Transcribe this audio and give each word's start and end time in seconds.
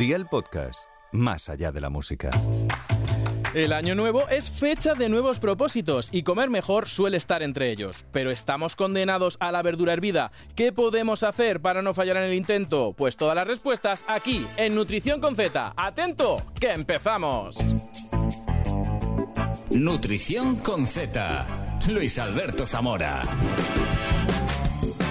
Día 0.00 0.16
el 0.16 0.24
podcast, 0.24 0.84
más 1.12 1.50
allá 1.50 1.72
de 1.72 1.80
la 1.82 1.90
música. 1.90 2.30
El 3.52 3.74
año 3.74 3.94
nuevo 3.94 4.26
es 4.30 4.50
fecha 4.50 4.94
de 4.94 5.10
nuevos 5.10 5.40
propósitos 5.40 6.08
y 6.10 6.22
comer 6.22 6.48
mejor 6.48 6.88
suele 6.88 7.18
estar 7.18 7.42
entre 7.42 7.70
ellos. 7.70 8.06
Pero 8.10 8.30
estamos 8.30 8.76
condenados 8.76 9.36
a 9.40 9.52
la 9.52 9.60
verdura 9.60 9.92
hervida. 9.92 10.32
¿Qué 10.54 10.72
podemos 10.72 11.22
hacer 11.22 11.60
para 11.60 11.82
no 11.82 11.92
fallar 11.92 12.16
en 12.16 12.22
el 12.22 12.32
intento? 12.32 12.94
Pues 12.96 13.18
todas 13.18 13.36
las 13.36 13.46
respuestas 13.46 14.06
aquí, 14.08 14.46
en 14.56 14.74
Nutrición 14.74 15.20
con 15.20 15.36
Z. 15.36 15.74
¡Atento! 15.76 16.46
¡Que 16.58 16.72
empezamos! 16.72 17.58
Nutrición 19.68 20.56
con 20.60 20.86
Z. 20.86 21.46
Luis 21.90 22.18
Alberto 22.18 22.66
Zamora. 22.66 23.20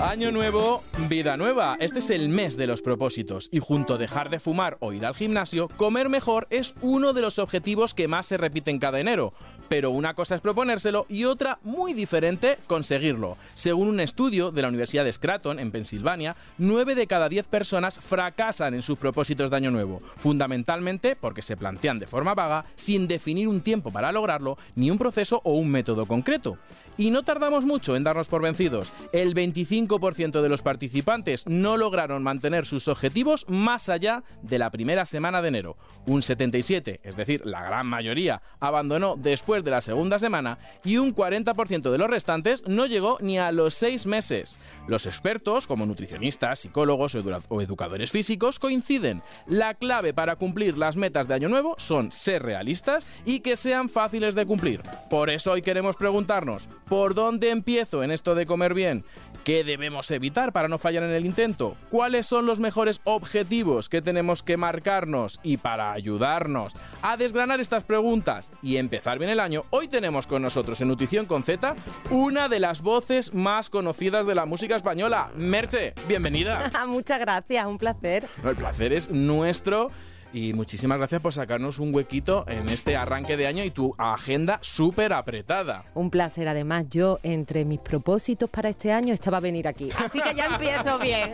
Año 0.02 0.32
nuevo, 0.32 0.82
vida 1.10 1.36
nueva. 1.36 1.76
Este 1.82 2.00
es 2.00 2.10
el 2.10 2.30
mes 2.30 2.56
de 2.56 2.68
los 2.68 2.82
propósitos 2.82 3.50
y 3.52 3.60
junto 3.60 3.96
a 3.96 3.98
dejar 3.98 4.30
de 4.30 4.40
fumar 4.40 4.78
o 4.80 4.94
ir 4.94 5.06
al 5.06 5.14
gimnasio, 5.14 5.68
comer 5.76 6.07
mejor 6.07 6.48
es 6.50 6.74
uno 6.82 7.12
de 7.12 7.21
los 7.21 7.38
objetivos 7.38 7.94
que 7.94 8.07
más 8.07 8.26
se 8.26 8.38
repiten 8.38 8.80
cada 8.80 9.02
enero. 9.02 9.34
Pero 9.68 9.92
una 9.92 10.14
cosa 10.14 10.36
es 10.36 10.42
proponérselo 10.42 11.06
y 11.10 11.26
otra 11.26 11.60
muy 11.64 11.92
diferente 11.92 12.57
conseguirlo. 12.66 13.36
Según 13.56 13.90
un 13.90 14.00
estudio 14.00 14.52
de 14.52 14.62
la 14.62 14.70
Universidad 14.70 15.04
de 15.04 15.12
Scranton 15.12 15.60
en 15.60 15.70
Pensilvania, 15.70 16.38
9 16.60 16.96
de 16.96 17.06
cada 17.06 17.28
10 17.28 17.48
personas 17.48 18.00
fracasan 18.00 18.76
en 18.76 18.82
sus 18.82 18.98
propósitos 18.98 19.50
de 19.50 19.57
año 19.57 19.70
nuevo, 19.70 20.00
fundamentalmente 20.16 21.18
porque 21.18 21.42
se 21.42 21.57
plantean 21.57 22.00
de 22.00 22.07
forma 22.07 22.34
vaga, 22.34 22.64
sin 22.76 23.06
definir 23.10 23.50
un 23.50 23.60
tiempo 23.60 23.92
para 23.92 24.14
lograrlo, 24.14 24.57
ni 24.76 24.92
un 24.92 24.98
proceso 24.98 25.42
o 25.43 25.52
un 25.52 25.70
método 25.70 26.06
concreto. 26.06 26.57
Y 27.00 27.12
no 27.12 27.24
tardamos 27.24 27.64
mucho 27.64 27.96
en 27.96 28.04
darnos 28.04 28.28
por 28.28 28.42
vencidos. 28.42 28.92
El 29.14 29.34
25% 29.34 30.42
de 30.42 30.50
los 30.50 30.62
participantes 30.62 31.48
no 31.48 31.78
lograron 31.78 32.23
mantener 32.23 32.66
sus 32.66 32.90
objetivos 32.90 33.45
más 33.48 33.88
allá 33.88 34.22
de 34.42 34.60
la 34.60 34.70
primera 34.70 35.06
semana 35.06 35.42
de 35.42 35.48
enero. 35.48 35.78
Un 36.06 36.22
77, 36.22 37.00
es 37.02 37.16
decir, 37.16 37.46
la 37.46 37.64
gran 37.64 37.88
mayoría, 37.88 38.42
abandonó 38.60 39.16
después 39.18 39.64
de 39.64 39.72
la 39.72 39.80
segunda 39.80 40.20
semana 40.20 40.58
y 40.84 40.98
un 40.98 41.16
40% 41.16 41.90
de 41.90 41.98
los 41.98 42.10
restantes 42.10 42.68
no 42.68 42.86
llegó 42.86 43.18
ni 43.22 43.40
a 43.40 43.54
los 43.54 43.76
6 43.76 44.06
meses. 44.06 44.60
Los 44.86 45.06
expertos, 45.06 45.68
como 45.68 45.86
nutricionistas, 45.86 46.60
psicólogos 46.60 47.16
o 47.16 47.62
educadores 47.62 48.12
físicos, 48.12 48.60
coinciden. 48.60 49.23
La 49.48 49.73
clave 49.73 50.14
para 50.14 50.36
cumplir 50.36 50.78
las 50.78 50.98
metas 50.98 51.30
de 51.30 51.36
Año 51.36 51.48
Nuevo 51.48 51.76
son 51.78 52.12
ser 52.12 52.44
realistas 52.44 53.08
y 53.23 53.40
que 53.40 53.56
sean 53.56 53.88
fáciles 53.88 54.36
de 54.36 54.45
cumplir. 54.45 54.82
Por 55.10 55.30
eso 55.30 55.54
hoy 55.54 55.62
queremos 55.62 55.95
preguntarnos, 55.95 56.68
¿Por 56.90 57.14
dónde 57.14 57.52
empiezo 57.52 58.02
en 58.02 58.09
esto 58.09 58.34
de 58.34 58.48
comer 58.48 58.73
bien? 58.73 59.06
¿Qué 59.44 59.64
debemos 59.64 60.09
evitar 60.09 60.52
para 60.52 60.68
no 60.68 60.80
fallar 60.80 61.04
en 61.04 61.12
el 61.12 61.28
intento? 61.28 61.78
¿Cuáles 61.92 62.26
son 62.26 62.48
los 62.48 62.59
mejores 62.59 63.00
objetivos 63.04 63.90
que 63.90 64.02
tenemos 64.02 64.42
que 64.42 64.58
marcarnos? 64.58 65.40
Y 65.44 65.58
para 65.58 65.92
ayudarnos 65.92 66.73
a 67.04 67.16
desgranar 67.16 67.60
estas 67.60 67.84
preguntas 67.84 68.50
y 68.64 68.78
empezar 68.78 69.20
bien 69.20 69.30
el 69.30 69.40
año, 69.40 69.66
hoy 69.70 69.88
tenemos 69.88 70.26
con 70.26 70.42
nosotros 70.42 70.82
en 70.82 70.88
Nutrición 70.88 71.28
con 71.28 71.44
Z 71.44 71.76
una 72.10 72.50
de 72.50 72.60
las 72.60 72.82
voces 72.82 73.36
más 73.36 73.70
conocidas 73.70 74.26
de 74.26 74.34
la 74.34 74.48
música 74.48 74.76
española. 74.76 75.30
Merche, 75.36 75.94
bienvenida. 76.08 76.72
Muchas 76.88 77.20
gracias, 77.20 77.67
un 77.67 77.78
placer. 77.78 78.26
el 78.44 78.56
placer 78.56 78.94
es 78.94 79.12
nuestro. 79.12 79.92
Y 80.32 80.54
muchísimas 80.54 81.00
gracias 81.00 81.22
por 81.22 81.34
sacarnos 81.34 81.80
un 81.80 81.94
huequito 81.94 82.46
en 82.48 82.70
este 82.70 82.96
arranque 82.96 83.36
de 83.36 83.48
año 83.48 83.64
y 83.64 83.72
tu 83.72 83.96
agenda 83.98 84.60
súper 84.62 85.12
apretada. 85.14 85.86
Un 85.96 86.12
placer, 86.12 86.48
además, 86.48 86.86
yo 86.90 87.20
entre 87.24 87.66
mis 87.66 87.80
propósitos 87.80 88.50
para 88.50 88.70
este 88.70 88.92
año 88.92 89.14
estaba 89.14 89.40
venir 89.40 89.68
aquí. 89.68 89.90
Así 89.98 90.22
que 90.22 90.36
ya 90.36 90.46
empiezo 90.46 91.00
bien. 91.02 91.34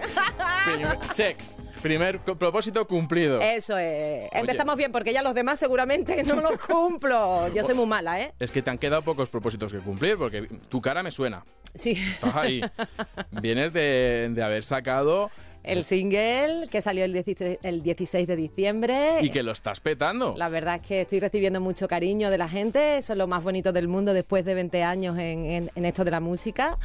Check. 1.14 1.38
Primer 1.82 2.20
propósito 2.20 2.88
cumplido. 2.88 3.40
Eso 3.42 3.78
es. 3.78 4.30
Empezamos 4.32 4.76
bien 4.76 4.92
porque 4.92 5.14
ya 5.14 5.22
los 5.22 5.36
demás 5.36 5.60
seguramente 5.60 6.23
no 6.28 6.42
los 6.42 6.58
cumplo. 6.58 7.54
Yo 7.54 7.64
soy 7.64 7.76
muy 7.76 7.86
mala, 7.86 8.20
¿eh? 8.22 8.34
Es 8.39 8.52
que 8.52 8.64
te 8.64 8.72
han 8.72 8.80
quedado 8.80 9.04
pocos 9.04 9.30
propósitos 9.30 9.72
que 9.72 9.80
cumplir 9.80 10.17
porque 10.17 10.48
tu 10.70 10.82
cara 10.82 11.04
me 11.04 11.11
suena. 11.11 11.45
Sí. 11.76 11.92
Estás 11.92 12.36
ahí. 12.36 12.61
Vienes 13.32 13.72
de, 13.73 14.32
de 14.34 14.42
haber 14.42 14.64
sacado 14.64 15.30
el 15.65 15.83
single 15.83 16.67
que 16.70 16.81
salió 16.81 17.05
el 17.05 17.14
16, 17.14 18.27
de 18.27 18.36
diciembre. 18.36 19.20
Y 19.21 19.30
que 19.30 19.43
lo 19.43 19.52
estás 19.52 19.80
petando. 19.80 20.36
La 20.37 20.49
verdad 20.49 20.76
es 20.76 20.87
que 20.87 21.02
estoy 21.02 21.20
recibiendo 21.20 21.59
mucho 21.59 21.87
cariño 21.87 22.30
de 22.30 22.37
la 22.37 22.48
gente. 22.48 22.98
Eso 22.98 23.14
es 23.14 23.17
lo 23.17 23.27
más 23.27 23.43
bonito 23.43 23.73
del 23.73 23.87
mundo 23.87 24.14
después 24.14 24.45
de 24.45 24.54
20 24.54 24.83
años 24.83 25.17
en, 25.17 25.70
esto 25.75 26.04
de 26.04 26.11
la 26.11 26.20
música. 26.20 26.77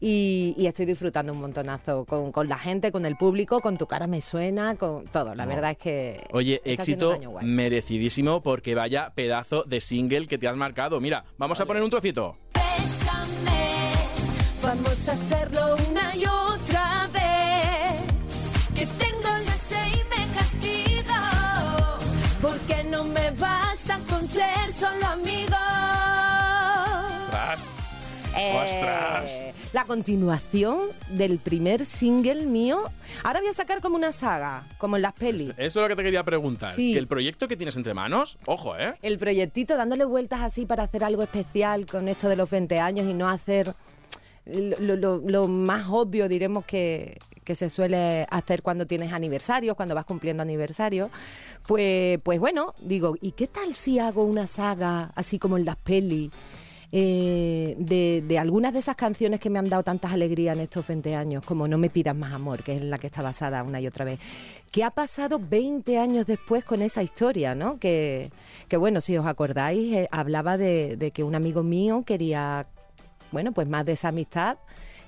Y, 0.00 0.54
estoy 0.58 0.86
disfrutando 0.86 1.32
un 1.32 1.40
montonazo 1.40 2.04
con, 2.04 2.48
la 2.48 2.58
gente, 2.58 2.92
con 2.92 3.04
el 3.04 3.16
público, 3.16 3.60
con 3.60 3.76
tu 3.76 3.86
cara 3.86 4.06
me 4.06 4.20
suena, 4.20 4.76
con 4.76 5.06
todo. 5.06 5.34
La 5.34 5.44
verdad 5.44 5.72
es 5.72 5.78
que. 5.78 6.20
Oye, 6.32 6.60
éxito 6.64 7.18
merecidísimo 7.42 8.40
porque 8.40 8.74
vaya 8.74 9.12
pedazo 9.14 9.64
de 9.64 9.80
single 9.80 10.28
que 10.28 10.38
te 10.38 10.46
has 10.46 10.56
marcado. 10.56 11.00
Mira, 11.00 11.24
vamos 11.36 11.60
a 11.60 11.66
poner 11.66 11.82
un 11.82 11.90
trocito. 11.90 12.36
Bésame, 12.54 13.92
vamos 14.62 15.08
a 15.08 15.12
hacerlo 15.12 15.76
una 15.90 16.14
y 16.14 16.24
otra 16.24 16.47
ser 24.28 24.72
solo 24.72 25.06
amigos. 25.06 25.56
¡Ostras! 27.22 27.78
Eh, 28.36 28.60
¡Ostras! 28.62 29.42
La 29.72 29.86
continuación 29.86 30.80
del 31.08 31.38
primer 31.38 31.86
single 31.86 32.42
mío. 32.42 32.82
Ahora 33.22 33.40
voy 33.40 33.48
a 33.48 33.54
sacar 33.54 33.80
como 33.80 33.96
una 33.96 34.12
saga, 34.12 34.66
como 34.76 34.96
en 34.96 35.02
las 35.02 35.14
pelis. 35.14 35.48
Eso 35.56 35.80
es 35.80 35.82
lo 35.82 35.88
que 35.88 35.96
te 35.96 36.02
quería 36.02 36.24
preguntar. 36.24 36.72
Sí. 36.72 36.92
Que 36.92 36.98
el 36.98 37.08
proyecto 37.08 37.48
que 37.48 37.56
tienes 37.56 37.76
entre 37.76 37.94
manos, 37.94 38.38
ojo, 38.46 38.76
¿eh? 38.76 38.94
El 39.00 39.18
proyectito 39.18 39.78
dándole 39.78 40.04
vueltas 40.04 40.42
así 40.42 40.66
para 40.66 40.82
hacer 40.82 41.04
algo 41.04 41.22
especial 41.22 41.86
con 41.86 42.06
esto 42.06 42.28
de 42.28 42.36
los 42.36 42.50
20 42.50 42.78
años 42.80 43.06
y 43.08 43.14
no 43.14 43.28
hacer 43.28 43.74
lo, 44.44 45.48
más 45.48 45.86
obvio, 45.88 46.28
diremos, 46.28 46.64
que, 46.64 47.18
se 47.54 47.70
suele 47.70 48.26
hacer 48.30 48.62
cuando 48.62 48.86
tienes 48.86 49.12
aniversarios, 49.12 49.76
cuando 49.76 49.94
vas 49.94 50.04
cumpliendo 50.04 50.42
aniversarios, 50.42 51.10
pues, 51.66 52.18
pues 52.22 52.40
bueno, 52.40 52.74
digo, 52.80 53.14
¿y 53.20 53.32
qué 53.32 53.46
tal 53.46 53.74
si 53.74 53.98
hago 53.98 54.24
una 54.24 54.46
saga 54.46 55.12
así 55.14 55.38
como 55.38 55.56
en 55.56 55.64
las 55.64 55.76
pelis? 55.76 56.30
Eh, 56.90 57.76
de, 57.78 58.38
algunas 58.38 58.72
de 58.72 58.78
esas 58.78 58.96
canciones 58.96 59.40
que 59.40 59.50
me 59.50 59.58
han 59.58 59.68
dado 59.68 59.82
tantas 59.82 60.10
alegrías 60.12 60.56
en 60.56 60.62
estos 60.62 60.86
20 60.86 61.14
años, 61.14 61.44
como 61.44 61.68
No 61.68 61.76
me 61.76 61.90
pidas 61.90 62.16
más 62.16 62.32
amor, 62.32 62.62
que 62.62 62.76
es 62.76 62.82
la 62.82 62.96
que 62.98 63.08
está 63.08 63.20
basada 63.20 63.62
una 63.62 63.80
y 63.80 63.86
otra 63.86 64.04
vez. 64.06 64.18
¿Qué 64.70 64.84
ha 64.84 64.90
pasado 64.90 65.38
20 65.38 65.98
años 65.98 66.26
después 66.26 66.64
con 66.64 66.80
esa 66.80 67.02
historia, 67.02 67.54
no? 67.54 67.78
Que, 67.78 68.30
que 68.68 68.76
bueno, 68.78 69.02
si 69.02 69.16
os 69.18 69.26
acordáis, 69.26 69.92
eh, 69.94 70.08
hablaba 70.10 70.56
de, 70.56 70.96
de 70.96 71.10
que 71.10 71.24
un 71.24 71.34
amigo 71.34 71.62
mío 71.62 72.02
quería 72.06 72.66
bueno, 73.30 73.52
pues 73.52 73.68
más 73.68 73.84
de 73.84 73.92
esa 73.92 74.08
amistad 74.08 74.58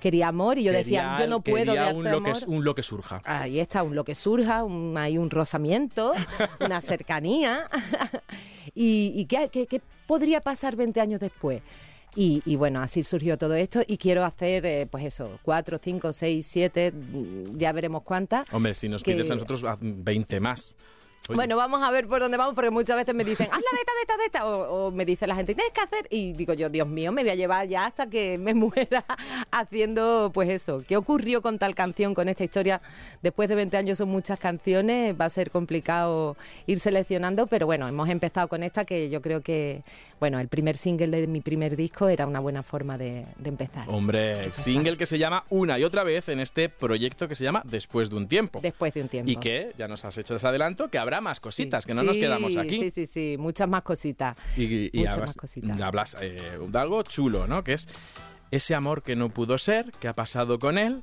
quería 0.00 0.28
amor 0.28 0.58
y 0.58 0.64
yo 0.64 0.72
decía, 0.72 1.14
yo 1.18 1.28
no 1.28 1.40
puedo 1.40 1.72
de 1.72 1.92
un 1.92 2.04
lo, 2.04 2.22
que, 2.22 2.32
un 2.46 2.64
lo 2.64 2.74
que 2.74 2.82
surja. 2.82 3.20
Ahí 3.24 3.60
está, 3.60 3.82
un 3.82 3.94
lo 3.94 4.04
que 4.04 4.14
surja, 4.14 4.64
un, 4.64 4.96
hay 4.98 5.18
un 5.18 5.30
rozamiento, 5.30 6.12
una 6.60 6.80
cercanía. 6.80 7.68
¿Y, 8.74 9.24
qué, 9.26 9.82
podría 10.06 10.40
pasar 10.40 10.76
20 10.76 11.00
años 11.00 11.20
después? 11.20 11.62
Y, 12.16 12.56
bueno, 12.56 12.80
así 12.80 13.04
surgió 13.04 13.38
todo 13.38 13.54
esto 13.54 13.82
y 13.86 13.96
quiero 13.96 14.24
hacer, 14.24 14.66
eh, 14.66 14.88
pues 14.90 15.04
eso, 15.04 15.38
cuatro, 15.42 15.78
cinco, 15.80 16.12
seis, 16.12 16.44
siete, 16.50 16.92
ya 17.52 17.70
veremos 17.70 18.02
cuántas. 18.02 18.52
Hombre, 18.52 18.74
si 18.74 18.88
nos 18.88 19.04
pides 19.04 19.30
a 19.30 19.34
nosotros 19.34 19.64
20 19.80 20.40
más. 20.40 20.74
Bueno, 21.28 21.56
vamos 21.56 21.82
a 21.82 21.90
ver 21.90 22.06
por 22.08 22.20
dónde 22.20 22.36
vamos, 22.36 22.54
porque 22.54 22.70
muchas 22.70 22.96
veces 22.96 23.14
me 23.14 23.24
dicen, 23.24 23.46
hazla 23.46 23.58
de 23.58 23.78
esta, 23.78 23.92
de 23.92 24.00
esta, 24.00 24.16
de 24.16 24.24
esta, 24.24 24.46
o, 24.46 24.90
me 24.90 25.04
dice 25.04 25.26
la 25.26 25.36
gente, 25.36 25.54
tienes 25.54 25.72
que 25.72 25.80
hacer, 25.80 26.06
y 26.10 26.32
digo 26.32 26.54
yo, 26.54 26.68
Dios 26.70 26.88
mío, 26.88 27.12
me 27.12 27.22
voy 27.22 27.30
a 27.30 27.34
llevar 27.34 27.68
ya 27.68 27.84
hasta 27.84 28.08
que 28.08 28.38
me 28.38 28.54
muera 28.54 29.04
haciendo, 29.50 30.30
pues 30.32 30.48
eso, 30.48 30.82
¿qué 30.86 30.96
ocurrió 30.96 31.42
con 31.42 31.58
tal 31.58 31.74
canción, 31.74 32.14
con 32.14 32.28
esta 32.28 32.44
historia? 32.44 32.80
Después 33.22 33.48
de 33.48 33.54
20 33.54 33.76
años 33.76 33.98
son 33.98 34.08
muchas 34.08 34.40
canciones, 34.40 35.14
va 35.18 35.26
a 35.26 35.30
ser 35.30 35.50
complicado 35.50 36.36
ir 36.66 36.80
seleccionando, 36.80 37.46
pero 37.46 37.66
bueno, 37.66 37.86
hemos 37.86 38.08
empezado 38.08 38.48
con 38.48 38.62
esta 38.62 38.84
que 38.84 39.10
yo 39.10 39.20
creo 39.20 39.42
que, 39.42 39.82
bueno, 40.18 40.40
el 40.40 40.48
primer 40.48 40.76
single 40.76 41.20
de 41.20 41.26
mi 41.26 41.40
primer 41.40 41.76
disco 41.76 42.08
era 42.08 42.26
una 42.26 42.40
buena 42.40 42.62
forma 42.62 42.98
de, 42.98 43.26
empezar. 43.44 43.84
Hombre, 43.88 44.52
single 44.52 44.96
que 44.96 45.06
se 45.06 45.18
llama 45.18 45.44
una 45.50 45.78
y 45.78 45.84
otra 45.84 46.02
vez 46.02 46.28
en 46.28 46.40
este 46.40 46.68
proyecto 46.68 47.28
que 47.28 47.34
se 47.34 47.44
llama 47.44 47.62
Después 47.64 48.10
de 48.10 48.16
un 48.16 48.26
tiempo. 48.26 48.60
Después 48.62 48.94
de 48.94 49.02
un 49.02 49.08
tiempo. 49.08 49.30
Y 49.30 49.36
que 49.36 49.72
ya 49.76 49.86
nos 49.86 50.04
has 50.04 50.16
hecho 50.18 50.36
ese 50.36 50.46
adelanto, 50.46 50.88
que 50.88 50.98
habrá 50.98 51.09
más 51.20 51.40
cositas, 51.40 51.86
que 51.86 51.94
no 51.94 52.02
nos 52.02 52.16
quedamos 52.16 52.56
aquí. 52.56 52.78
Sí, 52.78 52.90
sí, 52.90 53.06
sí, 53.06 53.36
muchas 53.38 53.68
más 53.68 53.82
cositas. 53.82 54.36
Y, 54.56 55.06
hablas, 55.06 55.36
hablas 55.82 56.16
eh, 56.20 56.58
de 56.68 56.78
algo 56.78 57.02
chulo, 57.02 57.46
¿no? 57.46 57.64
Que 57.64 57.72
es 57.72 57.88
ese 58.50 58.74
amor 58.74 59.02
que 59.02 59.16
no 59.16 59.30
pudo 59.30 59.58
ser, 59.58 59.92
que 59.92 60.08
ha 60.08 60.12
pasado 60.12 60.58
con 60.58 60.78
él, 60.78 61.02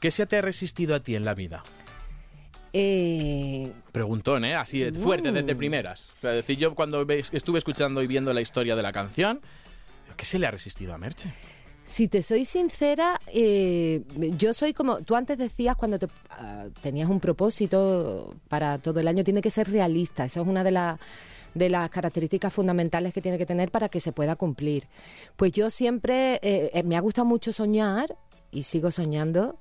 que 0.00 0.10
se 0.10 0.26
te 0.26 0.36
ha 0.38 0.42
resistido 0.42 0.94
a 0.94 1.00
ti 1.00 1.14
en 1.14 1.24
la 1.24 1.34
vida. 1.34 1.62
Eh... 2.72 3.72
Preguntón, 3.92 4.44
¿eh? 4.44 4.54
Así 4.54 4.90
fuerte, 4.92 5.32
desde 5.32 5.54
primeras. 5.54 6.12
O 6.18 6.20
sea, 6.20 6.32
decir, 6.32 6.58
yo 6.58 6.74
cuando 6.74 7.06
estuve 7.08 7.58
escuchando 7.58 8.02
y 8.02 8.06
viendo 8.06 8.32
la 8.32 8.40
historia 8.40 8.76
de 8.76 8.82
la 8.82 8.92
canción, 8.92 9.40
¿qué 10.16 10.24
se 10.24 10.38
le 10.38 10.46
ha 10.46 10.50
resistido 10.50 10.94
a 10.94 10.98
Merche? 10.98 11.32
Si 11.88 12.06
te 12.06 12.22
soy 12.22 12.44
sincera, 12.44 13.18
eh, 13.28 14.02
yo 14.36 14.52
soy 14.52 14.74
como, 14.74 15.00
tú 15.00 15.16
antes 15.16 15.38
decías 15.38 15.74
cuando 15.74 15.98
te, 15.98 16.06
ah, 16.28 16.66
tenías 16.82 17.08
un 17.08 17.18
propósito 17.18 18.36
para 18.48 18.76
todo 18.76 19.00
el 19.00 19.08
año, 19.08 19.24
tiene 19.24 19.40
que 19.40 19.50
ser 19.50 19.70
realista, 19.70 20.26
eso 20.26 20.42
es 20.42 20.46
una 20.46 20.62
de 20.62 20.70
las 20.70 21.00
de 21.54 21.70
las 21.70 21.88
características 21.88 22.52
fundamentales 22.52 23.14
que 23.14 23.22
tiene 23.22 23.38
que 23.38 23.46
tener 23.46 23.70
para 23.70 23.88
que 23.88 24.00
se 24.00 24.12
pueda 24.12 24.36
cumplir. 24.36 24.86
Pues 25.36 25.50
yo 25.52 25.70
siempre, 25.70 26.34
eh, 26.42 26.70
eh, 26.74 26.82
me 26.84 26.94
ha 26.94 27.00
gustado 27.00 27.24
mucho 27.24 27.52
soñar 27.52 28.14
y 28.52 28.64
sigo 28.64 28.90
soñando, 28.90 29.56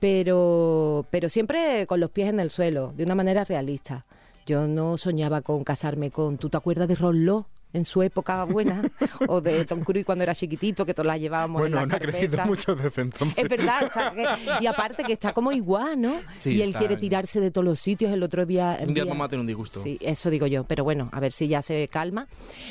pero, 0.00 1.06
pero 1.10 1.28
siempre 1.28 1.86
con 1.86 2.00
los 2.00 2.10
pies 2.10 2.30
en 2.30 2.40
el 2.40 2.50
suelo, 2.50 2.94
de 2.96 3.04
una 3.04 3.14
manera 3.14 3.44
realista. 3.44 4.06
Yo 4.46 4.66
no 4.66 4.96
soñaba 4.96 5.42
con 5.42 5.64
casarme 5.64 6.10
con, 6.10 6.38
¿tú 6.38 6.48
te 6.48 6.56
acuerdas 6.56 6.88
de 6.88 6.94
Rollo? 6.94 7.46
En 7.72 7.84
su 7.84 8.02
época 8.02 8.44
buena, 8.44 8.82
o 9.28 9.40
de 9.40 9.64
Tom 9.66 9.80
Cruise 9.80 10.04
cuando 10.06 10.24
era 10.24 10.34
chiquitito, 10.34 10.86
que 10.86 10.94
todos 10.94 11.06
la 11.06 11.18
llevábamos 11.18 11.60
Bueno, 11.60 11.76
en 11.76 11.82
han 11.84 11.88
la 11.90 11.98
crecido 12.00 12.36
carpeta. 12.36 12.46
mucho 12.46 12.74
desde 12.74 13.02
entonces. 13.02 13.38
Es 13.38 13.48
verdad, 13.48 13.82
está 13.84 14.60
y 14.60 14.66
aparte 14.66 15.04
que 15.04 15.12
está 15.12 15.32
como 15.32 15.52
igual, 15.52 16.00
¿no? 16.00 16.14
Sí, 16.38 16.52
y 16.54 16.62
él 16.62 16.68
está 16.68 16.78
quiere 16.80 16.94
en- 16.94 17.00
tirarse 17.00 17.40
de 17.40 17.50
todos 17.50 17.64
los 17.64 17.78
sitios. 17.78 18.12
El 18.12 18.22
otro 18.22 18.46
día. 18.46 18.78
Un 18.86 18.94
día 18.94 19.04
vi- 19.04 19.10
vamos 19.10 19.26
a 19.26 19.28
tener 19.28 19.40
un 19.40 19.46
disgusto. 19.46 19.80
Sí, 19.82 19.98
eso 20.00 20.30
digo 20.30 20.46
yo, 20.46 20.64
pero 20.64 20.82
bueno, 20.84 21.08
a 21.12 21.20
ver 21.20 21.32
si 21.32 21.46
ya 21.48 21.60
se 21.62 21.88
calma. 21.88 22.26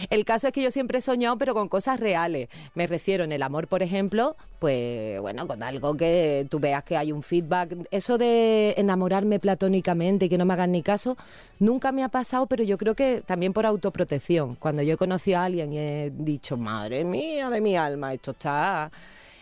El 0.09 0.25
caso 0.25 0.47
es 0.47 0.53
que 0.53 0.61
yo 0.63 0.71
siempre 0.71 0.97
he 0.97 1.01
soñado, 1.01 1.37
pero 1.37 1.53
con 1.53 1.67
cosas 1.69 1.99
reales. 1.99 2.49
Me 2.73 2.87
refiero 2.87 3.23
en 3.23 3.31
el 3.31 3.43
amor, 3.43 3.67
por 3.67 3.83
ejemplo, 3.83 4.35
pues 4.59 5.19
bueno, 5.21 5.47
con 5.47 5.61
algo 5.63 5.95
que 5.95 6.47
tú 6.49 6.59
veas 6.59 6.83
que 6.83 6.97
hay 6.97 7.11
un 7.11 7.21
feedback. 7.23 7.75
Eso 7.91 8.17
de 8.17 8.73
enamorarme 8.77 9.39
platónicamente 9.39 10.25
y 10.25 10.29
que 10.29 10.37
no 10.37 10.45
me 10.45 10.53
hagan 10.53 10.71
ni 10.71 10.81
caso, 10.81 11.17
nunca 11.59 11.91
me 11.91 12.03
ha 12.03 12.09
pasado, 12.09 12.47
pero 12.47 12.63
yo 12.63 12.77
creo 12.77 12.95
que 12.95 13.21
también 13.25 13.53
por 13.53 13.65
autoprotección. 13.65 14.55
Cuando 14.55 14.81
yo 14.81 14.95
he 14.95 14.97
conocido 14.97 15.39
a 15.39 15.45
alguien 15.45 15.73
y 15.73 15.77
he 15.77 16.11
dicho, 16.15 16.57
madre 16.57 17.03
mía 17.03 17.49
de 17.49 17.61
mi 17.61 17.75
alma, 17.75 18.13
esto 18.13 18.31
está... 18.31 18.91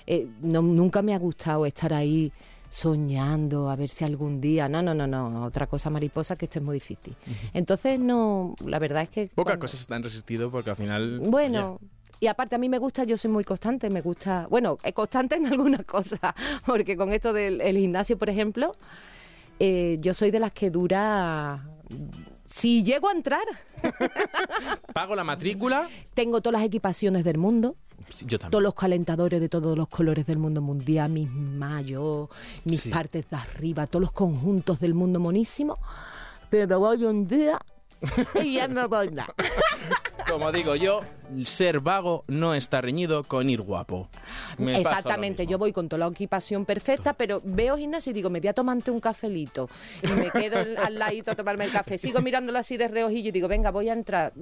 eh, 0.05 0.27
no, 0.41 0.61
nunca 0.61 1.01
me 1.01 1.13
ha 1.13 1.19
gustado 1.19 1.65
estar 1.65 1.93
ahí 1.93 2.31
soñando 2.67 3.69
a 3.69 3.75
ver 3.77 3.89
si 3.89 4.03
algún 4.03 4.41
día. 4.41 4.67
No, 4.67 4.81
no, 4.81 4.93
no, 4.93 5.07
no. 5.07 5.45
Otra 5.45 5.65
cosa 5.67 5.89
mariposa 5.89 6.35
que 6.35 6.45
esto 6.45 6.59
es 6.59 6.65
muy 6.65 6.73
difícil. 6.75 7.15
Entonces, 7.53 7.99
no, 7.99 8.53
la 8.65 8.79
verdad 8.79 9.03
es 9.03 9.09
que. 9.09 9.27
Pocas 9.27 9.51
cuando- 9.53 9.61
cosas 9.61 9.79
están 9.79 10.03
resistido 10.03 10.51
porque 10.51 10.71
al 10.71 10.75
final... 10.75 11.19
Bueno. 11.21 11.79
Y 12.19 12.27
aparte 12.27 12.55
a 12.55 12.57
mí 12.57 12.69
me 12.69 12.77
gusta, 12.77 13.03
yo 13.03 13.17
soy 13.17 13.29
muy 13.31 13.43
constante, 13.43 13.89
me 13.89 14.01
gusta, 14.01 14.47
bueno, 14.49 14.77
constante 14.93 15.35
en 15.35 15.45
algunas 15.51 15.85
cosas, 15.85 16.19
porque 16.65 16.95
con 16.97 17.11
esto 17.11 17.33
del 17.33 17.61
el 17.61 17.77
gimnasio, 17.77 18.17
por 18.17 18.29
ejemplo, 18.29 18.71
eh, 19.59 19.97
yo 20.01 20.13
soy 20.13 20.31
de 20.31 20.39
las 20.39 20.51
que 20.53 20.69
dura, 20.69 21.65
si 22.45 22.83
llego 22.83 23.09
a 23.09 23.11
entrar, 23.11 23.43
Pago 24.93 25.15
la 25.15 25.23
matrícula. 25.23 25.87
tengo 26.13 26.41
todas 26.41 26.59
las 26.61 26.67
equipaciones 26.67 27.23
del 27.23 27.37
mundo, 27.37 27.75
Sí, 28.13 28.25
yo 28.27 28.37
también. 28.37 28.51
todos 28.51 28.63
los 28.63 28.75
calentadores 28.75 29.39
de 29.41 29.49
todos 29.49 29.77
los 29.77 29.87
colores 29.87 30.25
del 30.25 30.37
mundo 30.37 30.61
mundial, 30.61 31.09
mis 31.11 31.29
mayos, 31.29 32.29
mis 32.63 32.81
Sí. 32.81 32.89
partes 32.89 33.29
de 33.29 33.35
arriba, 33.37 33.87
todos 33.87 34.01
los 34.01 34.11
conjuntos 34.11 34.79
del 34.79 34.93
mundo 34.93 35.19
monísimo, 35.19 35.77
pero 36.49 36.79
voy 36.79 37.03
un 37.05 37.27
día 37.27 37.59
y 38.43 38.53
ya 38.55 38.67
no 38.67 38.87
voy 38.87 39.09
nada. 39.11 39.33
Como 40.29 40.51
digo 40.51 40.75
yo, 40.75 41.01
ser 41.45 41.79
vago 41.79 42.23
no 42.27 42.53
está 42.53 42.81
reñido 42.81 43.23
con 43.23 43.49
ir 43.49 43.61
guapo. 43.61 44.09
Me 44.57 44.79
Exactamente, 44.79 45.45
yo 45.47 45.57
voy 45.57 45.71
con 45.73 45.89
toda 45.89 46.05
la 46.05 46.11
equipación 46.11 46.65
perfecta, 46.65 47.13
pero 47.13 47.41
veo 47.43 47.77
gimnasio 47.77 48.11
y 48.11 48.13
digo, 48.13 48.29
me 48.29 48.39
voy 48.39 48.49
a 48.49 48.53
tomarte 48.53 48.91
un 48.91 48.99
cafelito. 48.99 49.69
Y 50.03 50.07
me 50.19 50.29
quedo 50.31 50.57
al- 50.83 50.95
ladito 50.99 51.31
a 51.31 51.35
tomarme 51.35 51.65
el 51.65 51.71
café. 51.71 51.97
Sigo 51.97 52.19
mirándolo 52.21 52.57
así 52.59 52.77
de 52.77 52.87
reojillo 52.87 53.29
y 53.29 53.31
digo, 53.31 53.47
venga, 53.47 53.71
voy 53.71 53.89
a 53.89 53.93
entrar. 53.93 54.33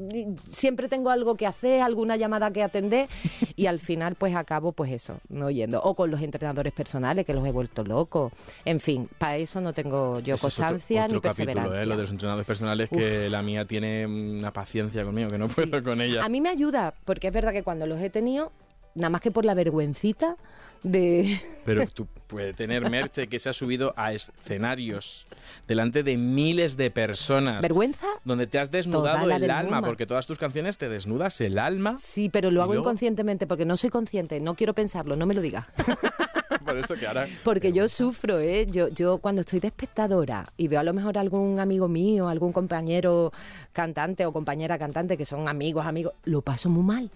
Siempre 0.50 0.88
tengo 0.90 1.10
algo 1.10 1.36
que 1.36 1.48
hacer, 1.48 1.82
alguna 1.82 2.16
llamada 2.16 2.52
que 2.52 2.64
atender 2.64 3.08
y 3.56 3.66
al 3.68 3.80
final 3.80 4.16
pues 4.16 4.36
acabo 4.36 4.72
pues 4.72 4.92
eso, 4.92 5.20
no 5.30 5.50
yendo. 5.50 5.82
O 5.84 5.96
con 5.96 6.12
los 6.12 6.22
entrenadores 6.22 6.74
personales 6.74 7.26
que 7.26 7.34
los 7.34 7.46
he 7.46 7.52
vuelto 7.52 7.84
locos. 7.84 8.32
En 8.66 8.80
fin, 8.80 9.10
para 9.18 9.38
eso 9.38 9.62
no 9.62 9.74
tengo 9.74 10.20
yo 10.20 10.36
Ese 10.36 10.48
es 10.48 10.54
otro- 10.54 10.66
constancia 10.66 11.06
otro 11.06 11.16
ni 11.16 11.22
capítulo. 11.22 11.76
¿eh? 11.76 11.86
Lo 11.86 11.96
de 11.96 12.02
los 12.04 12.12
entrenadores 12.12 12.46
personales, 12.46 12.90
que 12.90 13.30
la 13.30 13.42
mía 13.42 13.66
tiene 13.66 14.06
una 14.06 14.52
paciencia 14.52 15.04
conmigo, 15.04 15.30
que 15.30 15.38
no 15.38 15.48
Sí. 15.48 15.66
puedo 15.66 15.84
con 15.84 16.02
ella. 16.02 16.24
A 16.24 16.30
mí 16.30 16.42
me 16.42 16.50
ayuda, 16.50 16.73
porque 17.06 17.28
es 17.28 17.34
verdad 17.34 17.52
que 17.52 17.64
cuando 17.64 17.88
los 17.88 18.00
he 18.02 18.10
tenido, 18.10 18.52
nada 18.96 19.10
más 19.10 19.22
que 19.22 19.32
por 19.32 19.46
la 19.46 19.54
vergüencita 19.54 20.38
de... 20.84 21.40
Pero 21.66 21.86
tú 21.88 22.08
puedes 22.28 22.56
tener 22.56 22.90
Merche 22.90 23.28
que 23.28 23.40
se 23.40 23.50
ha 23.50 23.54
subido 23.54 23.94
a 23.96 24.14
escenarios 24.14 25.26
delante 25.68 26.04
de 26.04 26.18
miles 26.18 26.76
de 26.78 26.92
personas. 26.92 27.62
¿Vergüenza? 27.62 28.08
Donde 28.26 28.48
te 28.48 28.60
has 28.60 28.72
desnudado 28.72 29.30
el 29.30 29.50
alma, 29.50 29.82
porque 29.82 30.06
todas 30.06 30.28
tus 30.28 30.38
canciones 30.38 30.78
te 30.78 30.90
desnudas 30.90 31.40
el 31.42 31.58
alma. 31.58 31.96
Sí, 32.00 32.30
pero 32.30 32.52
lo 32.52 32.60
¿Y 32.60 32.64
hago 32.64 32.76
inconscientemente 32.76 33.48
porque 33.48 33.66
no 33.66 33.78
soy 33.78 33.90
consciente, 33.90 34.40
no 34.40 34.56
quiero 34.56 34.74
pensarlo, 34.74 35.16
no 35.16 35.26
me 35.26 35.34
lo 35.34 35.42
digas. 35.42 35.66
Por 36.64 36.78
eso 36.78 36.96
que 36.96 37.08
ahora. 37.08 37.28
Porque 37.44 37.72
yo 37.72 37.88
sufro, 37.88 38.40
¿eh? 38.40 38.68
Yo, 38.70 38.88
yo 38.90 39.18
cuando 39.18 39.42
estoy 39.42 39.60
de 39.60 39.68
espectadora 39.68 40.52
y 40.58 40.68
veo 40.68 40.80
a 40.80 40.84
lo 40.84 40.94
mejor 40.94 41.18
algún 41.18 41.60
amigo 41.60 41.88
mío, 41.88 42.28
algún 42.28 42.54
compañero 42.54 43.32
cantante 43.72 44.26
o 44.26 44.34
compañera 44.34 44.78
cantante 44.78 45.18
que 45.18 45.26
son 45.26 45.48
amigos, 45.48 45.86
amigos, 45.86 46.14
lo 46.24 46.42
paso 46.42 46.70
muy 46.70 46.84
mal. 46.84 47.12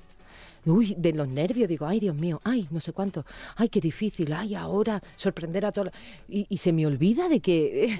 Uy, 0.67 0.95
de 0.97 1.13
los 1.13 1.27
nervios, 1.27 1.67
digo, 1.69 1.85
ay 1.87 1.99
Dios 1.99 2.15
mío, 2.15 2.41
ay, 2.43 2.67
no 2.71 2.79
sé 2.79 2.91
cuánto, 2.93 3.25
ay, 3.55 3.69
qué 3.69 3.79
difícil, 3.79 4.33
ay, 4.33 4.53
ahora 4.53 5.01
sorprender 5.15 5.65
a 5.65 5.71
todos. 5.71 5.91
Y, 6.29 6.45
y 6.49 6.57
se 6.57 6.73
me 6.73 6.85
olvida 6.85 7.29
de 7.29 7.39
que 7.39 7.97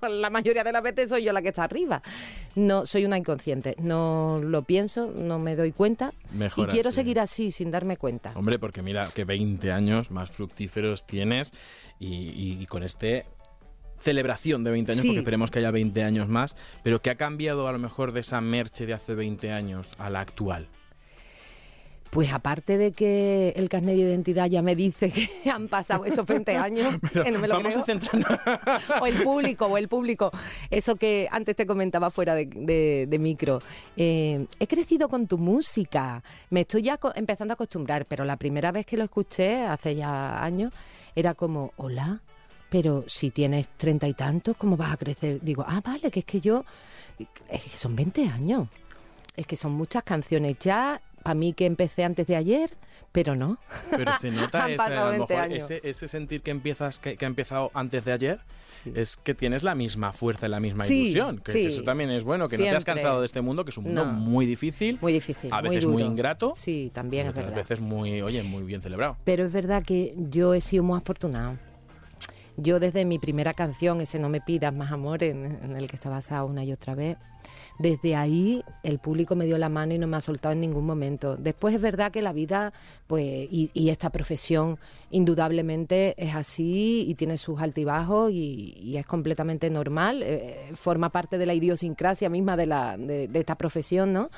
la 0.10 0.28
mayoría 0.28 0.64
de 0.64 0.72
las 0.72 0.82
veces 0.82 1.08
soy 1.10 1.22
yo 1.24 1.32
la 1.32 1.40
que 1.40 1.48
está 1.50 1.64
arriba. 1.64 2.02
No, 2.56 2.84
soy 2.84 3.04
una 3.04 3.16
inconsciente, 3.16 3.76
no 3.80 4.40
lo 4.42 4.62
pienso, 4.62 5.06
no 5.14 5.38
me 5.38 5.54
doy 5.56 5.72
cuenta. 5.72 6.12
Mejor 6.32 6.68
y 6.68 6.72
quiero 6.72 6.90
seguir 6.92 7.20
así, 7.20 7.50
sin 7.52 7.70
darme 7.70 7.96
cuenta. 7.96 8.32
Hombre, 8.34 8.58
porque 8.58 8.82
mira 8.82 9.08
que 9.14 9.24
20 9.24 9.70
años 9.72 10.10
más 10.10 10.30
fructíferos 10.30 11.06
tienes 11.06 11.52
y, 11.98 12.08
y- 12.08 12.58
y 12.60 12.66
con 12.66 12.82
este 12.82 13.24
celebración 14.00 14.64
de 14.64 14.70
20 14.70 14.92
años, 14.92 15.02
Sí. 15.02 15.08
porque 15.08 15.18
esperemos 15.20 15.50
que 15.50 15.58
haya 15.58 15.70
20 15.70 16.02
años 16.02 16.28
más, 16.28 16.56
pero 16.82 17.02
que 17.02 17.10
ha 17.10 17.16
cambiado 17.16 17.68
a 17.68 17.72
lo 17.72 17.78
mejor 17.78 18.12
de 18.12 18.20
esa 18.20 18.40
merche 18.40 18.86
de 18.86 18.94
hace 18.94 19.14
20 19.14 19.52
años 19.52 19.90
a 19.98 20.08
la 20.10 20.20
actual. 20.20 20.68
Pues 22.10 22.32
aparte 22.32 22.76
de 22.76 22.90
que 22.90 23.50
el 23.54 23.68
carnet 23.68 23.94
de 23.94 24.02
identidad 24.02 24.46
ya 24.46 24.62
me 24.62 24.74
dice 24.74 25.12
que 25.12 25.30
han 25.50 25.68
pasado 25.68 26.04
esos 26.04 26.26
20 26.26 26.56
años, 26.56 26.98
que 27.12 27.30
no 27.30 27.38
me 27.38 27.46
lo 27.46 27.54
Vamos 27.54 27.72
creo. 27.74 27.82
a 27.82 27.86
centrarnos. 27.86 28.26
o 29.00 29.06
el 29.06 29.14
público, 29.22 29.66
o 29.66 29.78
el 29.78 29.86
público. 29.88 30.32
Eso 30.70 30.96
que 30.96 31.28
antes 31.30 31.54
te 31.54 31.66
comentaba 31.66 32.10
fuera 32.10 32.34
de, 32.34 32.46
de- 32.46 33.06
de 33.08 33.18
micro. 33.20 33.60
Eh, 33.96 34.44
he 34.58 34.66
crecido 34.66 35.08
con 35.08 35.28
tu 35.28 35.38
música. 35.38 36.22
Me 36.50 36.62
estoy 36.62 36.82
ya 36.82 36.98
empezando 37.14 37.52
a 37.52 37.54
acostumbrar, 37.54 38.04
pero 38.06 38.24
la 38.24 38.36
primera 38.36 38.72
vez 38.72 38.86
que 38.86 38.96
lo 38.96 39.04
escuché, 39.04 39.64
hace 39.64 39.94
ya 39.94 40.42
años, 40.42 40.72
era 41.14 41.34
como, 41.34 41.72
hola, 41.76 42.20
pero 42.70 43.04
si 43.06 43.30
tienes 43.30 43.68
treinta 43.76 44.08
y 44.08 44.14
tantos, 44.14 44.56
¿cómo 44.56 44.76
vas 44.76 44.92
a 44.94 44.96
crecer? 44.96 45.40
Digo, 45.42 45.64
ah, 45.66 45.80
vale, 45.84 46.10
que 46.10 46.20
es 46.20 46.24
que 46.26 46.40
yo, 46.40 46.64
es 47.48 47.62
que 47.62 47.76
son 47.76 47.94
20 47.94 48.26
años. 48.28 48.66
Es 49.36 49.46
que 49.46 49.56
son 49.56 49.72
muchas 49.72 50.02
canciones 50.02 50.56
ya, 50.58 51.00
para 51.22 51.34
mí 51.34 51.52
que 51.52 51.66
empecé 51.66 52.04
antes 52.04 52.26
de 52.26 52.36
ayer, 52.36 52.70
pero 53.12 53.34
no. 53.36 53.58
Pero 53.90 54.12
se 54.20 54.30
nota 54.30 54.68
ese, 54.70 54.82
a 54.82 55.04
lo 55.04 55.10
20 55.10 55.32
mejor 55.34 55.36
años. 55.50 55.64
ese, 55.64 55.80
ese 55.88 56.08
sentir 56.08 56.42
que 56.42 56.50
empiezas 56.50 56.98
que, 56.98 57.16
que 57.16 57.24
ha 57.24 57.28
empezado 57.28 57.70
antes 57.74 58.04
de 58.04 58.12
ayer 58.12 58.40
Sí. 58.70 58.92
es 58.94 59.16
que 59.16 59.34
tienes 59.34 59.64
la 59.64 59.74
misma 59.74 60.12
fuerza 60.12 60.46
y 60.46 60.48
la 60.48 60.60
misma 60.60 60.84
Sí, 60.84 61.02
ilusión 61.02 61.38
que, 61.38 61.42
que 61.42 61.52
sí. 61.52 61.66
eso 61.66 61.82
también 61.82 62.08
es 62.10 62.22
bueno 62.22 62.48
que 62.48 62.56
no 62.56 62.62
te 62.62 62.68
has 62.70 62.84
Siempre. 62.84 63.02
cansado 63.02 63.18
de 63.20 63.26
este 63.26 63.40
mundo 63.40 63.64
que 63.64 63.70
es 63.70 63.76
un 63.78 63.84
mundo 63.84 64.06
No. 64.06 64.12
muy 64.12 64.46
difícil 64.46 64.96
Muy 65.02 65.12
difícil. 65.12 65.52
a 65.52 65.60
muy 65.60 65.70
veces 65.70 65.86
muy, 65.86 66.02
duro. 66.02 66.12
ingrato 66.14 66.52
Sí, 66.54 66.90
también 66.94 67.26
es 67.26 67.34
verdad. 67.34 67.52
veces 67.56 67.80
muy 67.80 68.22
oye 68.22 68.44
muy 68.44 68.62
bien 68.62 68.80
celebrado 68.80 69.16
Pero 69.24 69.44
es 69.44 69.52
verdad 69.52 69.82
que 69.84 70.14
yo 70.16 70.54
he 70.54 70.60
sido 70.60 70.84
muy 70.84 70.96
afortunado. 70.98 71.58
Yo 72.56 72.78
desde 72.78 73.04
mi 73.04 73.18
primera 73.18 73.54
canción, 73.54 74.00
ese 74.00 74.18
No 74.20 74.28
me 74.28 74.40
pidas 74.40 74.72
más 74.74 74.92
amor, 74.92 75.24
en, 75.24 75.58
en 75.62 75.76
el 75.76 75.88
que 75.88 75.96
está 75.96 76.08
basado 76.08 76.46
una 76.46 76.62
y 76.64 76.72
otra 76.72 76.94
vez, 76.94 77.16
desde 77.80 78.14
ahí 78.14 78.62
el 78.82 78.98
público 78.98 79.34
me 79.36 79.46
dio 79.46 79.56
la 79.56 79.70
mano 79.70 79.94
y 79.94 79.98
no 79.98 80.06
me 80.06 80.18
ha 80.18 80.20
soltado 80.20 80.52
en 80.52 80.60
ningún 80.60 80.84
momento. 80.84 81.36
Después 81.36 81.74
es 81.74 81.80
verdad 81.80 82.12
que 82.12 82.20
la 82.20 82.34
vida, 82.34 82.74
pues, 83.06 83.48
y, 83.50 83.70
y 83.72 83.88
esta 83.88 84.10
profesión 84.10 84.78
indudablemente 85.10 86.14
es 86.22 86.34
así 86.34 87.06
y 87.08 87.14
tiene 87.14 87.38
sus 87.38 87.58
altibajos 87.58 88.32
y, 88.32 88.76
y 88.82 88.98
es 88.98 89.06
completamente 89.06 89.70
normal, 89.70 90.22
eh, 90.22 90.72
forma 90.74 91.08
parte 91.10 91.38
de 91.38 91.46
la 91.46 91.54
idiosincrasia 91.54 92.28
misma 92.28 92.58
de, 92.58 92.66
la, 92.66 92.98
de, 92.98 93.30
esta 93.32 93.56
profesión, 93.56 94.12
¿no? 94.12 94.28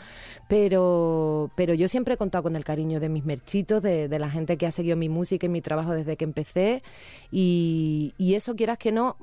Pero, 0.48 1.50
pero 1.56 1.74
yo 1.74 1.88
siempre 1.88 2.14
he 2.14 2.16
contado 2.16 2.44
con 2.44 2.54
el 2.54 2.62
cariño 2.62 3.00
de 3.00 3.08
mis 3.08 3.24
merchitos, 3.24 3.82
de, 3.82 4.08
la 4.08 4.30
gente 4.30 4.56
que 4.56 4.66
ha 4.66 4.70
seguido 4.70 4.96
mi 4.96 5.08
música 5.08 5.46
y 5.46 5.48
mi 5.48 5.60
trabajo 5.60 5.92
desde 5.92 6.16
que 6.16 6.24
empecé 6.24 6.84
y, 7.32 8.14
eso, 8.18 8.54
quieras 8.54 8.78
que 8.78 8.92
no, 8.92 9.16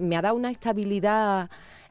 me 0.00 0.16
ha 0.16 0.22
dado 0.22 0.36
una 0.36 0.50
estabilidad 0.50 1.50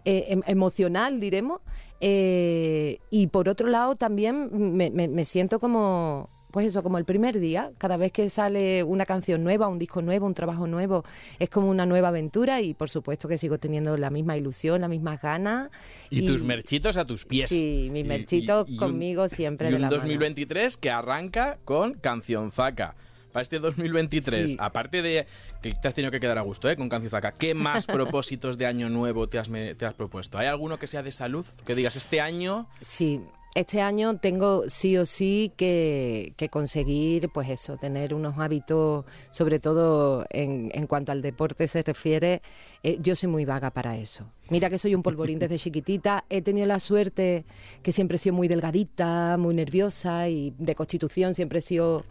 eh, 0.10 0.26
em- 0.30 0.42
emocional, 0.48 1.20
diremos. 1.20 1.60
eh, 2.00 3.00
y 3.10 3.28
por 3.28 3.50
otro 3.50 3.68
lado, 3.68 3.96
también 3.96 4.50
me, 4.78 4.90
me- 4.92 5.08
me 5.08 5.26
siento 5.26 5.60
como, 5.60 6.30
pues 6.52 6.68
eso, 6.68 6.82
como 6.84 6.98
el 6.98 7.06
primer 7.06 7.40
día. 7.40 7.72
Cada 7.78 7.98
vez 7.98 8.12
que 8.12 8.30
sale 8.30 8.84
una 8.84 9.06
canción 9.06 9.44
nueva, 9.44 9.68
un 9.68 9.80
disco 9.80 10.02
nuevo, 10.02 10.26
un 10.28 10.34
trabajo 10.34 10.66
nuevo, 10.68 11.04
es 11.40 11.50
como 11.50 11.70
una 11.70 11.86
nueva 11.86 12.08
aventura 12.10 12.62
y 12.62 12.74
por 12.74 12.90
supuesto 12.90 13.28
que 13.28 13.38
sigo 13.38 13.58
teniendo 13.58 13.98
la 13.98 14.10
misma 14.10 14.38
ilusión, 14.38 14.82
las 14.82 14.90
mismas 14.90 15.20
ganas. 15.22 15.70
y, 16.10 16.26
tus 16.26 16.44
merchitos 16.44 16.96
a 16.98 17.06
tus 17.06 17.26
pies 17.26 17.50
Sí, 17.50 17.90
mis 17.92 18.06
merchitos 18.06 18.68
y- 18.70 18.72
y 18.72 18.74
un- 18.76 18.80
conmigo 18.80 19.28
siempre 19.28 19.68
y 19.68 19.72
de 19.72 19.76
un 19.76 19.82
la 19.82 19.88
mano. 19.88 19.98
2023 20.00 20.78
que 20.78 20.90
arranca 20.92 21.58
con 21.66 21.96
Canción 21.96 22.52
Zaca 22.52 22.96
para 23.38 23.44
este 23.44 23.60
2023, 23.60 24.50
Sí. 24.52 24.58
aparte 24.60 25.04
de 25.04 25.28
que 25.62 25.76
te 25.76 25.88
has 25.88 25.94
tenido 25.94 26.10
que 26.12 26.20
quedar 26.20 26.40
a 26.40 26.42
gusto 26.42 26.68
¿eh? 26.72 26.76
con 26.76 26.90
Canciuzaca, 26.90 27.34
¿qué 27.34 27.54
más 27.54 27.86
propósitos 27.86 28.58
de 28.58 28.66
año 28.66 28.90
nuevo 28.90 29.30
te 29.30 29.38
has, 29.38 29.48
me- 29.48 29.76
te 29.76 29.86
has 29.86 29.94
propuesto? 29.94 30.40
¿Hay 30.40 30.48
alguno 30.48 30.80
que 30.80 30.88
sea 30.88 31.04
de 31.04 31.12
salud? 31.12 31.46
Que 31.64 31.76
digas, 31.76 31.96
este 31.96 32.20
año 32.20 32.68
Sí, 32.82 33.22
este 33.54 33.82
año 33.82 34.18
tengo 34.18 34.64
sí 34.70 34.98
o 34.98 35.06
sí 35.06 35.52
que, 35.56 36.34
que 36.36 36.50
conseguir, 36.50 37.30
pues 37.30 37.50
eso, 37.50 37.78
tener 37.78 38.14
unos 38.16 38.38
hábitos, 38.40 39.06
sobre 39.32 39.60
todo 39.60 40.26
en, 40.32 40.72
en 40.74 40.86
cuanto 40.88 41.12
al 41.12 41.22
deporte 41.22 41.68
se 41.68 41.82
refiere. 41.84 42.42
eh, 42.84 42.98
yo 43.02 43.16
soy 43.16 43.30
muy 43.30 43.46
vaga 43.46 43.70
para 43.72 43.98
eso. 43.98 44.26
Mira 44.50 44.70
que 44.70 44.78
soy 44.78 44.94
un 44.96 45.02
polvorín 45.04 45.40
desde 45.40 45.58
chiquitita. 45.64 46.26
He 46.30 46.42
tenido 46.42 46.66
la 46.68 46.80
suerte 46.80 47.46
que 47.84 47.92
siempre 47.92 48.18
he 48.18 48.20
sido 48.20 48.36
muy 48.36 48.48
delgadita, 48.48 49.38
muy 49.38 49.54
nerviosa 49.56 50.28
y 50.30 50.54
de 50.58 50.74
constitución 50.76 51.34
siempre 51.34 51.60
he 51.60 51.62
sido 51.64 52.06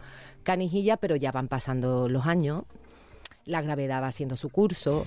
canijilla, 0.47 0.95
pero 0.95 1.17
ya 1.17 1.33
van 1.33 1.49
pasando 1.49 2.07
los 2.07 2.25
años. 2.25 2.63
La 3.43 3.61
gravedad 3.61 4.01
va 4.01 4.07
haciendo 4.07 4.37
su 4.37 4.49
curso. 4.49 5.05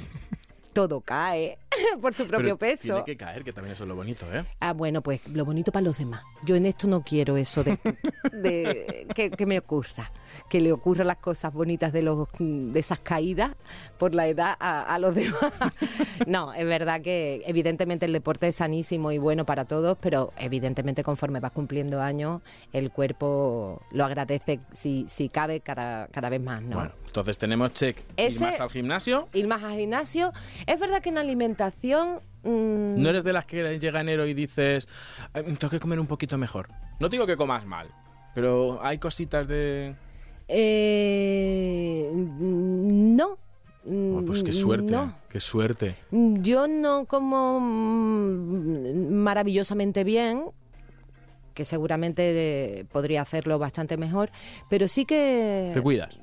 Todo 0.74 1.00
cae 1.00 1.58
por 2.00 2.14
su 2.14 2.26
propio 2.26 2.56
pero 2.56 2.58
peso. 2.58 2.82
Tiene 2.82 3.04
que 3.04 3.16
caer, 3.16 3.44
que 3.44 3.52
también 3.52 3.72
eso 3.74 3.84
es 3.84 3.88
lo 3.88 3.96
bonito, 3.96 4.26
¿eh? 4.32 4.44
Ah, 4.60 4.72
bueno, 4.72 5.02
pues 5.02 5.26
lo 5.28 5.44
bonito 5.44 5.72
para 5.72 5.84
los 5.84 5.98
demás. 5.98 6.22
Yo 6.44 6.56
en 6.56 6.66
esto 6.66 6.86
no 6.88 7.02
quiero 7.02 7.36
eso 7.36 7.62
de, 7.64 7.78
de- 8.32 9.06
que, 9.14 9.30
que 9.30 9.46
me 9.46 9.58
ocurra, 9.58 10.10
que 10.48 10.60
le 10.60 10.72
ocurran 10.72 11.06
las 11.06 11.18
cosas 11.18 11.52
bonitas 11.52 11.92
de 11.92 12.02
los 12.02 12.28
de 12.38 12.78
esas 12.80 13.00
caídas 13.00 13.52
por 13.98 14.14
la 14.14 14.26
edad 14.28 14.56
a, 14.58 14.94
a 14.94 14.98
los 14.98 15.14
demás. 15.14 15.52
No, 16.26 16.52
es 16.54 16.66
verdad 16.66 17.00
que 17.02 17.42
evidentemente 17.46 18.06
el 18.06 18.12
deporte 18.12 18.48
es 18.48 18.56
sanísimo 18.56 19.12
y 19.12 19.18
bueno 19.18 19.44
para 19.46 19.64
todos, 19.64 19.96
pero 20.00 20.32
evidentemente 20.38 21.02
conforme 21.02 21.40
vas 21.40 21.52
cumpliendo 21.52 22.00
años, 22.00 22.42
el 22.72 22.90
cuerpo 22.90 23.82
lo 23.92 24.04
agradece 24.04 24.60
si, 24.72 25.06
si 25.08 25.28
cabe 25.28 25.60
cada, 25.60 26.06
cada 26.08 26.28
vez 26.28 26.42
más, 26.42 26.62
¿no? 26.62 26.76
Bueno, 26.76 26.92
entonces 27.06 27.38
tenemos 27.38 27.72
check. 27.74 27.96
Ir 28.16 28.40
más 28.40 28.60
al 28.60 28.70
gimnasio. 28.70 29.28
Ir 29.32 29.46
más 29.46 29.62
al 29.62 29.76
gimnasio. 29.76 30.32
Es 30.66 30.78
verdad 30.78 31.02
que 31.02 31.08
en 31.10 31.18
alimentación... 31.18 31.69
mm, 32.42 33.00
No 33.02 33.08
eres 33.08 33.24
de 33.24 33.32
las 33.32 33.46
que 33.46 33.78
llega 33.78 34.00
enero 34.00 34.26
y 34.26 34.34
dices, 34.34 34.88
"Ay, 35.32 35.42
tengo 35.58 35.70
que 35.70 35.80
comer 35.80 36.00
un 36.00 36.06
poquito 36.06 36.36
mejor. 36.38 36.68
No 36.98 37.08
te 37.08 37.16
digo 37.16 37.26
que 37.26 37.36
comas 37.36 37.64
mal, 37.66 37.88
pero 38.34 38.78
hay 38.82 38.98
cositas 38.98 39.46
de... 39.48 39.94
Eh, 40.48 42.10
no. 42.12 43.38
Oh, 43.86 44.22
pues 44.26 44.42
qué 44.42 44.52
suerte, 44.52 44.92
No. 44.92 45.14
qué 45.30 45.40
suerte. 45.40 45.96
Yo 46.10 46.68
no 46.68 47.06
como 47.06 47.58
mm, 47.60 49.12
maravillosamente 49.14 50.04
bien, 50.04 50.44
que 51.54 51.64
seguramente 51.64 52.80
eh, 52.80 52.84
podría 52.84 53.22
hacerlo 53.22 53.58
bastante 53.58 53.96
mejor, 53.96 54.30
pero 54.68 54.86
sí 54.86 55.06
que 55.06 55.70
Te 55.72 55.80
cuidas. 55.80 56.18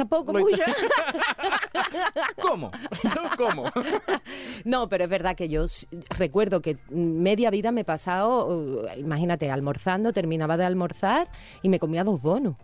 Tampoco 0.00 0.32
Lo 0.32 0.40
mucho. 0.40 0.56
¿Cómo? 2.40 2.70
Yo, 3.02 3.22
¿Cómo? 3.36 3.70
No, 4.64 4.88
pero 4.88 5.04
es 5.04 5.10
verdad 5.10 5.36
que 5.36 5.48
yo 5.48 5.66
recuerdo 6.18 6.62
que 6.62 6.78
media 6.88 7.50
vida 7.50 7.70
me 7.70 7.82
he 7.82 7.84
pasado, 7.84 8.46
uh, 8.46 8.86
imagínate, 8.96 9.50
almorzando, 9.50 10.12
terminaba 10.12 10.56
de 10.56 10.64
almorzar 10.64 11.30
y 11.62 11.68
me 11.68 11.78
comía 11.78 12.04
dos 12.04 12.22
donuts. 12.22 12.58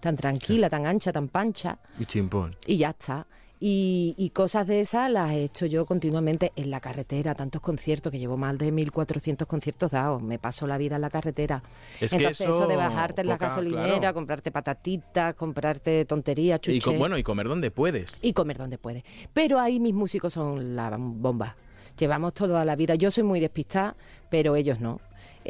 Tan 0.00 0.16
tranquila, 0.16 0.70
tan 0.70 0.86
ancha, 0.86 1.12
tan 1.12 1.28
pancha. 1.28 1.78
Y 1.98 2.06
chimpón. 2.06 2.56
y 2.66 2.78
ya 2.78 2.90
está. 2.90 3.26
Y, 3.60 4.14
y 4.16 4.30
cosas 4.30 4.66
de 4.66 4.80
esas 4.80 5.10
las 5.10 5.32
he 5.32 5.44
hecho 5.44 5.66
yo 5.66 5.84
continuamente 5.84 6.52
en 6.54 6.70
la 6.70 6.80
carretera, 6.80 7.34
tantos 7.34 7.60
conciertos, 7.60 8.12
que 8.12 8.18
llevo 8.18 8.36
más 8.36 8.56
de 8.56 8.72
1.400 8.72 9.46
conciertos 9.46 9.90
dados, 9.90 10.22
me 10.22 10.38
paso 10.38 10.66
la 10.66 10.78
vida 10.78 10.96
en 10.96 11.02
la 11.02 11.10
carretera. 11.10 11.62
Es 12.00 12.10
que 12.12 12.18
Entonces 12.18 12.46
eso 12.48 12.66
de 12.66 12.76
bajarte 12.76 13.22
en 13.22 13.26
la 13.28 13.36
gasolinera, 13.36 13.98
claro. 13.98 14.14
comprarte 14.14 14.52
patatitas, 14.52 15.34
comprarte 15.34 16.04
tonterías, 16.04 16.60
chuches 16.60 16.94
Y 16.94 16.96
bueno, 16.96 17.18
y 17.18 17.22
comer 17.22 17.48
donde 17.48 17.70
puedes. 17.70 18.16
y 18.22 18.32
comer 18.32 18.58
donde 18.58 18.78
puedes. 18.78 19.02
Pero 19.32 19.58
ahí 19.58 19.80
mis 19.80 19.94
músicos 19.94 20.32
son 20.32 20.76
la 20.76 20.96
bomba. 20.96 21.56
Llevamos 21.98 22.32
toda 22.34 22.64
la 22.64 22.76
vida. 22.76 22.94
Yo 22.94 23.10
soy 23.10 23.24
muy 23.24 23.40
despistada, 23.40 23.96
pero 24.30 24.54
ellos 24.54 24.78
no. 24.78 25.00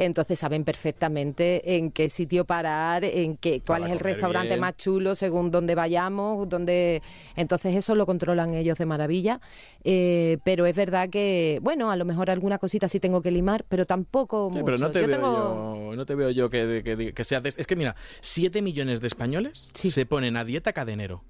Entonces 0.01 0.39
saben 0.39 0.63
perfectamente 0.63 1.75
en 1.75 1.91
qué 1.91 2.07
sitio 2.07 2.45
parar, 2.45 3.03
en 3.03 3.35
qué, 3.35 3.61
cuál 3.65 3.83
es 3.83 3.91
el 3.91 3.99
restaurante 3.99 4.49
bien. 4.51 4.61
más 4.61 4.77
chulo 4.77 5.13
según 5.13 5.51
donde 5.51 5.75
vayamos, 5.75 6.47
donde 6.47 7.01
entonces 7.35 7.75
eso 7.75 7.95
lo 7.95 8.05
controlan 8.05 8.53
ellos 8.55 8.77
de 8.77 8.85
maravilla. 8.85 9.41
Eh, 9.83 10.37
pero 10.45 10.65
es 10.65 10.75
verdad 10.75 11.09
que, 11.09 11.59
bueno, 11.61 11.91
a 11.91 11.97
lo 11.97 12.05
mejor 12.05 12.29
alguna 12.29 12.57
cosita 12.59 12.87
sí 12.87 12.99
tengo 13.01 13.21
que 13.21 13.31
limar, 13.31 13.65
pero 13.67 13.85
tampoco 13.85 14.49
Sí, 14.49 14.53
mucho. 14.59 14.65
pero 14.65 14.77
no 14.77 14.89
te, 14.91 15.01
Yo 15.01 15.07
veo 15.07 15.15
tengo- 15.17 15.75
yo, 15.89 15.95
no 15.97 16.05
te 16.05 16.15
veo 16.15 16.29
yo 16.31 16.49
que, 16.49 16.81
que, 16.83 17.13
que 17.13 17.23
sea... 17.25 17.41
de- 17.41 17.49
Es 17.49 17.67
que 17.67 17.75
mira, 17.75 17.95
7 18.21 18.61
millones 18.61 19.01
de 19.01 19.07
españoles 19.07 19.69
Sí. 19.73 19.91
se 19.91 20.05
ponen 20.05 20.37
a 20.37 20.45
dieta 20.45 20.71
cada 20.71 20.91
enero. 20.93 21.23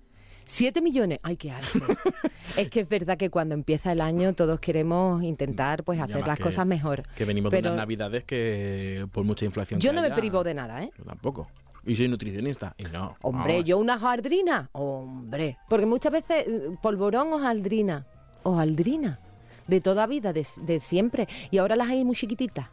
¿Siete 0.51 0.82
millones? 0.82 1.20
¡Ay, 1.22 1.38
qué 1.38 1.51
alto! 1.51 1.70
es 2.58 2.72
que 2.72 2.79
es 2.79 2.89
verdad 2.89 3.18
que 3.20 3.29
cuando 3.29 3.53
empieza 3.53 3.91
el 3.91 4.01
año 4.01 4.34
todos 4.34 4.60
queremos 4.60 5.22
intentar 5.22 5.84
pues 5.84 6.00
hacer 6.00 6.25
las 6.25 6.38
que- 6.38 6.44
cosas 6.44 6.65
mejor. 6.65 7.03
Que 7.15 7.24
venimos 7.24 7.51
de 7.51 7.60
unas 7.60 7.75
navidades 7.75 8.24
que 8.24 9.06
por 9.12 9.24
mucha 9.25 9.46
inflación 9.46 9.79
Yo 9.79 9.94
no 9.94 10.01
me 10.01 10.10
privo 10.10 10.44
de 10.44 10.56
nada, 10.56 10.82
¿eh? 10.84 10.91
Yo 10.98 11.03
tampoco. 11.03 11.48
Y 11.86 11.96
soy 11.96 12.08
nutricionista. 12.08 12.74
Y 12.79 12.86
no. 12.86 13.15
Hombre, 13.22 13.53
vamos. 13.53 13.65
yo 13.70 13.77
una 13.77 13.98
hojaldrina, 13.98 14.72
hombre. 14.72 15.60
Porque 15.70 15.86
muchas 15.86 16.12
veces 16.13 16.48
eh, 16.48 16.72
polvorón, 16.82 17.32
hojaldrina, 17.32 18.08
hojaldrina, 18.41 19.20
de 19.68 19.82
toda 19.82 20.08
vida, 20.08 20.34
de, 20.34 20.48
de 20.63 20.79
siempre. 20.79 21.27
Y 21.51 21.60
ahora 21.60 21.75
las 21.75 21.89
hay 21.89 22.03
muy 22.03 22.15
chiquititas. 22.15 22.65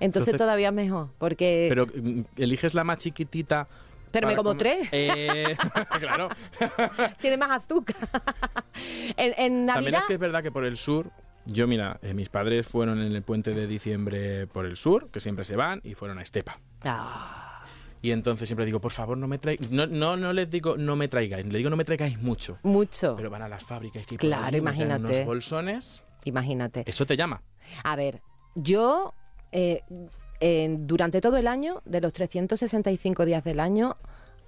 Entonces, 0.00 0.34
Entonces- 0.34 0.38
todavía 0.38 0.72
mejor, 0.72 1.10
porque... 1.18 1.66
Pero 1.68 1.86
mm, 1.86 2.22
eliges 2.36 2.74
la 2.74 2.82
más 2.82 2.98
chiquitita. 2.98 3.68
Pero 4.12 4.28
me 4.28 4.36
como 4.36 4.56
tres. 4.56 4.88
Eh, 4.92 5.56
claro. 5.98 6.28
tiene 7.20 7.36
más 7.36 7.50
azúcar. 7.50 7.96
en, 9.16 9.34
en 9.36 9.66
Navidad... 9.66 9.74
También 9.74 9.94
es 9.96 10.06
que 10.06 10.14
es 10.14 10.18
verdad 10.20 10.42
que 10.42 10.52
por 10.52 10.64
el 10.64 10.76
sur, 10.76 11.10
yo 11.46 11.66
mira, 11.66 11.98
eh, 12.02 12.14
mis 12.14 12.28
padres 12.28 12.66
fueron 12.68 13.00
en 13.00 13.12
el 13.14 13.22
puente 13.22 13.52
de 13.54 13.66
diciembre 13.66 14.46
por 14.46 14.66
el 14.66 14.76
sur, 14.76 15.10
que 15.10 15.20
siempre 15.20 15.44
se 15.44 15.56
van, 15.56 15.80
y 15.84 15.94
fueron 15.94 16.18
a 16.18 16.22
Estepa. 16.22 16.58
Ah, 16.84 17.64
Y 18.00 18.10
entonces 18.12 18.48
siempre 18.48 18.64
digo, 18.66 18.80
por 18.80 18.92
favor, 18.92 19.16
no 19.16 19.26
me 19.28 19.38
traigáis. 19.38 19.70
No, 19.70 19.86
no, 19.86 20.16
no 20.16 20.32
les 20.32 20.50
digo, 20.50 20.76
no 20.76 20.94
me 20.96 21.08
traigáis. 21.08 21.44
Les 21.46 21.54
digo, 21.54 21.70
no 21.70 21.76
me 21.76 21.84
traigáis 21.84 22.20
mucho. 22.20 22.58
mucho, 22.62 23.14
Pero 23.16 23.30
van 23.30 23.42
a 23.42 23.48
las 23.48 23.64
fábricas 23.64 24.06
que 24.06 24.16
Claro, 24.16 24.44
allí, 24.46 24.58
imagínate. 24.58 25.04
unos 25.04 25.24
bolsones. 25.24 26.02
imagínate. 26.24 26.84
Eso 26.86 27.06
te 27.06 27.16
llama. 27.16 27.42
A 27.84 27.96
ver, 27.96 28.20
yo 28.54 29.14
eh, 29.52 29.82
durante 30.80 31.20
todo 31.20 31.36
el 31.36 31.46
año, 31.46 31.82
de 31.84 32.00
los 32.00 32.12
365 32.12 33.24
días 33.24 33.44
del 33.44 33.60
año, 33.60 33.96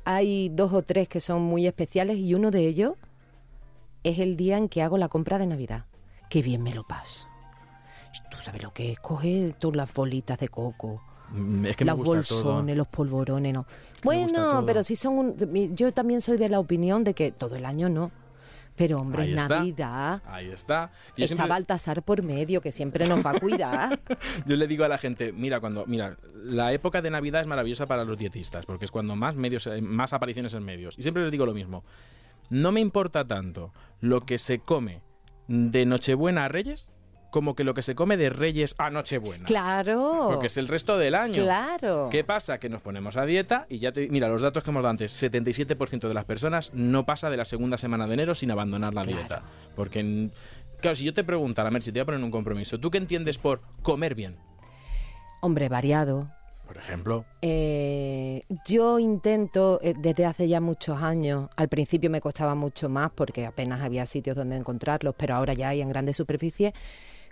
hay 0.04 0.48
dos 0.50 0.72
o 0.72 0.82
tres 0.82 1.08
que 1.08 1.20
son 1.20 1.42
muy 1.42 1.66
especiales 1.66 2.16
y 2.18 2.34
uno 2.34 2.50
de 2.50 2.66
ellos 2.66 2.94
es 4.02 4.18
el 4.18 4.36
día 4.36 4.58
en 4.58 4.68
que 4.68 4.82
hago 4.82 4.98
la 4.98 5.08
compra 5.08 5.38
de 5.38 5.46
Navidad. 5.46 5.84
Qué 6.28 6.42
bien 6.42 6.62
me 6.62 6.74
lo 6.74 6.84
paso. 6.84 7.26
Tú 8.30 8.36
sabes 8.40 8.62
lo 8.62 8.72
que 8.72 8.92
es 8.92 8.98
coger 8.98 9.54
todas 9.54 9.76
las 9.76 9.92
bolitas 9.94 10.38
de 10.38 10.48
coco, 10.48 11.00
Mm, 11.30 11.64
Es 11.66 11.76
que 11.76 11.84
los 11.86 11.96
bolsones, 11.96 12.42
todo. 12.42 12.62
los 12.76 12.86
polvorones, 12.86 13.54
no. 13.54 13.62
me 13.62 14.04
Bueno, 14.04 14.62
pero 14.66 14.84
si 14.84 14.94
son 14.94 15.14
un- 15.18 15.74
yo 15.74 15.90
también 15.92 16.20
soy 16.20 16.36
de 16.36 16.50
la 16.50 16.60
opinión 16.60 17.02
de 17.02 17.14
que 17.14 17.32
todo 17.32 17.56
el 17.56 17.64
año 17.64 17.88
no. 17.88 18.12
Pero 18.76 18.98
hombre, 19.00 19.32
es. 19.32 19.48
Navidad. 19.48 20.20
Ahí 20.26 20.50
está. 20.50 20.90
Está 21.16 21.26
siempre- 21.26 21.48
Baltasar 21.48 22.02
por 22.02 22.22
medio, 22.22 22.60
que 22.60 22.72
siempre 22.72 23.06
nos 23.06 23.24
va 23.24 23.30
a 23.30 23.40
cuidar. 23.40 24.00
yo 24.46 24.56
le 24.56 24.66
digo 24.66 24.84
a 24.84 24.88
la 24.88 24.98
gente, 24.98 25.32
mira, 25.32 25.60
cuando, 25.60 25.86
mira, 25.86 26.16
la 26.34 26.72
época 26.72 27.00
de 27.00 27.10
Navidad 27.10 27.40
es 27.42 27.46
maravillosa 27.46 27.86
para 27.86 28.04
los 28.04 28.18
dietistas, 28.18 28.66
porque 28.66 28.84
es 28.84 28.90
cuando 28.90 29.14
más 29.14 29.36
medios, 29.36 29.66
eh, 29.66 29.80
más 29.80 30.12
apariciones 30.12 30.54
en 30.54 30.64
medios. 30.64 30.98
Y 30.98 31.02
siempre 31.02 31.22
les 31.22 31.30
digo 31.30 31.46
lo 31.46 31.54
mismo. 31.54 31.84
No 32.50 32.72
me 32.72 32.80
importa 32.80 33.26
tanto 33.26 33.72
lo 34.00 34.22
que 34.22 34.38
se 34.38 34.58
come 34.58 35.02
de 35.46 35.86
Nochebuena 35.86 36.46
a 36.46 36.48
Reyes 36.48 36.93
como 37.34 37.56
que 37.56 37.64
lo 37.64 37.74
que 37.74 37.82
se 37.82 37.96
come 37.96 38.16
de 38.16 38.30
Reyes 38.30 38.76
a 38.78 38.90
Nochebuena. 38.90 39.44
Claro. 39.46 40.28
Porque 40.30 40.46
es 40.46 40.56
el 40.56 40.68
resto 40.68 40.96
del 40.98 41.16
año. 41.16 41.42
Claro. 41.42 42.08
¿Qué 42.08 42.22
pasa? 42.22 42.58
Que 42.60 42.68
nos 42.68 42.80
ponemos 42.80 43.16
a 43.16 43.26
dieta 43.26 43.66
y 43.68 43.80
ya 43.80 43.90
te... 43.90 44.06
Mira, 44.08 44.28
los 44.28 44.40
datos 44.40 44.62
que 44.62 44.70
hemos 44.70 44.84
dado 44.84 44.90
antes, 44.92 45.20
77% 45.20 46.06
de 46.06 46.14
las 46.14 46.24
personas 46.24 46.72
no 46.74 47.04
pasa 47.04 47.30
de 47.30 47.36
la 47.36 47.44
segunda 47.44 47.76
semana 47.76 48.06
de 48.06 48.14
enero 48.14 48.36
sin 48.36 48.52
abandonar 48.52 48.94
la 48.94 49.02
Claro. 49.02 49.18
dieta. 49.18 49.42
Porque, 49.74 49.98
en- 49.98 50.32
claro, 50.80 50.94
si 50.94 51.02
yo 51.04 51.12
te 51.12 51.24
preguntara, 51.24 51.70
a 51.70 51.72
ver, 51.72 51.82
si 51.82 51.90
te 51.90 51.98
voy 51.98 52.02
a 52.02 52.06
poner 52.06 52.22
un 52.22 52.30
compromiso, 52.30 52.78
¿tú 52.78 52.88
qué 52.92 52.98
entiendes 52.98 53.38
por 53.38 53.62
comer 53.82 54.14
bien? 54.14 54.36
Hombre, 55.42 55.68
variado. 55.68 56.30
Por 56.68 56.78
ejemplo, 56.78 57.24
Eh, 57.42 58.42
yo 58.66 58.98
intento, 59.00 59.78
eh, 59.82 59.94
desde 59.98 60.24
hace 60.24 60.46
ya 60.48 60.60
muchos 60.60 61.02
años, 61.02 61.50
al 61.56 61.68
principio 61.68 62.10
me 62.10 62.20
costaba 62.20 62.54
mucho 62.54 62.88
más 62.88 63.10
porque 63.14 63.44
apenas 63.44 63.82
había 63.82 64.06
sitios 64.06 64.36
donde 64.36 64.56
encontrarlos, 64.56 65.14
pero 65.18 65.34
ahora 65.34 65.52
ya 65.52 65.68
hay 65.70 65.80
en 65.82 65.88
grandes 65.88 66.16
superficies, 66.16 66.72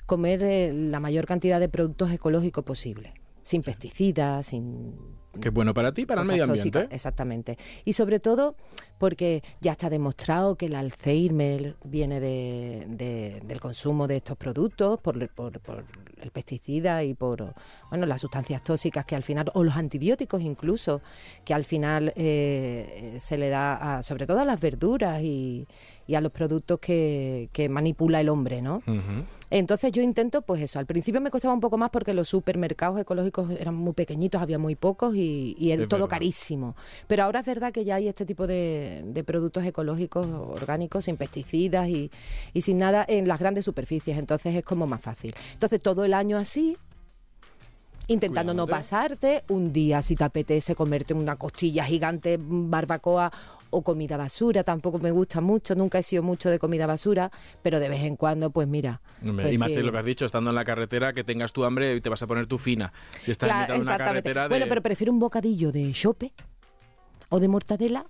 comer 0.06 0.42
eh, 0.42 0.72
la 0.72 1.00
mayor 1.00 1.26
cantidad 1.26 1.60
de 1.60 1.68
productos 1.68 2.10
ecológicos 2.12 2.64
posible, 2.64 3.14
sin 3.42 3.62
pesticidas, 3.62 4.46
sin 4.46 4.94
Que 5.40 5.48
es 5.48 5.54
bueno 5.54 5.72
para 5.74 5.92
ti 5.92 6.06
para 6.06 6.22
el 6.22 6.28
medio 6.28 6.44
ambiente. 6.44 6.70
tóxicas, 6.70 6.94
Exactamente. 6.94 7.56
Y 7.84 7.94
sobre 7.94 8.20
todo 8.20 8.56
porque 9.02 9.42
ya 9.60 9.72
está 9.72 9.90
demostrado 9.90 10.54
que 10.54 10.66
el 10.66 10.76
Alzheimer 10.76 11.74
viene 11.82 12.20
de- 12.20 12.84
de- 12.86 13.40
del 13.44 13.58
consumo 13.58 14.06
de 14.06 14.18
estos 14.18 14.36
productos, 14.36 15.00
por, 15.00 15.28
por- 15.30 15.58
por 15.58 15.84
el 16.20 16.30
pesticida 16.30 17.02
y 17.02 17.14
por 17.14 17.52
bueno 17.90 18.06
las 18.06 18.20
sustancias 18.20 18.62
tóxicas 18.62 19.04
que 19.04 19.16
al 19.16 19.24
final, 19.24 19.50
o 19.54 19.64
los 19.64 19.74
antibióticos 19.74 20.40
incluso, 20.42 21.00
que 21.44 21.52
al 21.52 21.64
final 21.64 22.12
eh, 22.14 23.16
se 23.18 23.36
le 23.38 23.48
da 23.48 23.96
a- 23.98 24.02
sobre 24.04 24.24
todo 24.28 24.38
a 24.38 24.44
las 24.44 24.60
verduras 24.60 25.20
y, 25.20 25.66
y 26.06 26.14
a 26.14 26.20
los 26.20 26.30
productos 26.30 26.78
que, 26.78 27.48
que 27.52 27.68
manipula 27.68 28.20
el 28.20 28.28
hombre, 28.28 28.62
¿no? 28.62 28.82
Entonces 29.50 29.90
yo 29.92 30.00
intento, 30.02 30.42
pues 30.42 30.62
eso, 30.62 30.78
al 30.78 30.86
principio 30.86 31.20
me 31.20 31.30
costaba 31.30 31.52
un 31.54 31.60
poco 31.60 31.76
más 31.76 31.90
porque 31.90 32.14
los 32.14 32.28
supermercados 32.28 33.00
ecológicos 33.00 33.50
eran 33.50 33.74
muy 33.74 33.92
pequeñitos, 33.94 34.40
había 34.40 34.58
muy 34.58 34.76
pocos 34.76 35.14
y, 35.16 35.54
y 35.58 35.72
era 35.72 35.86
todo 35.88 36.00
verdad. 36.00 36.10
carísimo. 36.10 36.74
Pero 37.08 37.24
ahora 37.24 37.40
es 37.40 37.46
verdad 37.46 37.72
que 37.72 37.84
ya 37.84 37.96
hay 37.96 38.08
este 38.08 38.24
tipo 38.24 38.46
de, 38.46 38.91
de 39.02 39.24
productos 39.24 39.64
ecológicos, 39.64 40.26
orgánicos, 40.26 41.04
sin 41.04 41.16
pesticidas 41.16 41.88
y, 41.88 42.10
y 42.52 42.60
sin 42.62 42.78
nada 42.78 43.04
en 43.08 43.26
las 43.28 43.38
grandes 43.38 43.64
superficies, 43.64 44.18
entonces 44.18 44.54
es 44.54 44.64
como 44.64 44.86
más 44.86 45.00
fácil. 45.00 45.34
Entonces 45.54 45.80
todo 45.80 46.04
el 46.04 46.14
año 46.14 46.36
así, 46.36 46.76
intentando 48.08 48.52
no 48.54 48.66
pasarte, 48.66 49.44
un 49.48 49.72
día 49.72 50.02
si 50.02 50.16
te 50.16 50.24
apetece 50.24 50.74
comerte 50.74 51.14
una 51.14 51.36
costilla 51.36 51.84
gigante, 51.84 52.38
barbacoa 52.40 53.30
o 53.74 53.82
comida 53.82 54.18
basura, 54.18 54.64
tampoco 54.64 54.98
me 54.98 55.10
gusta 55.10 55.40
mucho, 55.40 55.74
nunca 55.74 55.98
he 55.98 56.02
sido 56.02 56.22
mucho 56.22 56.50
de 56.50 56.58
comida 56.58 56.86
basura, 56.86 57.30
pero 57.62 57.80
de 57.80 57.88
vez 57.88 58.02
en 58.02 58.16
cuando, 58.16 58.50
pues 58.50 58.68
mira. 58.68 59.00
Pues 59.24 59.54
y 59.54 59.58
más 59.58 59.72
sí. 59.72 59.78
es 59.78 59.84
lo 59.84 59.90
que 59.92 59.98
has 59.98 60.04
dicho, 60.04 60.26
estando 60.26 60.50
en 60.50 60.56
la 60.56 60.64
carretera, 60.64 61.14
que 61.14 61.24
tengas 61.24 61.54
tu 61.54 61.64
hambre 61.64 61.94
y 61.96 62.00
te 62.02 62.10
vas 62.10 62.22
a 62.22 62.26
poner 62.26 62.46
tu 62.46 62.58
fina. 62.58 62.92
Si 63.22 63.30
estás 63.30 63.48
en 63.48 63.54
Claro, 63.54 63.74
mitad 63.74 63.74
de 63.74 63.80
una 63.80 64.04
carretera 64.04 64.42
de... 64.42 64.48
Bueno, 64.50 64.66
pero 64.68 64.82
prefiero 64.82 65.10
un 65.10 65.18
bocadillo 65.18 65.72
de 65.72 65.90
chope 65.92 66.34
o 67.30 67.40
de 67.40 67.48
mortadela 67.48 68.04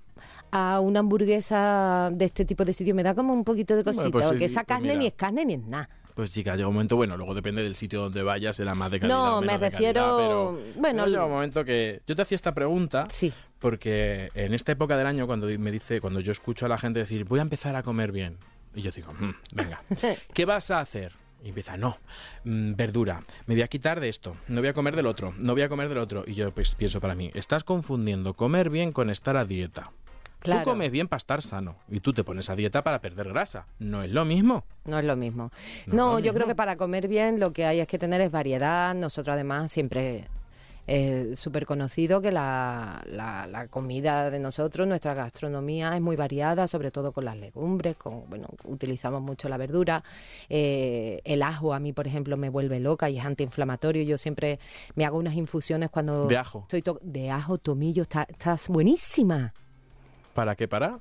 a 0.52 0.80
una 0.80 1.00
hamburguesa 1.00 2.10
de 2.12 2.26
este 2.26 2.44
tipo 2.44 2.64
de 2.64 2.72
sitio. 2.72 2.94
Me 2.94 3.02
da 3.02 3.14
como 3.14 3.32
un 3.32 3.42
poquito 3.44 3.74
de 3.74 3.82
Bueno, 3.82 3.98
cosita, 3.98 4.12
pues 4.12 4.24
sí, 4.26 4.32
que 4.36 4.38
sí, 4.40 4.44
esa 4.52 4.60
pues 4.64 4.66
carne 4.68 4.96
ni 4.96 5.06
es 5.06 5.14
carne 5.14 5.44
ni 5.44 5.54
es 5.54 5.62
nada. 5.66 5.88
Pues 6.14 6.30
chica, 6.30 6.54
llega 6.56 6.68
un 6.68 6.74
momento, 6.74 6.94
bueno, 6.96 7.16
luego 7.16 7.34
depende 7.34 7.62
del 7.62 7.74
sitio 7.74 8.02
donde 8.02 8.22
vayas, 8.22 8.54
será 8.56 8.74
más 8.74 8.90
de 8.90 9.00
calidad 9.00 9.16
No, 9.18 9.40
me 9.40 9.46
menos 9.46 9.60
de 9.62 9.70
refiero- 9.70 10.00
calidad, 10.02 10.16
pero, 10.18 10.58
bueno, 10.76 11.06
llega 11.06 11.24
un 11.24 11.32
momento 11.32 11.64
que 11.64 12.02
yo 12.06 12.14
te 12.14 12.20
hacía 12.20 12.36
esta 12.36 12.52
pregunta 12.52 13.06
Sí. 13.08 13.32
porque 13.58 14.28
en 14.34 14.52
esta 14.52 14.72
época 14.72 14.98
del 14.98 15.06
año 15.06 15.26
cuando 15.26 15.46
me 15.58 15.70
dice, 15.70 16.02
cuando 16.02 16.20
yo 16.20 16.30
escucho 16.32 16.66
a 16.66 16.68
la 16.68 16.76
gente 16.76 16.98
decir, 17.00 17.24
voy 17.24 17.38
a 17.38 17.42
empezar 17.42 17.74
a 17.76 17.82
comer 17.82 18.12
bien, 18.12 18.36
y 18.74 18.82
yo 18.82 18.90
digo, 18.90 19.10
"Mm, 19.14 19.30
venga, 19.54 19.80
¿qué 20.34 20.44
vas 20.44 20.70
a 20.70 20.80
hacer? 20.80 21.12
Y 21.42 21.48
empieza, 21.48 21.78
no, 21.78 21.96
mm, 22.44 22.74
verdura, 22.74 23.22
me 23.46 23.54
voy 23.54 23.62
a 23.62 23.68
quitar 23.68 23.98
de 23.98 24.10
esto, 24.10 24.36
no 24.48 24.60
voy 24.60 24.68
a 24.68 24.74
comer 24.74 24.94
del 24.94 25.06
otro, 25.06 25.32
no 25.38 25.54
voy 25.54 25.62
a 25.62 25.70
comer 25.70 25.88
del 25.88 25.98
otro. 25.98 26.24
Y 26.26 26.34
yo 26.34 26.52
pues 26.52 26.72
pienso 26.74 27.00
para 27.00 27.14
mí, 27.14 27.30
estás 27.34 27.64
confundiendo 27.64 28.34
comer 28.34 28.68
bien 28.68 28.92
con 28.92 29.08
estar 29.08 29.38
a 29.38 29.46
dieta. 29.46 29.90
Claro. 30.42 30.64
Tú 30.64 30.70
comes 30.70 30.90
bien 30.90 31.08
para 31.08 31.18
estar 31.18 31.40
sano 31.42 31.76
y 31.88 32.00
tú 32.00 32.12
te 32.12 32.24
pones 32.24 32.50
a 32.50 32.56
dieta 32.56 32.82
para 32.82 33.00
perder 33.00 33.28
grasa. 33.28 33.66
No 33.78 34.02
es 34.02 34.10
lo 34.10 34.24
mismo. 34.24 34.64
No 34.84 34.98
es 34.98 35.04
lo 35.04 35.16
mismo. 35.16 35.50
No 35.86 35.94
No, 35.94 36.18
es 36.18 36.24
lo 36.24 36.26
yo 36.28 36.34
creo 36.34 36.46
que 36.46 36.54
para 36.54 36.76
comer 36.76 37.08
bien 37.08 37.38
lo 37.40 37.52
que 37.52 37.64
hay 37.66 37.80
es 37.80 37.86
que 37.86 37.98
tener 37.98 38.20
es 38.20 38.30
variedad. 38.30 38.94
Nosotros 38.94 39.34
además 39.34 39.70
siempre 39.70 40.28
es 40.84 41.38
súper 41.38 41.64
conocido 41.64 42.20
que 42.20 42.32
la, 42.32 43.04
la- 43.06 43.46
la 43.46 43.68
comida 43.68 44.30
de 44.30 44.40
nosotros, 44.40 44.88
nuestra 44.88 45.14
gastronomía 45.14 45.94
es 45.94 46.00
muy 46.02 46.16
variada, 46.16 46.66
sobre 46.66 46.90
todo 46.90 47.12
con 47.12 47.24
las 47.24 47.36
legumbres, 47.36 47.94
con, 47.94 48.28
bueno, 48.28 48.48
utilizamos 48.64 49.22
mucho 49.22 49.48
la 49.48 49.58
verdura. 49.58 50.02
Eh, 50.48 51.20
el 51.24 51.42
ajo 51.42 51.72
a 51.72 51.78
mí, 51.78 51.92
por 51.92 52.08
ejemplo, 52.08 52.36
me 52.36 52.48
vuelve 52.48 52.80
loca 52.80 53.08
y 53.08 53.16
es 53.18 53.24
antiinflamatorio. 53.24 54.02
Yo 54.02 54.18
siempre 54.18 54.58
me 54.96 55.04
hago 55.04 55.18
unas 55.18 55.34
infusiones 55.34 55.88
cuando... 55.88 56.26
De 56.26 56.36
ajo. 56.36 56.62
Estoy 56.62 56.82
to- 56.82 56.98
de 57.00 57.30
ajo, 57.30 57.58
tomillo, 57.58 58.02
está, 58.02 58.24
estás 58.28 58.68
buenísima 58.68 59.54
¿Para 60.34 60.54
qué 60.56 60.66
para? 60.68 60.98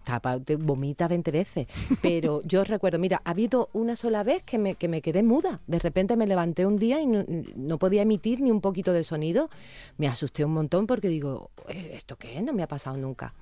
vomita 0.60 1.08
20 1.08 1.32
veces. 1.32 1.68
Pero 2.02 2.42
yo 2.46 2.64
recuerdo, 2.64 3.00
mira, 3.00 3.22
ha 3.24 3.32
habido 3.32 3.70
una 3.74 3.96
sola 3.96 4.24
vez 4.24 4.44
que 4.44 4.58
me, 4.58 4.76
que 4.76 4.88
me 4.88 5.02
quedé 5.02 5.24
muda. 5.24 5.62
De 5.68 5.80
repente 5.80 6.18
me 6.18 6.28
levanté 6.28 6.66
un 6.66 6.78
día 6.78 7.00
y 7.02 7.08
no, 7.08 7.24
no 7.56 7.78
podía 7.80 8.02
emitir 8.02 8.42
ni 8.42 8.52
un 8.52 8.62
poquito 8.62 8.94
de 8.94 9.04
sonido. 9.04 9.50
Me 9.98 10.08
asusté 10.08 10.44
un 10.44 10.54
montón 10.54 10.88
porque 10.88 11.08
digo, 11.08 11.52
"Eh, 11.68 11.92
¿esto 11.94 12.18
qué 12.18 12.38
es? 12.38 12.44
No 12.44 12.54
me 12.54 12.64
ha 12.64 12.68
pasado 12.68 12.98
nunca. 12.98 13.34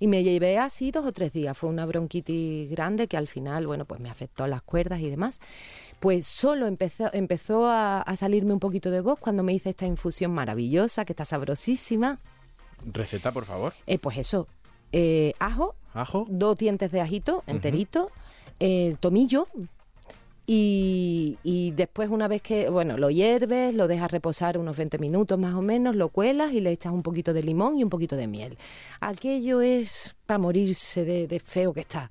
Y 0.00 0.08
me 0.08 0.24
llevé 0.24 0.58
así 0.58 0.90
dos 0.90 1.06
o 1.06 1.12
tres 1.12 1.32
días. 1.32 1.56
Fue 1.56 1.70
una 1.70 1.86
bronquitis 1.86 2.68
grande 2.68 3.06
que 3.06 3.16
al 3.16 3.28
final, 3.28 3.66
bueno, 3.66 3.84
pues 3.84 4.00
me 4.00 4.10
afectó 4.10 4.46
las 4.46 4.60
cuerdas 4.60 5.00
y 5.00 5.08
demás. 5.08 5.40
Pues 6.00 6.26
solo 6.26 6.66
empezó, 6.66 7.08
empezó 7.14 7.66
a, 7.66 8.02
a 8.02 8.16
salirme 8.16 8.52
un 8.52 8.60
poquito 8.60 8.90
de 8.90 9.00
voz 9.00 9.18
cuando 9.20 9.42
me 9.44 9.54
hice 9.54 9.70
esta 9.70 9.86
infusión 9.86 10.32
maravillosa, 10.32 11.04
que 11.04 11.12
está 11.12 11.24
sabrosísima. 11.24 12.18
Receta, 12.84 13.32
por 13.32 13.44
favor. 13.44 13.72
Eh, 13.86 13.98
pues 13.98 14.18
eso, 14.18 14.48
eh, 14.96 15.32
ajo, 15.40 15.74
Ajo. 15.92 16.24
dos 16.30 16.56
dientes 16.56 16.90
de 16.92 17.00
ajito 17.00 17.42
enterito, 17.48 18.10
eh, 18.60 18.94
tomillo 19.00 19.48
y, 20.46 21.38
y 21.42 21.70
después 21.70 22.10
una 22.10 22.28
vez 22.28 22.42
que, 22.42 22.68
bueno, 22.68 22.98
lo 22.98 23.08
hierves, 23.08 23.74
lo 23.74 23.88
dejas 23.88 24.10
reposar 24.10 24.58
unos 24.58 24.76
20 24.76 24.98
minutos 24.98 25.38
más 25.38 25.54
o 25.54 25.62
menos, 25.62 25.96
lo 25.96 26.10
cuelas 26.10 26.52
y 26.52 26.60
le 26.60 26.70
echas 26.70 26.92
un 26.92 27.02
poquito 27.02 27.32
de 27.32 27.42
limón 27.42 27.78
y 27.78 27.82
un 27.82 27.88
poquito 27.88 28.14
de 28.14 28.26
miel. 28.26 28.58
Aquello 29.00 29.62
es 29.62 30.14
para 30.26 30.36
morirse 30.38 31.06
de, 31.06 31.26
de 31.26 31.40
feo 31.40 31.72
que 31.72 31.80
está. 31.80 32.10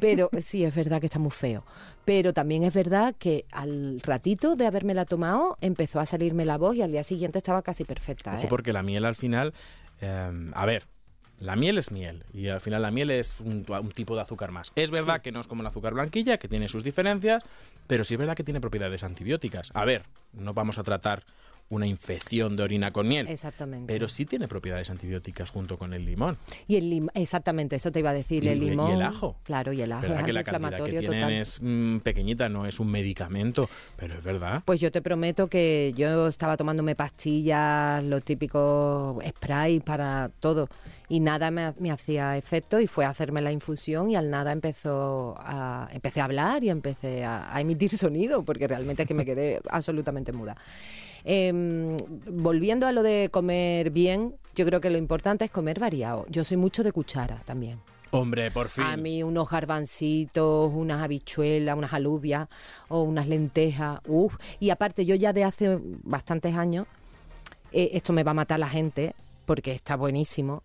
Pero 0.00 0.28
sí, 0.42 0.64
es 0.64 0.74
verdad 0.74 0.98
que 1.00 1.06
está 1.06 1.20
muy 1.20 1.30
feo. 1.30 1.62
Pero 2.04 2.32
también 2.32 2.64
es 2.64 2.74
verdad 2.74 3.14
que 3.16 3.44
al 3.52 4.00
ratito 4.00 4.56
de 4.56 4.66
habérmela 4.66 5.04
tomado 5.04 5.56
empezó 5.60 6.00
a 6.00 6.06
salirme 6.06 6.44
la 6.44 6.58
voz 6.58 6.74
y 6.74 6.82
al 6.82 6.90
día 6.90 7.04
siguiente 7.04 7.38
estaba 7.38 7.62
casi 7.62 7.84
perfecta. 7.84 8.34
Ojo, 8.34 8.42
¿eh? 8.44 8.48
porque 8.50 8.72
la 8.72 8.82
miel 8.82 9.04
al 9.04 9.14
final. 9.14 9.54
eh, 10.00 10.50
a 10.52 10.66
ver, 10.66 10.84
la 11.40 11.56
miel 11.56 11.78
es 11.78 11.90
miel. 11.92 12.24
Y 12.32 12.48
al 12.48 12.60
final 12.60 12.82
la 12.82 12.90
miel 12.90 13.10
es 13.10 13.40
un, 13.40 13.64
un 13.68 13.90
tipo 13.90 14.14
de 14.16 14.22
azúcar 14.22 14.50
más. 14.50 14.72
Es 14.74 14.90
verdad 14.90 15.16
Sí. 15.16 15.22
que 15.22 15.32
no 15.32 15.40
es 15.40 15.46
como 15.46 15.62
el 15.62 15.66
azúcar 15.68 15.94
blanquilla, 15.94 16.38
que 16.38 16.48
tiene 16.48 16.68
sus 16.68 16.82
diferencias, 16.84 17.42
pero 17.86 18.04
sí 18.04 18.14
es 18.14 18.18
verdad 18.18 18.34
que 18.36 18.44
tiene 18.44 18.60
propiedades 18.60 19.02
antibióticas. 19.04 19.70
A 19.74 19.84
ver, 19.84 20.02
no 20.32 20.52
vamos 20.54 20.78
a 20.78 20.82
tratar 20.82 21.24
una 21.70 21.86
infección 21.86 22.56
de 22.56 22.62
orina 22.62 22.92
con 22.94 23.06
miel. 23.06 23.28
Exactamente. 23.28 23.92
Pero 23.92 24.08
sí 24.08 24.24
tiene 24.24 24.48
propiedades 24.48 24.88
antibióticas 24.88 25.50
junto 25.50 25.76
con 25.76 25.92
el 25.92 26.02
limón. 26.06 26.38
Y 26.66 26.76
el 26.76 26.88
limón, 26.88 27.10
exactamente, 27.12 27.76
eso 27.76 27.92
te 27.92 27.98
iba 27.98 28.08
a 28.08 28.14
decir, 28.14 28.42
Y- 28.42 28.48
el 28.48 28.56
y 28.62 28.64
el 28.64 28.70
limón. 28.70 29.02
ajo. 29.02 29.36
Claro, 29.42 29.74
y 29.74 29.82
el 29.82 29.92
ajo 29.92 30.00
verdad 30.00 30.20
es 30.20 30.24
que 30.24 30.32
la 30.32 30.44
cantidad 30.44 30.84
que 30.86 30.90
tienen 30.98 31.20
total. 31.20 31.32
es 31.34 31.58
mm, 31.60 31.98
pequeñita, 31.98 32.48
no 32.48 32.64
es 32.64 32.80
un 32.80 32.90
medicamento, 32.90 33.68
pero 33.96 34.14
es 34.18 34.24
verdad. 34.24 34.62
Pues 34.64 34.80
yo 34.80 34.90
te 34.90 35.02
prometo 35.02 35.48
que 35.48 35.92
yo 35.94 36.26
estaba 36.28 36.56
tomándome 36.56 36.96
pastillas, 36.96 38.02
los 38.02 38.22
típicos 38.24 39.22
spray 39.28 39.80
para 39.80 40.30
todo, 40.40 40.70
y 41.08 41.20
nada 41.20 41.50
me, 41.50 41.72
me 41.78 41.90
hacía 41.90 42.36
efecto, 42.36 42.80
y 42.80 42.86
fue 42.86 43.04
a 43.04 43.10
hacerme 43.10 43.40
la 43.40 43.52
infusión, 43.52 44.10
y 44.10 44.16
al 44.16 44.30
nada 44.30 44.52
empezó 44.52 45.34
a, 45.38 45.88
empecé 45.92 46.20
a 46.20 46.24
hablar 46.24 46.64
y 46.64 46.70
empecé 46.70 47.24
a, 47.24 47.54
a 47.54 47.60
emitir 47.60 47.96
sonido, 47.96 48.44
porque 48.44 48.68
realmente 48.68 49.02
es 49.02 49.08
que 49.08 49.14
me 49.14 49.24
quedé 49.24 49.60
absolutamente 49.70 50.32
muda. 50.32 50.56
Em, 51.24 51.96
volviendo 52.30 52.86
a 52.86 52.92
lo 52.92 53.02
de 53.02 53.28
comer 53.30 53.90
bien, 53.90 54.34
yo 54.54 54.64
creo 54.64 54.80
que 54.80 54.90
lo 54.90 54.98
importante 54.98 55.44
es 55.44 55.50
comer 55.50 55.78
variado. 55.78 56.26
Yo 56.28 56.44
soy 56.44 56.56
mucho 56.56 56.82
de 56.82 56.92
cuchara 56.92 57.42
también. 57.44 57.80
Hombre, 58.10 58.50
por 58.50 58.68
fin. 58.68 58.84
A 58.84 58.96
mí 58.96 59.22
unos 59.22 59.50
garbancitos, 59.50 60.72
unas 60.72 61.02
habichuelas, 61.02 61.76
unas 61.76 61.92
alubias 61.92 62.48
o 62.88 63.02
unas 63.02 63.28
lentejas. 63.28 64.00
Uf. 64.06 64.36
Y 64.60 64.70
aparte, 64.70 65.04
yo 65.04 65.14
ya 65.14 65.32
de 65.32 65.44
hace 65.44 65.78
bastantes 65.82 66.54
años, 66.54 66.86
eh, 67.72 67.90
esto 67.92 68.12
me 68.12 68.24
va 68.24 68.30
a 68.30 68.34
matar 68.34 68.58
la 68.58 68.68
gente 68.68 69.14
porque 69.44 69.72
está 69.72 69.96
buenísimo. 69.96 70.62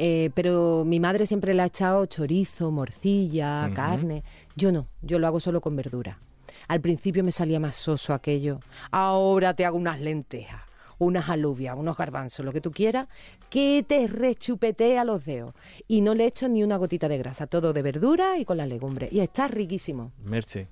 Eh, 0.00 0.30
pero 0.32 0.84
mi 0.86 1.00
madre 1.00 1.26
siempre 1.26 1.54
le 1.54 1.62
ha 1.62 1.66
echado 1.66 2.06
chorizo, 2.06 2.70
morcilla, 2.70 3.68
carne. 3.74 4.22
Yo 4.54 4.70
no, 4.70 4.86
yo 5.02 5.18
lo 5.18 5.26
hago 5.26 5.40
solo 5.40 5.60
con 5.60 5.74
verdura. 5.74 6.20
Al 6.68 6.80
principio 6.80 7.24
me 7.24 7.32
salía 7.32 7.58
más 7.58 7.74
soso 7.74 8.14
aquello. 8.14 8.60
Ahora 8.92 9.54
te 9.54 9.64
hago 9.64 9.76
unas 9.76 10.00
lentejas, 10.00 10.62
unas 10.98 11.28
alubias, 11.28 11.74
unos 11.76 11.96
garbanzos, 11.96 12.46
lo 12.46 12.52
que 12.52 12.60
tú 12.60 12.70
quieras, 12.70 13.08
que 13.50 13.84
te 13.86 14.06
rechupetea 14.06 15.02
los 15.02 15.24
dedos. 15.24 15.52
Y 15.88 16.00
no 16.00 16.14
le 16.14 16.26
echo 16.26 16.48
ni 16.48 16.62
una 16.62 16.76
gotita 16.76 17.08
de 17.08 17.18
grasa, 17.18 17.48
todo 17.48 17.72
de 17.72 17.82
verdura 17.82 18.38
y 18.38 18.44
con 18.44 18.56
las 18.56 18.68
legumbres. 18.68 19.12
Y 19.12 19.18
está 19.18 19.48
riquísimo. 19.48 20.12
Merche, 20.22 20.68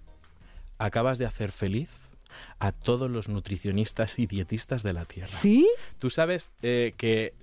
acabas 0.79 1.19
de 1.19 1.27
hacer 1.27 1.51
feliz 1.51 2.06
a 2.59 2.73
todos 2.73 3.11
los 3.11 3.29
nutricionistas 3.29 4.19
y 4.19 4.27
dietistas 4.27 4.83
de 4.83 4.93
la 4.93 5.05
Tierra. 5.05 5.29
¿Sí? 5.29 5.69
Tú 5.99 6.11
sabes 6.11 6.51
eh, 6.63 6.95
que, 6.97 7.35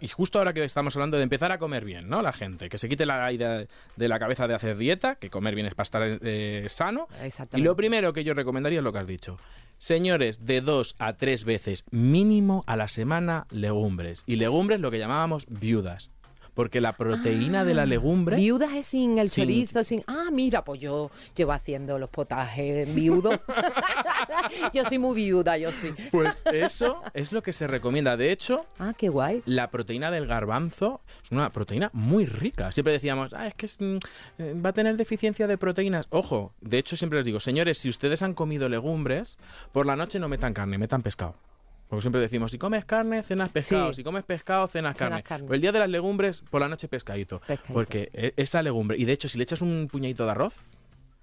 y 0.00 0.08
justo 0.08 0.38
ahora 0.38 0.52
que 0.52 0.64
estamos 0.64 0.96
hablando 0.96 1.16
de 1.16 1.22
empezar 1.22 1.52
a 1.52 1.58
comer 1.58 1.84
bien, 1.84 2.08
¿no? 2.08 2.22
La 2.22 2.32
gente, 2.32 2.68
que 2.68 2.78
se 2.78 2.88
quite 2.88 3.06
la 3.06 3.32
idea 3.32 3.66
de 3.96 4.08
la 4.08 4.18
cabeza 4.18 4.46
de 4.46 4.54
hacer 4.54 4.76
dieta, 4.76 5.16
que 5.16 5.30
comer 5.30 5.54
bien 5.54 5.66
es 5.66 5.74
para 5.74 5.84
estar 5.84 6.18
eh, 6.22 6.66
sano. 6.68 7.08
Y 7.54 7.62
lo 7.62 7.76
primero 7.76 8.12
que 8.12 8.24
yo 8.24 8.34
recomendaría 8.34 8.78
es 8.78 8.84
lo 8.84 8.92
que 8.92 8.98
has 8.98 9.06
dicho. 9.06 9.38
Señores, 9.78 10.46
de 10.46 10.62
dos 10.62 10.96
a 10.98 11.14
tres 11.14 11.44
veces 11.44 11.84
mínimo 11.90 12.64
a 12.66 12.76
la 12.76 12.88
semana 12.88 13.46
legumbres. 13.50 14.22
Y 14.26 14.36
legumbres 14.36 14.80
lo 14.80 14.90
que 14.90 14.98
llamábamos 14.98 15.46
viudas. 15.48 16.10
Porque 16.56 16.80
la 16.80 16.96
proteína 16.96 17.64
de 17.66 17.74
la 17.74 17.84
legumbre... 17.84 18.34
Viudas 18.36 18.72
es 18.72 18.86
sin 18.86 19.18
el 19.18 19.28
Sin- 19.28 19.44
chorizo, 19.44 19.84
sin... 19.84 20.02
Ah, 20.06 20.30
mira, 20.32 20.64
pues 20.64 20.80
yo 20.80 21.10
llevo 21.36 21.52
haciendo 21.52 21.98
los 21.98 22.08
potajes 22.08 22.92
viudos. 22.94 23.38
yo 24.72 24.84
soy 24.86 24.98
muy 24.98 25.14
viuda, 25.14 25.58
yo 25.58 25.70
sí. 25.70 25.92
Pues 26.10 26.42
eso 26.52 27.02
es 27.12 27.30
lo 27.32 27.42
que 27.42 27.52
se 27.52 27.66
recomienda. 27.66 28.16
De 28.16 28.32
hecho, 28.32 28.64
Ah, 28.78 28.94
qué 28.96 29.10
guay. 29.10 29.42
la 29.44 29.70
proteína 29.70 30.10
del 30.10 30.26
garbanzo 30.26 31.02
es 31.22 31.30
una 31.30 31.52
proteína 31.52 31.90
muy 31.92 32.24
rica. 32.24 32.72
Siempre 32.72 32.94
decíamos, 32.94 33.34
ah, 33.34 33.46
es 33.48 33.54
que 33.54 33.66
es, 33.66 33.76
mm, 33.78 33.96
eh, 34.38 34.54
va 34.64 34.70
a 34.70 34.72
tener 34.72 34.96
deficiencia 34.96 35.46
de 35.46 35.58
proteínas. 35.58 36.06
Ojo, 36.08 36.54
de 36.62 36.78
hecho 36.78 36.96
siempre 36.96 37.18
les 37.18 37.26
digo, 37.26 37.38
señores, 37.38 37.76
si 37.76 37.90
ustedes 37.90 38.22
han 38.22 38.32
comido 38.32 38.70
legumbres, 38.70 39.38
por 39.72 39.84
la 39.84 39.94
noche 39.94 40.18
no 40.18 40.28
metan 40.30 40.54
carne, 40.54 40.78
metan 40.78 41.02
pescado. 41.02 41.34
Porque 41.88 42.02
siempre 42.02 42.20
decimos, 42.20 42.50
si 42.50 42.58
comes 42.58 42.84
carne, 42.84 43.22
cenas 43.22 43.48
pescado. 43.50 43.90
Sí. 43.90 43.96
Si 43.96 44.04
comes 44.04 44.24
pescado, 44.24 44.66
cenas, 44.66 44.96
Cenas 44.96 45.10
carne. 45.10 45.22
carne. 45.22 45.54
El 45.54 45.60
día 45.60 45.70
de 45.72 45.78
las 45.78 45.88
legumbres, 45.88 46.42
por 46.50 46.60
la 46.60 46.68
noche 46.68 46.88
pescadito. 46.88 47.40
Pescadito. 47.40 47.72
Porque 47.74 48.10
e- 48.12 48.32
esa 48.36 48.60
legumbre, 48.62 48.96
y 48.98 49.04
de 49.04 49.12
hecho 49.12 49.28
si 49.28 49.38
le 49.38 49.44
echas 49.44 49.60
un 49.62 49.88
puñadito 49.90 50.24
de 50.24 50.30
arroz, 50.32 50.54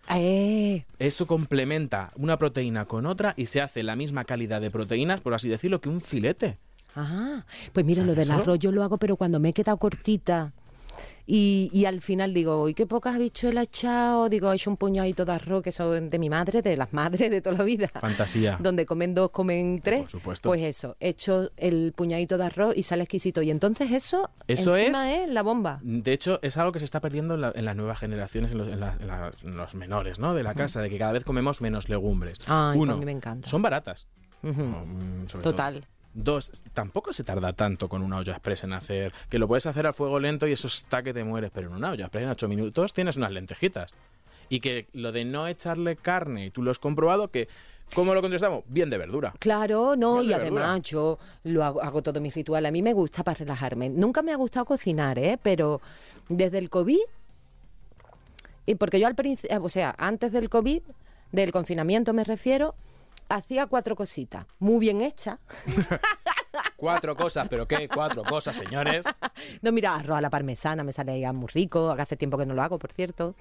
Eh, 0.09 0.83
eso 0.99 1.27
complementa 1.27 2.11
una 2.17 2.37
proteína 2.37 2.85
con 2.85 3.05
otra 3.05 3.33
y 3.37 3.45
se 3.45 3.61
hace 3.61 3.83
la 3.83 3.95
misma 3.95 4.25
calidad 4.25 4.59
de 4.59 4.69
proteínas, 4.69 5.21
por 5.21 5.33
así 5.33 5.47
decirlo, 5.47 5.79
que 5.79 5.87
un 5.89 6.01
filete. 6.01 6.57
Ajá. 6.95 7.45
Pues 7.71 7.85
mira, 7.85 8.03
lo 8.03 8.13
del 8.13 8.29
arroz 8.31 8.59
yo 8.59 8.71
lo 8.71 8.83
hago, 8.83 8.97
pero 8.97 9.15
cuando 9.15 9.39
me 9.39 9.49
he 9.49 9.53
quedado 9.53 9.77
cortita. 9.77 10.51
Y, 11.25 11.69
y 11.71 11.85
al 11.85 12.01
final 12.01 12.33
digo, 12.33 12.61
uy, 12.63 12.73
qué 12.73 12.85
pocas 12.85 13.15
habichuelas 13.15 13.63
echado. 13.67 14.27
Digo, 14.27 14.51
he 14.51 14.55
hecho 14.55 14.69
un 14.69 14.77
puñadito 14.77 15.23
de 15.23 15.31
arroz 15.31 15.63
que 15.63 15.71
son 15.71 16.09
de 16.09 16.19
mi 16.19 16.29
madre, 16.29 16.61
de 16.61 16.75
las 16.75 16.91
madres 16.91 17.31
de 17.31 17.41
toda 17.41 17.57
la 17.59 17.63
vida. 17.63 17.89
Fantasía. 17.93 18.57
Donde 18.61 18.85
comen 18.85 19.15
dos, 19.15 19.29
comen 19.31 19.79
tres. 19.81 20.01
Por 20.01 20.09
supuesto. 20.09 20.49
Pues 20.49 20.61
eso, 20.61 20.97
he 20.99 21.09
hecho 21.09 21.49
el 21.55 21.93
puñadito 21.95 22.37
de 22.37 22.43
arroz 22.43 22.75
y 22.75 22.83
sale 22.83 23.03
exquisito. 23.03 23.41
Y 23.41 23.51
entonces 23.51 23.91
eso, 23.91 24.29
Eso 24.47 24.75
encima 24.75 25.13
es 25.13 25.29
la 25.29 25.43
bomba. 25.43 25.79
De 25.81 26.11
hecho, 26.11 26.39
es 26.41 26.57
algo 26.57 26.71
que 26.73 26.79
se 26.79 26.85
está 26.85 26.99
perdiendo 26.99 27.35
en, 27.35 27.41
la- 27.41 27.53
en 27.55 27.63
las 27.65 27.75
nuevas 27.77 27.99
generaciones, 27.99 28.51
en 28.51 28.57
los, 28.57 28.67
en 28.67 28.79
la- 28.81 28.97
en 28.99 29.07
la- 29.07 29.31
en 29.43 29.55
los 29.57 29.75
menores, 29.75 30.19
¿no? 30.19 30.33
De 30.33 30.43
la 30.43 30.53
casa, 30.55 30.81
de 30.81 30.89
que 30.89 30.97
cada 30.97 31.13
vez 31.13 31.23
comemos 31.23 31.61
menos 31.61 31.87
legumbres. 31.87 32.39
Ay, 32.47 32.77
Uno, 32.77 32.93
a 32.93 32.97
mí 32.97 33.05
me 33.05 33.11
encanta. 33.13 33.47
son 33.47 33.61
baratas. 33.61 34.07
Mm, 34.41 35.25
Total. 35.41 35.75
todo. 35.79 35.87
Dos, 36.13 36.63
tampoco 36.73 37.11
se 37.11 37.23
tarda 37.23 37.53
tanto 37.53 37.89
con 37.89 38.03
una 38.03 38.17
olla 38.17 38.33
express 38.33 38.63
en 38.63 38.73
hacer, 38.73 39.13
que 39.29 39.39
lo 39.39 39.47
puedes 39.47 39.65
hacer 39.65 39.87
a 39.87 39.93
fuego 39.93 40.19
lento 40.19 40.47
y 40.47 40.51
eso 40.51 40.67
está 40.67 41.01
que 41.01 41.13
te 41.13 41.23
mueres, 41.23 41.51
pero 41.53 41.69
en 41.69 41.75
una 41.75 41.91
olla 41.91 42.05
express 42.05 42.23
en 42.25 42.29
ocho 42.29 42.47
minutos 42.47 42.93
tienes 42.93 43.17
unas 43.17 43.31
lentejitas. 43.31 43.91
Y 44.49 44.59
que 44.59 44.85
lo 44.93 45.11
de 45.11 45.25
no 45.25 45.47
echarle 45.47 45.95
carne, 45.95 46.47
y 46.47 46.51
tú 46.51 46.61
lo 46.61 46.69
has 46.69 46.77
comprobado, 46.77 47.29
que 47.29 47.47
¿cómo 47.95 48.13
lo 48.13 48.21
contestamos? 48.21 48.63
Bien 48.67 48.89
de 48.89 48.97
verdura. 48.99 49.33
Claro, 49.39 49.95
no, 49.95 50.21
y 50.21 50.27
de 50.27 50.35
además 50.35 50.63
verdura. 50.63 50.81
yo 50.83 51.19
lo 51.45 51.63
hago, 51.63 51.81
hago 51.81 52.03
todo 52.03 52.21
mi 52.21 52.29
ritual. 52.29 52.65
A 52.65 52.71
mí 52.71 52.83
me 52.83 52.93
gusta 52.93 53.23
para 53.23 53.39
relajarme. 53.39 53.89
Nunca 53.89 54.21
me 54.21 54.31
ha 54.31 54.35
gustado 54.35 54.65
cocinar, 54.65 55.17
¿eh? 55.17 55.39
Pero 55.41 55.81
desde 56.29 56.59
el 56.59 56.69
COVID, 56.69 56.99
y 58.65 58.75
porque 58.75 58.99
yo 58.99 59.07
al 59.07 59.15
principio, 59.15 59.63
o 59.63 59.69
sea, 59.69 59.95
antes 59.97 60.31
del 60.31 60.49
COVID, 60.49 60.83
del 61.31 61.51
confinamiento 61.51 62.13
me 62.13 62.23
refiero, 62.23 62.75
hacía 63.35 63.67
cuatro 63.67 63.95
cositas, 63.95 64.45
muy 64.59 64.79
bien 64.79 65.01
hechas. 65.01 65.39
Cuatro 66.75 67.15
cosas, 67.15 67.47
pero 67.49 67.67
¿qué? 67.67 67.87
Cuatro 67.87 68.23
cosas, 68.23 68.55
señores. 68.55 69.05
No, 69.61 69.71
mira, 69.71 69.95
arroz 69.95 70.17
a 70.17 70.21
la 70.21 70.29
parmesana 70.29 70.83
me 70.83 70.91
sale 70.91 71.19
ya 71.19 71.31
muy 71.33 71.47
rico, 71.47 71.89
hace 71.97 72.17
tiempo 72.17 72.37
que 72.37 72.45
no 72.45 72.53
lo 72.53 72.61
hago, 72.61 72.77
por 72.77 72.91
cierto. 72.91 73.35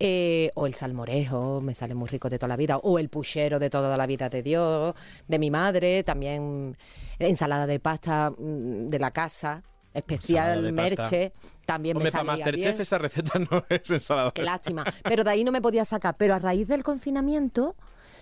Eh, 0.00 0.50
o 0.54 0.66
el 0.66 0.74
salmorejo, 0.74 1.60
me 1.60 1.74
sale 1.74 1.94
muy 1.94 2.08
rico 2.08 2.30
de 2.30 2.38
toda 2.38 2.48
la 2.48 2.56
vida. 2.56 2.78
O 2.78 2.98
el 2.98 3.08
puchero 3.08 3.58
de 3.58 3.68
toda 3.68 3.96
la 3.96 4.06
vida 4.06 4.28
de 4.28 4.42
Dios, 4.42 4.94
de 5.26 5.38
mi 5.38 5.50
madre. 5.50 6.04
También 6.04 6.76
ensalada 7.18 7.66
de 7.66 7.80
pasta 7.80 8.30
mm, 8.30 8.86
de 8.86 8.98
la 8.98 9.10
casa, 9.10 9.62
especial 9.92 10.72
merche. 10.72 11.32
También 11.66 11.96
Hombre, 11.96 12.10
me 12.10 12.12
para 12.12 12.24
salía 12.24 12.44
Masterchef 12.44 12.72
bien. 12.74 12.82
esa 12.82 12.98
receta 12.98 13.38
no 13.50 13.64
es 13.68 13.90
ensalada. 13.90 14.30
Qué 14.30 14.42
lástima. 14.42 14.84
Pero 15.02 15.24
de 15.24 15.30
ahí 15.30 15.42
no 15.44 15.50
me 15.50 15.60
podía 15.60 15.84
sacar. 15.84 16.16
Pero 16.16 16.34
a 16.34 16.38
raíz 16.38 16.68
del 16.68 16.84
confinamiento, 16.84 17.74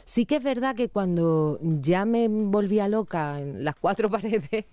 sí 0.07 0.25
que 0.25 0.37
es 0.37 0.43
verdad 0.43 0.75
que 0.75 0.89
cuando 0.89 1.59
ya 1.61 2.07
me 2.07 2.29
volvía 2.29 2.89
loca 2.89 3.39
en 3.41 3.63
las 3.63 3.75
cuatro 3.75 4.09
paredes, 4.11 4.65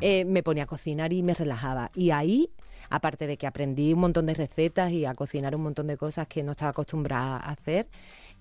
eh, 0.00 0.24
me 0.24 0.42
ponía 0.42 0.64
a 0.64 0.66
cocinar 0.66 1.12
y 1.12 1.22
me 1.22 1.34
relajaba. 1.34 1.92
Y 1.94 2.10
ahí, 2.10 2.50
aparte 2.88 3.28
de 3.28 3.36
que 3.36 3.46
aprendí 3.46 3.92
un 3.92 4.00
montón 4.00 4.26
de 4.26 4.34
recetas 4.34 4.90
y 4.90 5.04
a 5.04 5.14
cocinar 5.14 5.54
un 5.54 5.62
montón 5.62 5.86
de 5.86 5.96
cosas 5.96 6.26
que 6.26 6.42
no 6.42 6.52
estaba 6.52 6.70
acostumbrada 6.70 7.36
a 7.36 7.52
hacer, 7.52 7.86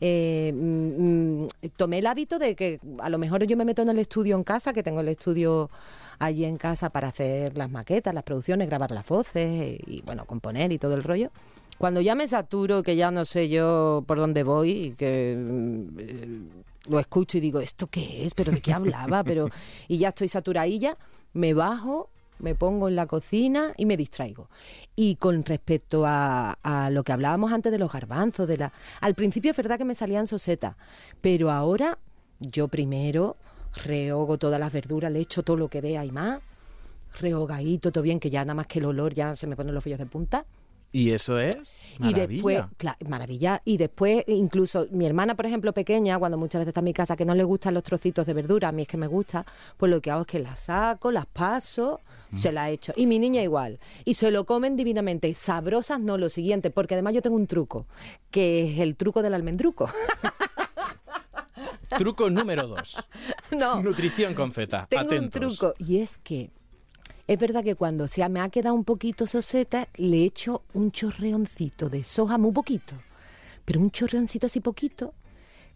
eh, 0.02 0.54
mm, 0.56 1.44
mm, 1.44 1.48
tomé 1.76 2.00
el 2.00 2.08
hábito 2.08 2.40
de 2.40 2.56
que 2.56 2.80
a 3.00 3.10
lo 3.10 3.18
mejor 3.18 3.44
yo 3.46 3.58
me 3.58 3.66
meto 3.66 3.82
en 3.82 3.90
el 3.90 4.00
estudio 4.00 4.38
en 4.38 4.44
casa, 4.44 4.72
que 4.72 4.82
tengo 4.82 5.02
el 5.02 5.10
estudio 5.10 5.70
allí 6.20 6.46
en 6.46 6.58
casa 6.58 6.90
para 6.90 7.10
hacer 7.10 7.58
las 7.58 7.70
maquetas, 7.70 8.14
las 8.14 8.24
producciones, 8.24 8.70
grabar 8.70 8.92
las 8.92 9.06
voces 9.06 9.78
y 9.86 10.02
bueno, 10.06 10.26
componer 10.26 10.72
y 10.72 10.78
todo 10.80 10.96
el 10.96 11.04
rollo. 11.04 11.32
Cuando 11.80 12.02
ya 12.02 12.14
me 12.14 12.28
saturo, 12.28 12.84
que 12.84 12.98
ya 12.98 13.10
no 13.10 13.24
sé 13.24 13.48
yo 13.48 14.04
por 14.06 14.18
dónde 14.18 14.44
voy 14.44 14.72
y 14.72 14.92
que 14.92 15.34
mm, 15.40 15.98
eh, 15.98 16.40
lo 16.90 17.00
escucho 17.00 17.38
y 17.38 17.42
digo, 17.42 17.62
¿esto 17.62 17.88
qué 17.88 18.26
es? 18.26 18.34
¿Pero 18.34 18.52
de 18.52 18.60
qué 18.60 18.74
hablaba? 18.74 19.24
Pero 19.30 19.50
y 19.88 19.98
ya 19.98 20.10
estoy 20.10 20.28
saturadilla, 20.28 20.98
me 21.32 21.54
bajo, 21.54 22.10
me 22.38 22.54
pongo 22.54 22.90
en 22.90 22.98
la 22.98 23.08
cocina 23.08 23.74
y 23.78 23.86
me 23.86 23.96
distraigo. 23.96 24.50
Y 24.98 25.16
con 25.16 25.42
respecto 25.46 26.06
a, 26.06 26.58
a 26.64 26.90
lo 26.90 27.06
que 27.06 27.14
hablábamos 27.14 27.54
antes 27.54 27.72
de 27.72 27.80
los 27.80 27.90
garbanzos, 27.90 28.46
de 28.46 28.58
la, 28.58 28.74
al 29.00 29.16
principio 29.16 29.52
es 29.52 29.56
verdad 29.56 29.78
que 29.78 29.86
me 29.86 29.96
salían 29.96 30.28
sosetas, 30.28 30.76
pero 31.22 31.50
ahora 31.50 31.98
yo 32.42 32.68
primero 32.68 33.38
rehogo 33.86 34.38
todas 34.38 34.60
las 34.60 34.74
verduras, 34.74 35.14
le 35.14 35.22
echo 35.22 35.44
todo 35.44 35.56
lo 35.56 35.70
que 35.70 35.80
vea 35.80 36.04
y 36.04 36.12
más, 36.12 36.42
rehogadito, 37.22 37.94
todo 37.94 38.02
bien, 38.02 38.20
que 38.20 38.30
ya 38.30 38.44
nada 38.44 38.56
más 38.56 38.68
que 38.68 38.80
el 38.80 38.86
olor 38.86 39.14
ya 39.14 39.38
se 39.38 39.48
me 39.48 39.56
ponen 39.56 39.74
los 39.74 39.84
vellos 39.86 40.00
de 40.00 40.08
punta. 40.08 40.46
Y 40.92 41.12
eso 41.12 41.38
es 41.38 41.86
Y 42.00 42.02
maravilla. 42.04 42.28
después, 42.28 42.64
claro, 42.78 42.98
maravilla. 43.08 43.62
Y 43.64 43.78
después, 43.78 44.24
incluso 44.28 44.88
mi 44.92 45.06
hermana, 45.06 45.36
por 45.36 45.46
ejemplo, 45.46 45.72
pequeña, 45.74 46.18
cuando 46.18 46.38
muchas 46.38 46.60
veces 46.62 46.70
está 46.70 46.80
en 46.80 46.86
mi 46.86 46.94
casa, 46.94 47.16
que 47.16 47.26
no 47.26 47.36
le 47.36 47.44
gustan 47.44 47.76
los 47.76 47.84
trocitos 47.84 48.26
de 48.26 48.34
verdura, 48.34 48.70
a 48.70 48.72
mí 48.72 48.82
es 48.82 48.88
que 48.88 48.98
me 48.98 49.06
gusta, 49.06 49.46
pues 49.78 49.92
lo 49.92 50.02
que 50.02 50.10
hago 50.10 50.22
es 50.22 50.28
que 50.28 50.40
las 50.40 50.62
saco, 50.62 51.12
las 51.12 51.28
paso, 51.28 52.02
se 52.36 52.52
las 52.52 52.70
echo. 52.70 52.92
Y 52.96 53.06
mi 53.06 53.20
niña 53.20 53.44
igual. 53.44 53.80
Y 54.04 54.16
se 54.16 54.32
lo 54.32 54.46
comen 54.46 54.76
divinamente. 54.76 55.32
Sabrosas 55.36 56.00
no, 56.00 56.18
lo 56.18 56.28
siguiente, 56.30 56.72
porque 56.72 56.96
además 56.96 57.14
yo 57.14 57.22
tengo 57.22 57.36
un 57.36 57.46
truco, 57.46 57.86
que 58.32 58.74
es 58.74 58.80
el 58.80 58.96
truco 58.96 59.22
del 59.22 59.36
almendruco. 59.36 59.90
Truco 61.98 62.30
número 62.30 62.68
dos. 62.68 62.98
no. 63.52 63.82
Nutrición 63.82 64.34
con 64.34 64.52
Z. 64.52 64.88
Tengo 64.90 65.04
Atentos. 65.04 65.42
un 65.42 65.56
truco 65.58 65.74
y 65.80 66.00
es 66.00 66.18
que 66.20 66.52
es 67.32 67.40
verdad 67.40 67.64
que 67.64 67.76
cuando 67.76 68.08
se 68.08 68.28
me 68.28 68.40
ha 68.42 68.50
quedado 68.50 68.74
un 68.76 68.84
poquito 68.84 69.28
soseta, 69.28 69.88
le 69.96 70.24
echo 70.26 70.64
un 70.74 70.92
chorreoncito 70.92 71.90
de 71.90 72.04
soja, 72.04 72.38
muy 72.38 72.52
poquito, 72.52 72.96
pero 73.66 73.80
un 73.80 73.92
chorreoncito 73.92 74.48
así 74.48 74.60
poquito 74.62 75.14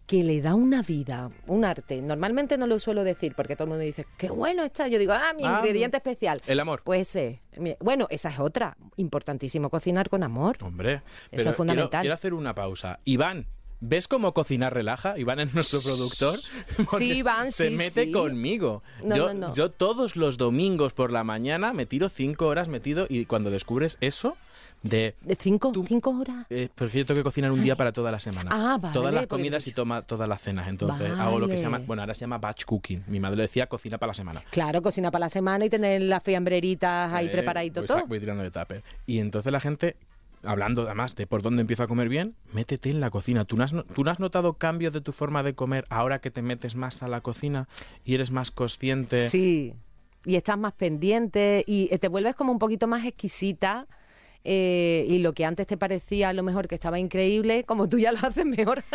que 0.06 0.22
le 0.22 0.42
da 0.42 0.54
una 0.54 0.82
vida, 0.82 1.30
un 1.46 1.64
arte. 1.64 2.02
Normalmente 2.02 2.58
no 2.58 2.66
lo 2.66 2.78
suelo 2.78 3.04
decir 3.04 3.34
porque 3.34 3.54
todo 3.56 3.64
el 3.64 3.68
mundo 3.70 3.78
me 3.78 3.86
dice, 3.86 4.04
qué 4.18 4.28
bueno 4.30 4.62
está. 4.64 4.86
Yo 4.88 4.98
digo, 4.98 5.12
ah, 5.14 5.32
mi 5.34 5.44
Ah, 5.46 5.56
ingrediente 5.60 5.96
especial. 5.96 6.42
el 6.46 6.60
amor. 6.60 6.82
Pues. 6.84 7.14
Mi- 7.56 7.76
Bueno, 7.80 8.06
esa 8.10 8.28
es 8.30 8.38
otra. 8.38 8.76
Importantísimo 8.96 9.70
cocinar 9.70 10.10
con 10.10 10.22
amor. 10.22 10.58
Hombre, 10.60 10.94
Eso 10.94 11.02
pero 11.30 11.50
es 11.50 11.56
fundamental. 11.56 11.88
Quiero, 11.90 12.02
quiero 12.02 12.14
hacer 12.14 12.34
una 12.34 12.54
pausa. 12.54 13.00
Iván, 13.04 13.46
¿ves 13.86 14.08
cómo 14.08 14.32
cocinar 14.34 14.72
relaja? 14.74 15.18
Iván 15.18 15.40
es 15.40 15.54
nuestro 15.54 15.80
productor. 15.80 16.38
Porque 16.90 17.04
Iván, 17.04 17.52
Se 17.52 17.68
sí, 17.70 17.76
mete 17.76 18.04
sí. 18.04 18.12
conmigo. 18.12 18.82
No, 19.02 19.16
yo, 19.16 19.34
no, 19.34 19.48
no. 19.48 19.54
yo 19.54 19.70
todos 19.70 20.16
los 20.16 20.36
domingos 20.36 20.92
por 20.92 21.12
la 21.12 21.24
mañana 21.24 21.72
me 21.72 21.86
tiro 21.86 22.08
cinco 22.08 22.46
horas 22.46 22.68
metido 22.68 23.06
y 23.08 23.26
cuando 23.26 23.50
descubres 23.50 23.98
eso 24.00 24.36
de... 24.82 25.14
¿De 25.22 25.34
cinco, 25.36 25.72
Tú- 25.72 25.84
cinco 25.86 26.10
horas? 26.10 26.46
eh, 26.50 26.68
porque 26.74 26.98
yo 26.98 27.06
tengo 27.06 27.20
que 27.20 27.24
cocinar 27.24 27.50
un 27.52 27.62
día 27.62 27.74
para 27.76 27.92
toda 27.92 28.10
la 28.12 28.18
semana. 28.18 28.50
Ah, 28.52 28.78
vale, 28.80 28.92
Todas 28.92 29.12
las 29.14 29.22
porque 29.26 29.40
comidas 29.42 29.66
y 29.66 29.72
toma 29.72 30.02
todas 30.02 30.28
las 30.28 30.42
cenas. 30.42 30.68
Entonces 30.68 31.10
hago 31.18 31.38
lo 31.38 31.48
que 31.48 31.56
se 31.56 31.62
llama, 31.64 31.78
bueno, 31.86 32.02
ahora 32.02 32.12
se 32.14 32.20
llama 32.20 32.38
batch 32.38 32.64
cooking. 32.64 33.04
Mi 33.06 33.18
madre 33.20 33.36
le 33.36 33.42
decía 33.44 33.66
cocina 33.66 33.96
para 33.98 34.10
la 34.10 34.14
semana. 34.14 34.42
Claro, 34.50 34.82
cocina 34.82 35.10
para 35.10 35.26
la 35.26 35.30
semana 35.30 35.64
y 35.64 35.70
tener 35.70 36.02
las 36.02 36.22
fiambreritas 36.22 37.12
ahí 37.12 37.26
Eh, 37.26 37.30
preparadito 37.30 37.80
voy 37.80 37.86
todo. 37.88 38.06
Voy 38.06 38.20
tirando 38.20 38.42
de 38.42 38.50
tupper. 38.50 38.82
Y 39.06 39.18
entonces 39.20 39.50
la 39.52 39.60
gente, 39.60 39.96
hablando 40.46 40.82
además 40.82 41.14
de 41.16 41.26
por 41.26 41.42
dónde 41.42 41.62
empiezo 41.62 41.82
a 41.82 41.86
comer 41.86 42.08
bien, 42.08 42.34
métete 42.52 42.90
en 42.90 43.00
la 43.00 43.10
cocina. 43.10 43.44
¿Tú 43.44 43.56
no, 43.56 43.64
has, 43.64 43.72
¿Tú 43.94 44.08
has 44.08 44.20
notado 44.20 44.54
cambios 44.54 44.92
de 44.92 45.00
tu 45.00 45.12
forma 45.12 45.42
de 45.42 45.54
comer 45.54 45.84
ahora 45.90 46.20
que 46.20 46.30
te 46.30 46.42
metes 46.42 46.74
más 46.76 47.02
a 47.02 47.08
la 47.08 47.20
cocina 47.20 47.68
y 48.04 48.14
eres 48.14 48.30
más 48.30 48.50
consciente? 48.50 49.28
Sí, 49.28 49.74
y 50.24 50.36
estás 50.36 50.58
más 50.58 50.72
pendiente 50.72 51.64
y 51.66 51.88
eh, 51.92 51.98
te 51.98 52.08
vuelves 52.08 52.34
como 52.34 52.52
un 52.52 52.58
poquito 52.58 52.86
más 52.86 53.04
exquisita. 53.04 53.86
eh, 54.44 55.06
y 55.08 55.18
lo 55.20 55.32
que 55.32 55.44
antes 55.46 55.66
te 55.66 55.76
parecía 55.78 56.28
a 56.28 56.32
lo 56.34 56.42
mejor 56.42 56.68
que 56.68 56.74
estaba 56.74 56.98
increíble, 56.98 57.64
como 57.64 57.88
tú 57.88 57.98
ya 57.98 58.12
lo 58.12 58.18
haces 58.22 58.44
mejor. 58.44 58.84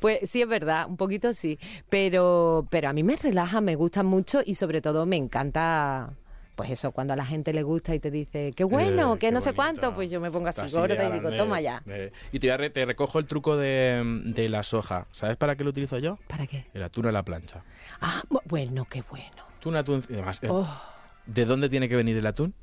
Pues 0.00 0.30
sí, 0.30 0.40
es 0.42 0.48
verdad, 0.48 0.86
un 0.88 0.96
poquito 0.96 1.34
sí. 1.34 1.58
Pero, 1.90 2.66
pero 2.70 2.88
a 2.88 2.92
mí 2.92 3.02
me 3.02 3.16
relaja, 3.16 3.60
me 3.60 3.74
gusta 3.74 4.02
mucho 4.04 4.40
y 4.44 4.54
sobre 4.54 4.80
todo 4.80 5.04
me 5.06 5.16
encanta. 5.16 6.14
Pues 6.62 6.78
eso, 6.78 6.92
cuando 6.92 7.12
a 7.12 7.16
la 7.16 7.24
gente 7.24 7.52
le 7.52 7.62
gusta 7.62 7.94
y 7.94 8.00
te 8.00 8.10
dice, 8.10 8.52
qué 8.56 8.64
bueno, 8.64 9.14
Eh, 9.14 9.18
que 9.18 9.26
qué 9.26 9.32
no 9.32 9.40
sé 9.40 9.52
cuánto, 9.52 9.94
pues 9.94 10.10
yo 10.10 10.20
me 10.20 10.30
pongo 10.30 10.48
así, 10.48 10.74
gorda 10.76 11.08
y 11.08 11.12
digo, 11.12 11.30
toma 11.36 11.60
ya. 11.60 11.82
Eh, 11.86 12.12
y 12.32 12.38
te, 12.38 12.46
voy 12.48 12.54
a 12.54 12.56
re- 12.56 12.70
te 12.70 12.84
recojo 12.84 13.18
el 13.18 13.26
truco 13.26 13.56
de, 13.56 14.02
de 14.26 14.48
la 14.48 14.62
soja. 14.62 15.06
¿Sabes 15.12 15.36
para 15.36 15.56
qué 15.56 15.64
lo 15.64 15.70
utilizo 15.70 15.98
yo? 15.98 16.18
¿Para 16.28 16.46
qué? 16.46 16.66
El 16.74 16.82
atún 16.82 17.06
a 17.06 17.12
la 17.12 17.22
plancha. 17.24 17.64
Ah, 18.00 18.22
bu- 18.28 18.42
bueno, 18.46 18.86
qué 18.88 19.02
bueno. 19.10 19.44
Tú 19.60 19.68
un 19.68 19.76
atún... 19.76 20.02
y 20.08 20.14
Además, 20.14 20.40
eh, 20.42 20.48
Oh. 20.50 20.68
¿de 21.26 21.44
dónde 21.44 21.68
tiene 21.68 21.88
que 21.88 21.96
venir 21.96 22.16
el 22.16 22.26
atún? 22.26 22.54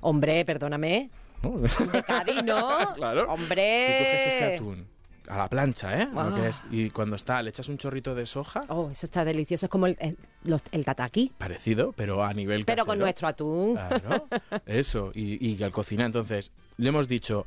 Hombre, 0.00 0.44
perdóname. 0.44 1.10
De 1.42 2.02
Cádiz, 2.02 2.42
¿no? 2.44 2.92
Claro. 2.94 3.32
Hombre. 3.32 3.86
Tú 3.86 4.04
coges 4.04 4.34
ese 4.34 4.54
atún 4.56 4.86
a 5.28 5.36
la 5.38 5.48
plancha, 5.48 6.00
¿eh? 6.02 6.08
Lo 6.12 6.34
que 6.34 6.48
es. 6.48 6.62
Y 6.70 6.90
cuando 6.90 7.16
está, 7.16 7.42
le 7.42 7.50
echas 7.50 7.68
un 7.68 7.78
chorrito 7.78 8.14
de 8.14 8.26
soja, 8.26 8.60
Oh, 8.68 8.90
eso 8.90 9.06
está 9.06 9.24
delicioso. 9.24 9.66
Es 9.66 9.70
como 9.70 9.86
el, 9.86 9.96
el, 10.00 10.16
los- 10.44 10.62
el 10.72 10.84
tataki, 10.84 11.32
parecido, 11.38 11.92
pero 11.92 12.24
a 12.24 12.32
nivel 12.34 12.64
pero 12.64 12.84
con 12.84 12.98
nuestro 12.98 13.28
atún. 13.28 13.74
Claro, 13.74 14.28
eso, 14.66 15.12
y, 15.14 15.46
y 15.54 15.62
al 15.62 15.70
cocinar. 15.72 16.06
Entonces, 16.06 16.52
le 16.76 16.88
hemos 16.88 17.08
dicho, 17.08 17.44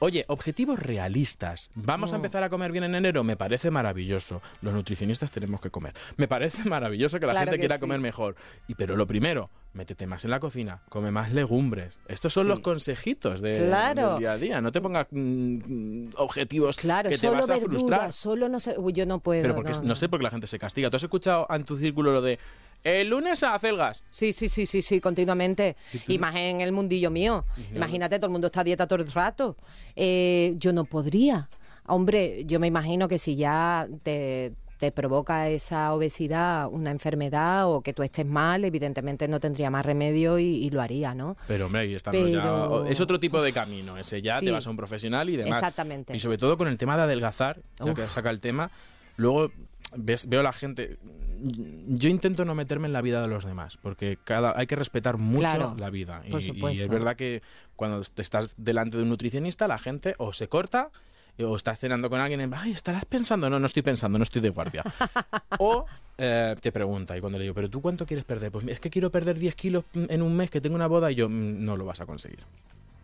oye, 0.00 0.24
objetivos 0.28 0.78
realistas. 0.78 1.70
¿Vamos 1.74 2.12
a 2.12 2.16
empezar 2.16 2.42
a 2.42 2.48
comer 2.50 2.72
bien 2.72 2.84
en 2.84 2.94
enero? 2.94 3.24
Me 3.24 3.36
parece 3.36 3.70
maravilloso. 3.70 4.42
Los 4.62 4.74
nutricionistas 4.74 5.30
tenemos 5.30 5.60
que 5.60 5.70
comer. 5.70 5.94
Me 6.16 6.28
parece 6.28 6.68
maravilloso 6.68 7.18
que 7.20 7.26
la 7.26 7.32
Claro 7.32 7.46
gente 7.46 7.56
que 7.56 7.60
quiera 7.62 7.76
sí. 7.76 7.80
comer 7.80 8.00
mejor. 8.00 8.36
Y 8.68 8.74
pero 8.74 8.96
lo 8.96 9.06
primero, 9.06 9.50
métete 9.74 10.06
más 10.06 10.24
en 10.24 10.30
la 10.30 10.40
cocina, 10.40 10.80
come 10.88 11.10
más 11.10 11.32
legumbres. 11.32 11.98
Estos 12.08 12.32
son 12.32 12.44
Sí. 12.44 12.48
los 12.48 12.60
consejitos 12.60 13.40
de, 13.40 13.58
Claro. 13.66 14.10
del 14.10 14.18
día 14.20 14.32
a 14.32 14.38
día. 14.38 14.60
No 14.60 14.72
te 14.72 14.80
pongas 14.80 15.06
mm, 15.10 16.10
objetivos 16.16 16.76
Claro, 16.78 17.10
que 17.10 17.16
te 17.18 17.26
solo 17.26 17.38
vas 17.40 17.50
a 17.50 17.58
frustrar. 17.58 18.12
solo 18.12 18.48
no 18.48 18.60
sé. 18.60 18.76
Yo 18.92 19.04
no 19.06 19.18
puedo. 19.20 19.42
Pero 19.42 19.54
porque 19.54 19.72
no, 19.82 19.96
sé 19.96 20.08
por 20.08 20.20
qué 20.20 20.24
la 20.24 20.30
gente 20.30 20.46
se 20.46 20.58
castiga. 20.58 20.90
¿Tú 20.90 20.96
has 20.96 21.02
escuchado 21.02 21.46
en 21.50 21.64
tu 21.64 21.76
círculo 21.76 22.12
lo 22.12 22.22
de 22.22 22.38
el 22.84 23.08
lunes 23.08 23.42
a 23.42 23.54
acelgas? 23.54 24.02
Sí, 24.10 24.32
sí, 24.32 24.48
sí, 24.48 24.66
sí, 24.66 24.82
sí, 24.82 25.00
continuamente. 25.00 25.76
Y 26.06 26.18
más 26.18 26.34
en 26.36 26.60
el 26.60 26.70
mundillo 26.72 27.10
mío. 27.10 27.44
Imagínate, 27.74 28.18
todo 28.18 28.26
el 28.26 28.32
mundo 28.32 28.46
está 28.48 28.60
a 28.60 28.64
dieta 28.64 28.86
todo 28.86 29.00
el 29.02 29.10
rato. 29.10 29.56
Eh, 29.96 30.54
yo 30.58 30.72
no 30.72 30.84
podría. 30.84 31.48
Hombre, 31.86 32.44
yo 32.46 32.60
me 32.60 32.66
imagino 32.66 33.08
que 33.08 33.18
si 33.18 33.36
ya 33.36 33.86
te, 34.02 34.52
te 34.84 34.92
provoca 34.92 35.48
esa 35.48 35.94
obesidad 35.94 36.68
una 36.70 36.90
enfermedad 36.90 37.70
o 37.72 37.80
que 37.80 37.94
tú 37.94 38.02
estés 38.02 38.26
mal, 38.26 38.64
evidentemente 38.66 39.26
no 39.28 39.40
tendría 39.40 39.70
más 39.70 39.86
remedio 39.86 40.38
y, 40.38 40.44
y 40.44 40.68
lo 40.68 40.82
haría, 40.82 41.14
¿no? 41.14 41.38
Pero 41.48 41.66
hombre, 41.66 41.80
ahí 41.82 41.94
estamos 41.94 42.20
Pero- 42.20 42.84
ya. 42.84 42.90
Es 42.90 43.00
otro 43.00 43.18
tipo 43.18 43.40
de 43.40 43.52
camino. 43.54 43.96
Ese 43.96 44.20
ya 44.20 44.38
Sí. 44.40 44.44
te 44.46 44.52
vas 44.52 44.66
a 44.66 44.70
un 44.70 44.76
profesional 44.76 45.30
y 45.30 45.36
demás. 45.38 45.54
Exactamente. 45.58 46.14
Y 46.14 46.18
sobre 46.18 46.36
todo 46.36 46.58
con 46.58 46.68
el 46.68 46.76
tema 46.76 46.96
de 46.98 47.04
adelgazar, 47.04 47.62
ya 47.78 47.86
Uf. 47.92 47.94
que 47.94 48.08
saca 48.08 48.28
el 48.28 48.42
tema, 48.42 48.70
luego 49.16 49.50
ves, 49.96 50.28
veo 50.28 50.40
a 50.40 50.42
la 50.42 50.52
gente. 50.52 50.98
Yo 51.40 52.10
intento 52.10 52.44
no 52.44 52.54
meterme 52.54 52.86
en 52.86 52.92
la 52.92 53.00
vida 53.00 53.22
de 53.22 53.28
los 53.28 53.44
demás, 53.46 53.78
porque 53.78 54.18
cada 54.22 54.52
hay 54.58 54.66
que 54.66 54.76
respetar 54.76 55.16
mucho 55.16 55.48
Claro, 55.48 55.76
la 55.78 55.88
vida. 55.88 56.22
y, 56.26 56.66
y 56.76 56.80
es 56.82 56.88
verdad 56.90 57.16
que 57.16 57.40
cuando 57.76 58.02
te 58.02 58.20
estás 58.20 58.52
delante 58.58 58.96
de 58.98 59.02
un 59.04 59.08
nutricionista, 59.08 59.66
la 59.66 59.78
gente 59.78 60.14
o 60.18 60.32
se 60.34 60.48
corta 60.48 60.90
o 61.38 61.56
estás 61.56 61.78
cenando 61.78 62.08
con 62.08 62.20
alguien 62.20 62.52
ay, 62.54 62.72
estarás 62.72 63.04
pensando, 63.04 63.50
no, 63.50 63.58
no 63.58 63.66
estoy 63.66 63.82
pensando, 63.82 64.18
no 64.18 64.22
estoy 64.24 64.40
de 64.42 64.50
guardia. 64.50 64.82
o 65.58 65.86
eh, 66.16 66.54
te 66.60 66.70
pregunta 66.70 67.16
y 67.16 67.20
cuando 67.20 67.38
le 67.38 67.44
digo, 67.44 67.54
pero 67.54 67.68
tú 67.68 67.80
cuánto 67.80 68.06
quieres 68.06 68.24
perder? 68.24 68.52
Pues 68.52 68.66
es 68.68 68.78
que 68.80 68.90
quiero 68.90 69.10
perder 69.10 69.38
10 69.38 69.54
kilos 69.56 69.84
en 69.94 70.22
un 70.22 70.36
mes, 70.36 70.50
que 70.50 70.60
tengo 70.60 70.76
una 70.76 70.86
boda 70.86 71.10
y 71.10 71.16
yo, 71.16 71.28
"Mm, 71.28 71.64
no 71.64 71.76
lo 71.76 71.84
vas 71.84 72.00
a 72.00 72.06
conseguir. 72.06 72.40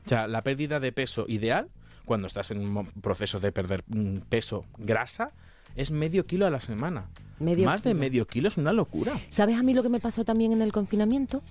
O 0.06 0.08
sea, 0.08 0.28
la 0.28 0.42
pérdida 0.42 0.80
de 0.80 0.92
peso 0.92 1.24
ideal, 1.28 1.68
cuando 2.04 2.26
estás 2.26 2.50
en 2.50 2.58
un 2.58 2.86
proceso 3.00 3.40
de 3.40 3.52
perder 3.52 3.84
mm, 3.88 4.18
peso, 4.28 4.64
grasa, 4.78 5.32
es 5.76 5.90
medio 5.90 6.26
kilo 6.26 6.46
a 6.46 6.50
la 6.50 6.60
semana. 6.60 7.08
Medio 7.38 7.66
Más 7.66 7.82
de 7.82 7.94
medio 7.94 8.26
kilo 8.26 8.48
es 8.48 8.58
una 8.58 8.72
locura. 8.72 9.12
¿Sabes 9.30 9.56
a 9.58 9.62
mí 9.62 9.72
lo 9.72 9.82
que 9.82 9.88
me 9.88 9.98
pasó 10.00 10.24
también 10.24 10.52
en 10.52 10.60
el 10.62 10.72
confinamiento? 10.72 11.42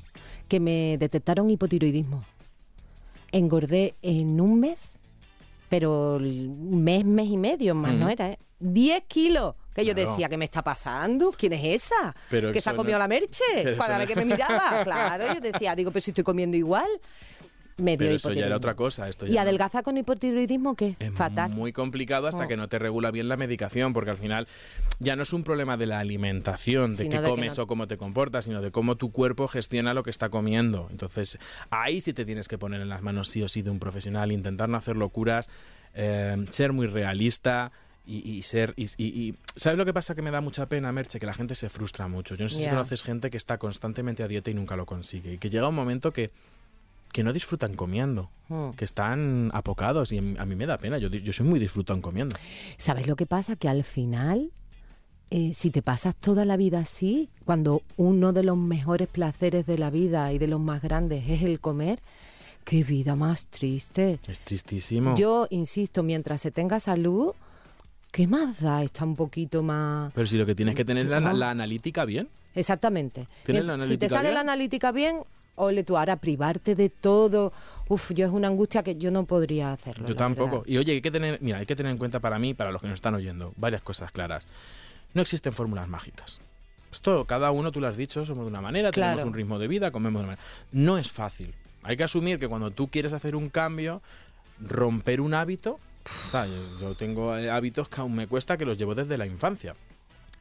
Que 0.47 0.59
me 0.59 0.97
detectaron 0.99 1.49
hipotiroidismo. 1.49 2.23
Engordé 3.31 3.95
en 4.01 4.39
un 4.41 4.59
mes, 4.59 4.88
pero 5.69 6.15
un 6.17 6.83
mes, 6.83 7.05
mes 7.05 7.27
y 7.27 7.37
medio 7.37 7.75
más 7.75 7.93
no 7.93 8.09
era, 8.09 8.31
¿eh? 8.31 8.39
10 8.59 9.03
kilos. 9.07 9.55
Que 9.73 9.85
yo 9.85 9.93
decía, 9.93 10.27
¿qué 10.27 10.35
me 10.35 10.43
está 10.45 10.61
pasando? 10.61 11.31
¿Quién 11.31 11.53
es 11.53 11.83
esa? 11.85 12.13
Pero 12.29 12.51
que 12.51 12.59
se 12.59 12.69
ha 12.69 12.75
comido 12.75 12.97
no- 12.97 13.03
la 13.03 13.07
merche. 13.07 13.43
Cada 13.77 13.93
no- 13.93 13.99
vez 13.99 14.07
que 14.09 14.15
me 14.17 14.25
miraba, 14.25 14.83
claro. 14.83 15.33
Yo 15.33 15.39
decía, 15.39 15.73
digo, 15.75 15.91
pero 15.91 16.01
si 16.01 16.11
estoy 16.11 16.23
comiendo 16.25 16.57
igual. 16.57 16.89
Me 17.79 17.91
dio 17.91 17.97
Pero 18.07 18.15
eso 18.15 18.31
ya 18.33 18.45
era 18.45 18.55
otra 18.57 18.75
cosa. 18.75 19.07
Esto 19.09 19.25
ya 19.25 19.31
¿Y 19.31 19.35
no. 19.35 19.41
adelgazar 19.41 19.83
con 19.83 19.97
hipotiroidismo 19.97 20.75
qué? 20.75 20.95
Es 20.99 21.11
Fatal. 21.11 21.49
muy 21.51 21.71
complicado 21.73 22.27
hasta 22.27 22.45
Oh. 22.45 22.47
que 22.47 22.57
no 22.57 22.67
te 22.67 22.79
regula 22.79 23.11
bien 23.11 23.27
la 23.29 23.37
medicación, 23.37 23.93
porque 23.93 24.11
al 24.11 24.17
final 24.17 24.47
ya 24.99 25.15
no 25.15 25.23
es 25.23 25.33
un 25.33 25.43
problema 25.43 25.77
de 25.77 25.85
la 25.87 25.99
alimentación, 25.99 26.91
de 26.91 26.97
Sino 27.03 27.09
qué 27.11 27.17
de 27.17 27.23
que 27.23 27.29
comes 27.29 27.57
no- 27.57 27.63
o 27.63 27.67
cómo 27.67 27.87
te 27.87 27.97
comportas, 27.97 28.45
sino 28.45 28.61
de 28.61 28.71
cómo 28.71 28.95
tu 28.95 29.11
cuerpo 29.11 29.47
gestiona 29.47 29.93
lo 29.93 30.03
que 30.03 30.09
está 30.09 30.29
comiendo. 30.29 30.87
Entonces, 30.91 31.37
ahí 31.69 32.01
sí 32.01 32.13
te 32.13 32.25
tienes 32.25 32.47
que 32.47 32.57
poner 32.57 32.81
en 32.81 32.89
las 32.89 33.01
manos 33.01 33.29
sí 33.29 33.41
o 33.41 33.47
sí 33.47 33.61
de 33.61 33.69
un 33.69 33.79
profesional, 33.79 34.31
intentar 34.31 34.69
no 34.69 34.77
hacer 34.77 34.95
locuras, 34.95 35.49
eh, 35.93 36.37
ser 36.51 36.73
muy 36.73 36.87
realista. 36.87 37.71
Y, 38.07 38.27
y 38.27 38.41
ser 38.41 38.73
y, 38.75 39.35
sabes 39.55 39.77
lo 39.77 39.85
que 39.85 39.93
pasa 39.93 40.15
que 40.15 40.23
me 40.23 40.31
da 40.31 40.41
mucha 40.41 40.67
pena 40.67 40.91
Merche 40.91 41.19
que 41.19 41.27
la 41.27 41.33
gente 41.35 41.53
se 41.53 41.69
frustra 41.69 42.07
mucho 42.07 42.33
yo 42.33 42.45
no 42.45 42.49
sé 42.49 42.63
si 42.63 42.67
conoces 42.67 43.03
gente 43.03 43.29
que 43.29 43.37
está 43.37 43.59
constantemente 43.59 44.23
a 44.23 44.27
dieta 44.27 44.49
y 44.49 44.55
nunca 44.55 44.75
lo 44.75 44.87
consigue 44.87 45.33
y 45.33 45.37
que 45.37 45.51
llega 45.51 45.67
un 45.67 45.75
momento 45.75 46.11
que 46.11 46.31
que 47.11 47.23
no 47.23 47.33
disfrutan 47.33 47.73
comiendo 47.75 48.29
Mm. 48.49 48.71
que 48.71 48.85
están 48.85 49.51
apocados 49.53 50.11
y 50.11 50.17
a 50.17 50.21
mí- 50.21 50.55
me 50.55 50.65
da 50.65 50.77
pena. 50.77 50.97
Yo, 50.97 51.09
yo 51.09 51.33
soy 51.33 51.45
muy 51.45 51.59
disfrutón 51.59 52.01
comiendo. 52.01 52.35
¿Sabes 52.77 53.07
lo 53.07 53.15
que 53.15 53.25
pasa? 53.27 53.55
Que 53.55 53.67
al 53.69 53.83
final, 53.83 54.51
eh, 55.29 55.53
si 55.53 55.69
te 55.69 55.81
pasas 55.83 56.15
toda 56.15 56.45
la 56.45 56.57
vida 56.57 56.79
así, 56.79 57.29
cuando 57.45 57.83
uno 57.97 58.33
de 58.33 58.41
los 58.43 58.57
mejores 58.57 59.07
placeres 59.07 59.65
de 59.67 59.77
la 59.77 59.89
vida 59.91 60.33
y 60.33 60.39
de 60.39 60.47
los 60.47 60.59
más 60.59 60.81
grandes 60.81 61.29
es 61.29 61.43
el 61.43 61.59
comer, 61.59 61.99
qué 62.63 62.83
vida 62.83 63.15
más 63.15 63.45
triste. 63.47 64.19
Es 64.27 64.39
tristísimo. 64.39 65.15
Yo 65.15 65.45
insisto, 65.51 66.01
mientras 66.01 66.41
se 66.41 66.49
tenga 66.51 66.79
salud, 66.79 67.33
¿qué 68.11 68.25
más 68.27 68.59
da? 68.61 68.81
Está 68.83 69.05
un 69.05 69.15
poquito 69.15 69.61
más... 69.61 70.11
Pero 70.13 70.25
si 70.25 70.37
lo 70.37 70.45
que 70.47 70.55
tienes 70.55 70.73
que 70.75 70.85
tener 70.85 71.03
es 71.05 71.09
la, 71.11 71.33
la 71.33 71.51
analítica 71.51 72.05
bien. 72.05 72.29
Exactamente. 72.55 73.27
¿Tienes 73.45 73.63
Mient- 73.63 73.77
la 73.77 73.85
si 73.87 73.97
te 73.99 74.09
sale 74.09 74.23
bien? 74.29 74.33
la 74.33 74.41
analítica 74.41 74.91
bien, 74.91 75.17
ole 75.59 75.83
tú, 75.83 75.97
ahora 75.97 76.15
privarte 76.17 76.75
de 76.75 76.89
todo. 76.89 77.51
Uf, 77.87 78.11
yo 78.13 78.25
es 78.25 78.31
una 78.31 78.47
angustia 78.47 78.83
que 78.83 78.95
yo 78.95 79.11
no 79.11 79.25
podría 79.25 79.71
hacerlo. 79.73 80.07
Yo 80.07 80.15
tampoco. 80.15 80.51
verdad. 80.61 80.67
Y 80.67 80.77
oye, 80.77 80.91
hay 80.93 81.01
que 81.01 81.11
tener, 81.11 81.39
mira, 81.41 81.57
hay 81.59 81.65
que 81.65 81.75
tener 81.75 81.91
en 81.91 81.97
cuenta 81.97 82.19
para 82.19 82.39
mí, 82.39 82.53
para 82.53 82.71
los 82.71 82.81
que 82.81 82.87
nos 82.87 82.95
están 82.95 83.15
oyendo, 83.15 83.53
varias 83.57 83.81
cosas 83.81 84.11
claras. 84.11 84.45
No 85.13 85.21
existen 85.21 85.53
fórmulas 85.53 85.87
mágicas. 85.87 86.39
Esto, 86.91 87.25
cada 87.25 87.51
uno, 87.51 87.71
tú 87.71 87.79
lo 87.81 87.87
has 87.87 87.97
dicho, 87.97 88.25
somos 88.25 88.45
de 88.45 88.49
una 88.49 88.61
manera, 88.61 88.91
Claro. 88.91 89.17
tenemos 89.17 89.31
un 89.31 89.35
ritmo 89.37 89.59
de 89.59 89.67
vida, 89.67 89.91
comemos 89.91 90.21
de 90.21 90.27
una 90.27 90.35
manera. 90.35 90.47
No 90.71 90.97
es 90.97 91.11
fácil. 91.11 91.53
Hay 91.83 91.97
que 91.97 92.03
asumir 92.03 92.39
que 92.39 92.47
cuando 92.47 92.71
tú 92.71 92.87
quieres 92.87 93.13
hacer 93.13 93.35
un 93.35 93.49
cambio, 93.49 94.01
romper 94.59 95.21
un 95.21 95.33
hábito, 95.33 95.79
o 96.27 96.31
sea, 96.31 96.45
yo, 96.45 96.53
yo 96.79 96.95
tengo 96.95 97.35
eh, 97.37 97.49
hábitos 97.49 97.89
que 97.89 98.01
aún 98.01 98.15
me 98.15 98.27
cuesta 98.27 98.57
que 98.57 98.65
los 98.65 98.77
llevo 98.77 98.95
desde 98.95 99.17
la 99.17 99.25
infancia. 99.25 99.75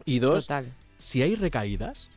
Y 0.04 0.18
dos, 0.20 0.44
Total. 0.46 0.72
si 0.98 1.22
hay 1.22 1.34
recaídas, 1.34 2.10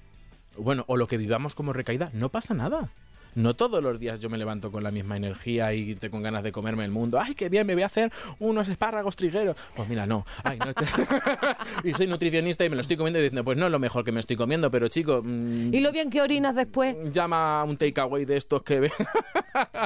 bueno, 0.62 0.86
o 0.88 0.98
lo 0.98 1.08
que 1.08 1.18
vivamos 1.18 1.56
como 1.56 1.74
recaída, 1.74 2.10
no 2.14 2.30
pasa 2.30 2.54
nada. 2.54 2.92
No 3.36 3.56
todos 3.56 3.82
los 3.82 4.00
días 4.00 4.20
yo 4.20 4.30
me 4.30 4.38
levanto 4.38 4.72
con 4.72 4.84
la 4.84 4.92
misma 4.92 5.18
energía 5.18 5.74
y 5.74 5.96
te 5.96 6.10
con 6.10 6.22
ganas 6.22 6.44
de 6.44 6.52
comerme 6.52 6.84
el 6.86 6.92
mundo. 6.92 7.20
¡Ay, 7.22 7.34
qué 7.36 7.50
bien! 7.50 7.66
Me 7.66 7.74
voy 7.74 7.84
a 7.84 7.86
hacer 7.88 8.12
unos 8.40 8.68
espárragos 8.70 9.16
trigueros. 9.16 9.56
Pues 9.76 9.88
mira, 9.88 10.06
no. 10.06 10.26
Ay, 10.44 10.60
no. 10.60 10.66
y 11.84 11.94
soy 11.94 12.08
nutricionista 12.08 12.66
y 12.66 12.70
me 12.70 12.76
lo 12.76 12.82
estoy 12.82 12.98
comiendo 12.98 13.20
y 13.20 13.24
diciendo, 13.24 13.44
pues 13.44 13.58
no 13.58 13.66
es 13.68 13.72
lo 13.72 13.80
mejor 13.80 14.04
que 14.04 14.12
me 14.12 14.20
estoy 14.20 14.36
comiendo, 14.36 14.70
pero 14.72 14.88
chico, 14.90 15.22
mm, 15.24 15.74
Y 15.74 15.80
lo 15.82 15.92
bien 15.92 16.10
que 16.10 16.22
orinas 16.22 16.56
después. 16.56 16.96
llama 17.12 17.62
a 17.62 17.64
un 17.64 17.78
takeaway 17.78 18.26
de 18.26 18.38
estos 18.38 18.64
que 18.64 18.80
ve. 18.82 18.92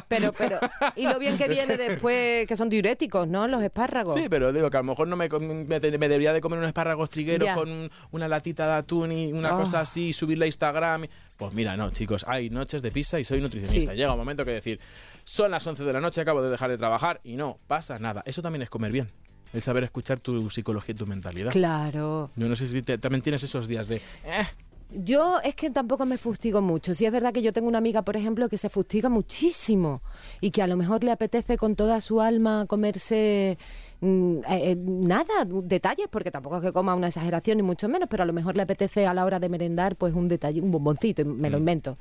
Pero, 0.07 0.31
pero, 0.33 0.59
y 0.95 1.07
lo 1.07 1.17
bien 1.17 1.37
que 1.37 1.47
viene 1.47 1.75
después, 1.77 2.45
que 2.47 2.55
son 2.55 2.69
diuréticos, 2.69 3.27
¿no? 3.27 3.47
Los 3.47 3.63
espárragos. 3.63 4.13
Sí, 4.13 4.27
pero 4.29 4.53
digo 4.53 4.69
que 4.69 4.77
a 4.77 4.81
lo 4.81 4.85
mejor 4.85 5.07
no 5.07 5.15
me, 5.15 5.27
debería 5.27 6.33
de 6.33 6.41
comer 6.41 6.59
unos 6.59 6.67
espárragos 6.67 7.09
trigueros 7.09 7.45
Ya. 7.45 7.55
con 7.55 7.69
un- 7.71 7.89
una 8.11 8.27
latita 8.27 8.67
de 8.67 8.73
atún 8.73 9.11
y 9.11 9.33
una 9.33 9.55
Oh. 9.55 9.59
cosa 9.61 9.79
así, 9.81 10.13
subirla 10.13 10.45
a 10.45 10.47
Instagram. 10.47 11.05
y- 11.05 11.09
Pues 11.37 11.53
mira, 11.53 11.75
no, 11.75 11.91
chicos, 11.91 12.25
hay 12.27 12.49
noches 12.49 12.81
de 12.81 12.91
pizza 12.91 13.19
y 13.19 13.23
soy 13.25 13.41
nutricionista. 13.41 13.91
Sí. 13.91 13.97
Llega 13.97 14.11
un 14.13 14.17
momento 14.19 14.45
que 14.45 14.51
decir, 14.51 14.79
son 15.25 15.51
las 15.51 15.65
11 15.67 15.83
de 15.83 15.91
la 15.93 15.99
noche, 15.99 16.21
acabo 16.21 16.41
de 16.41 16.49
dejar 16.49 16.69
de 16.69 16.77
trabajar 16.77 17.19
y 17.23 17.35
no 17.35 17.59
pasa 17.67 17.99
nada. 17.99 18.23
Eso 18.25 18.41
también 18.41 18.61
es 18.61 18.69
comer 18.69 18.91
bien. 18.91 19.09
El 19.53 19.61
saber 19.61 19.83
escuchar 19.83 20.19
tu 20.19 20.49
psicología 20.49 20.93
y 20.93 20.97
tu 20.97 21.05
mentalidad. 21.07 21.51
Claro. 21.51 22.31
Yo 22.35 22.47
no 22.47 22.55
sé 22.55 22.67
si 22.67 22.81
te- 22.81 22.97
también 22.97 23.21
tienes 23.21 23.43
esos 23.43 23.67
días 23.67 23.87
de... 23.87 23.97
"Eh, 23.97 24.45
Yo 24.91 25.39
es 25.43 25.55
que 25.55 25.69
tampoco 25.71 26.05
me 26.05 26.17
fustigo 26.17 26.61
mucho. 26.61 26.93
Sí 26.93 27.05
es 27.05 27.11
verdad 27.11 27.33
que 27.33 27.41
yo 27.41 27.51
tengo 27.51 27.67
una 27.67 27.79
amiga, 27.79 28.03
por 28.03 28.15
ejemplo, 28.15 28.47
que 28.49 28.57
se 28.57 28.69
fustiga 28.69 29.09
muchísimo 29.09 30.01
y 30.41 30.51
que 30.51 30.61
a 30.61 30.67
lo 30.67 30.77
mejor 30.77 31.03
le 31.03 31.11
apetece 31.11 31.57
con 31.57 31.75
toda 31.75 31.99
su 32.01 32.21
alma 32.21 32.65
comerse 32.67 33.57
eh, 34.01 34.41
eh, 34.49 34.75
nada, 34.77 35.45
detalles, 35.45 36.07
porque 36.09 36.31
tampoco 36.31 36.57
es 36.57 36.63
que 36.63 36.73
coma 36.73 36.95
una 36.95 37.07
exageración 37.07 37.57
ni 37.57 37.63
mucho 37.63 37.87
menos, 37.87 38.07
pero 38.09 38.23
a 38.23 38.25
lo 38.25 38.33
mejor 38.33 38.55
le 38.55 38.63
apetece 38.63 39.05
a 39.07 39.13
la 39.13 39.25
hora 39.25 39.39
de 39.39 39.49
merendar 39.49 39.95
pues 39.95 40.13
un 40.13 40.27
detalle, 40.27 40.61
un 40.61 40.71
bomboncito, 40.71 41.21
y 41.21 41.25
me 41.25 41.49
lo 41.49 41.57
invento. 41.57 41.97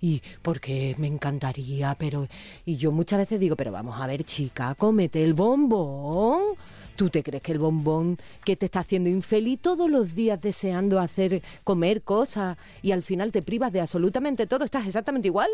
Y 0.00 0.22
porque 0.42 0.94
me 0.98 1.06
encantaría, 1.06 1.94
pero 1.98 2.26
y 2.64 2.76
yo 2.76 2.92
muchas 2.92 3.18
veces 3.20 3.40
digo, 3.40 3.56
pero 3.56 3.72
vamos 3.72 4.00
a 4.00 4.06
ver, 4.06 4.24
chica, 4.24 4.74
cómete 4.74 5.22
el 5.22 5.34
bombón. 5.34 6.56
¿Tú 6.96 7.10
te 7.10 7.24
crees 7.24 7.42
que 7.42 7.52
el 7.52 7.58
bombón 7.58 8.18
que 8.44 8.54
te 8.54 8.66
está 8.66 8.80
haciendo 8.80 9.08
infeliz 9.08 9.60
todos 9.60 9.90
los 9.90 10.14
días 10.14 10.40
deseando 10.40 11.00
hacer, 11.00 11.42
comer 11.64 12.02
cosas 12.02 12.56
y 12.82 12.92
al 12.92 13.02
final 13.02 13.32
te 13.32 13.42
privas 13.42 13.72
de 13.72 13.80
absolutamente 13.80 14.46
todo? 14.46 14.64
Estás 14.64 14.86
exactamente 14.86 15.26
igual 15.26 15.50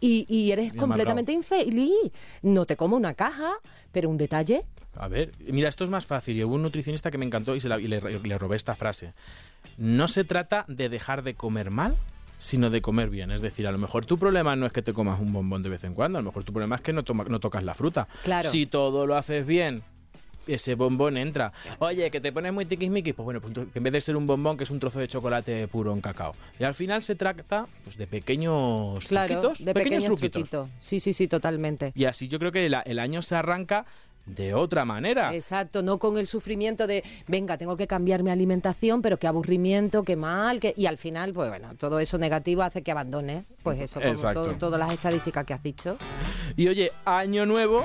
y, 0.00 0.24
y 0.28 0.52
eres 0.52 0.72
completamente 0.74 1.32
infeliz. 1.32 2.12
No 2.42 2.64
te 2.64 2.76
como 2.76 2.96
una 2.96 3.12
caja, 3.14 3.52
pero 3.92 4.08
un 4.08 4.16
detalle. 4.16 4.64
A 4.96 5.08
ver, 5.08 5.32
mira, 5.46 5.68
esto 5.68 5.84
es 5.84 5.90
más 5.90 6.06
fácil. 6.06 6.36
Y 6.36 6.44
hubo 6.44 6.54
un 6.54 6.62
nutricionista 6.62 7.10
que 7.10 7.18
me 7.18 7.24
encantó 7.24 7.54
y, 7.54 7.60
se 7.60 7.68
la- 7.68 7.78
y 7.78 7.86
le, 7.88 8.00
le 8.00 8.38
robé 8.38 8.56
esta 8.56 8.74
frase. 8.74 9.12
No 9.78 10.08
se 10.08 10.24
trata 10.24 10.64
de 10.68 10.88
dejar 10.88 11.22
de 11.22 11.34
comer 11.34 11.70
mal, 11.70 11.96
sino 12.38 12.70
de 12.70 12.82
comer 12.82 13.08
bien. 13.10 13.30
Es 13.30 13.40
decir, 13.40 13.66
a 13.66 13.72
lo 13.72 13.78
mejor 13.78 14.04
tu 14.04 14.18
problema 14.18 14.56
no 14.56 14.66
es 14.66 14.72
que 14.72 14.82
te 14.82 14.92
comas 14.92 15.20
un 15.20 15.32
bombón 15.32 15.62
de 15.62 15.68
vez 15.70 15.84
en 15.84 15.94
cuando, 15.94 16.18
a 16.18 16.22
lo 16.22 16.26
mejor 16.30 16.42
tu 16.44 16.52
problema 16.52 16.76
es 16.76 16.82
que 16.82 16.92
no, 16.92 17.02
toma- 17.04 17.24
no 17.28 17.38
tocas 17.40 17.62
la 17.62 17.74
fruta. 17.74 18.08
Claro. 18.24 18.50
Si 18.50 18.66
todo 18.66 19.06
lo 19.06 19.14
haces 19.16 19.46
bien, 19.46 19.82
ese 20.46 20.74
bombón 20.74 21.16
entra. 21.18 21.52
Oye, 21.78 22.10
que 22.10 22.20
te 22.20 22.32
pones 22.32 22.52
muy 22.52 22.64
tiquismiquis, 22.64 23.14
pues 23.14 23.24
bueno, 23.24 23.40
pues 23.40 23.52
que 23.54 23.78
en 23.78 23.82
vez 23.84 23.92
de 23.92 24.00
ser 24.00 24.16
un 24.16 24.26
bombón, 24.26 24.56
que 24.56 24.64
es 24.64 24.70
un 24.70 24.80
trozo 24.80 24.98
de 24.98 25.06
chocolate 25.06 25.68
puro 25.68 25.92
en 25.92 26.00
cacao. 26.00 26.34
Y 26.58 26.64
al 26.64 26.74
final 26.74 27.02
se 27.02 27.14
trata 27.14 27.68
pues, 27.84 27.96
de 27.96 28.06
pequeños 28.06 29.06
Claro, 29.06 29.34
truquitos, 29.40 29.64
de 29.64 29.74
pequeños, 29.74 30.02
pequeños, 30.04 30.20
truquitos. 30.20 30.68
Sí, 30.80 30.98
sí, 30.98 31.12
sí, 31.12 31.28
totalmente. 31.28 31.92
Y 31.94 32.06
así 32.06 32.26
yo 32.26 32.38
creo 32.38 32.50
que 32.52 32.66
el 32.66 32.98
año 32.98 33.22
se 33.22 33.36
arranca 33.36 33.84
de 34.26 34.54
otra 34.54 34.84
manera. 34.84 35.34
Exacto, 35.34 35.82
no 35.82 35.98
con 35.98 36.16
el 36.16 36.28
sufrimiento 36.28 36.86
de, 36.86 37.02
venga, 37.26 37.58
tengo 37.58 37.76
que 37.76 37.86
cambiar 37.86 38.22
mi 38.22 38.30
alimentación, 38.30 39.02
pero 39.02 39.16
qué 39.16 39.26
aburrimiento, 39.26 40.04
qué 40.04 40.14
mal, 40.16 40.60
que... 40.60 40.72
y 40.76 40.86
al 40.86 40.98
final, 40.98 41.32
pues 41.32 41.48
bueno, 41.48 41.74
todo 41.76 41.98
eso 42.00 42.16
negativo 42.18 42.62
hace 42.62 42.82
que 42.82 42.92
abandone, 42.92 43.44
pues 43.62 43.80
eso, 43.80 44.00
como 44.00 44.12
todo- 44.34 44.54
todas 44.58 44.78
las 44.78 44.92
estadísticas 44.92 45.44
que 45.44 45.54
has 45.54 45.62
dicho. 45.62 45.98
Y 46.56 46.68
oye, 46.68 46.92
año 47.04 47.44
nuevo. 47.46 47.84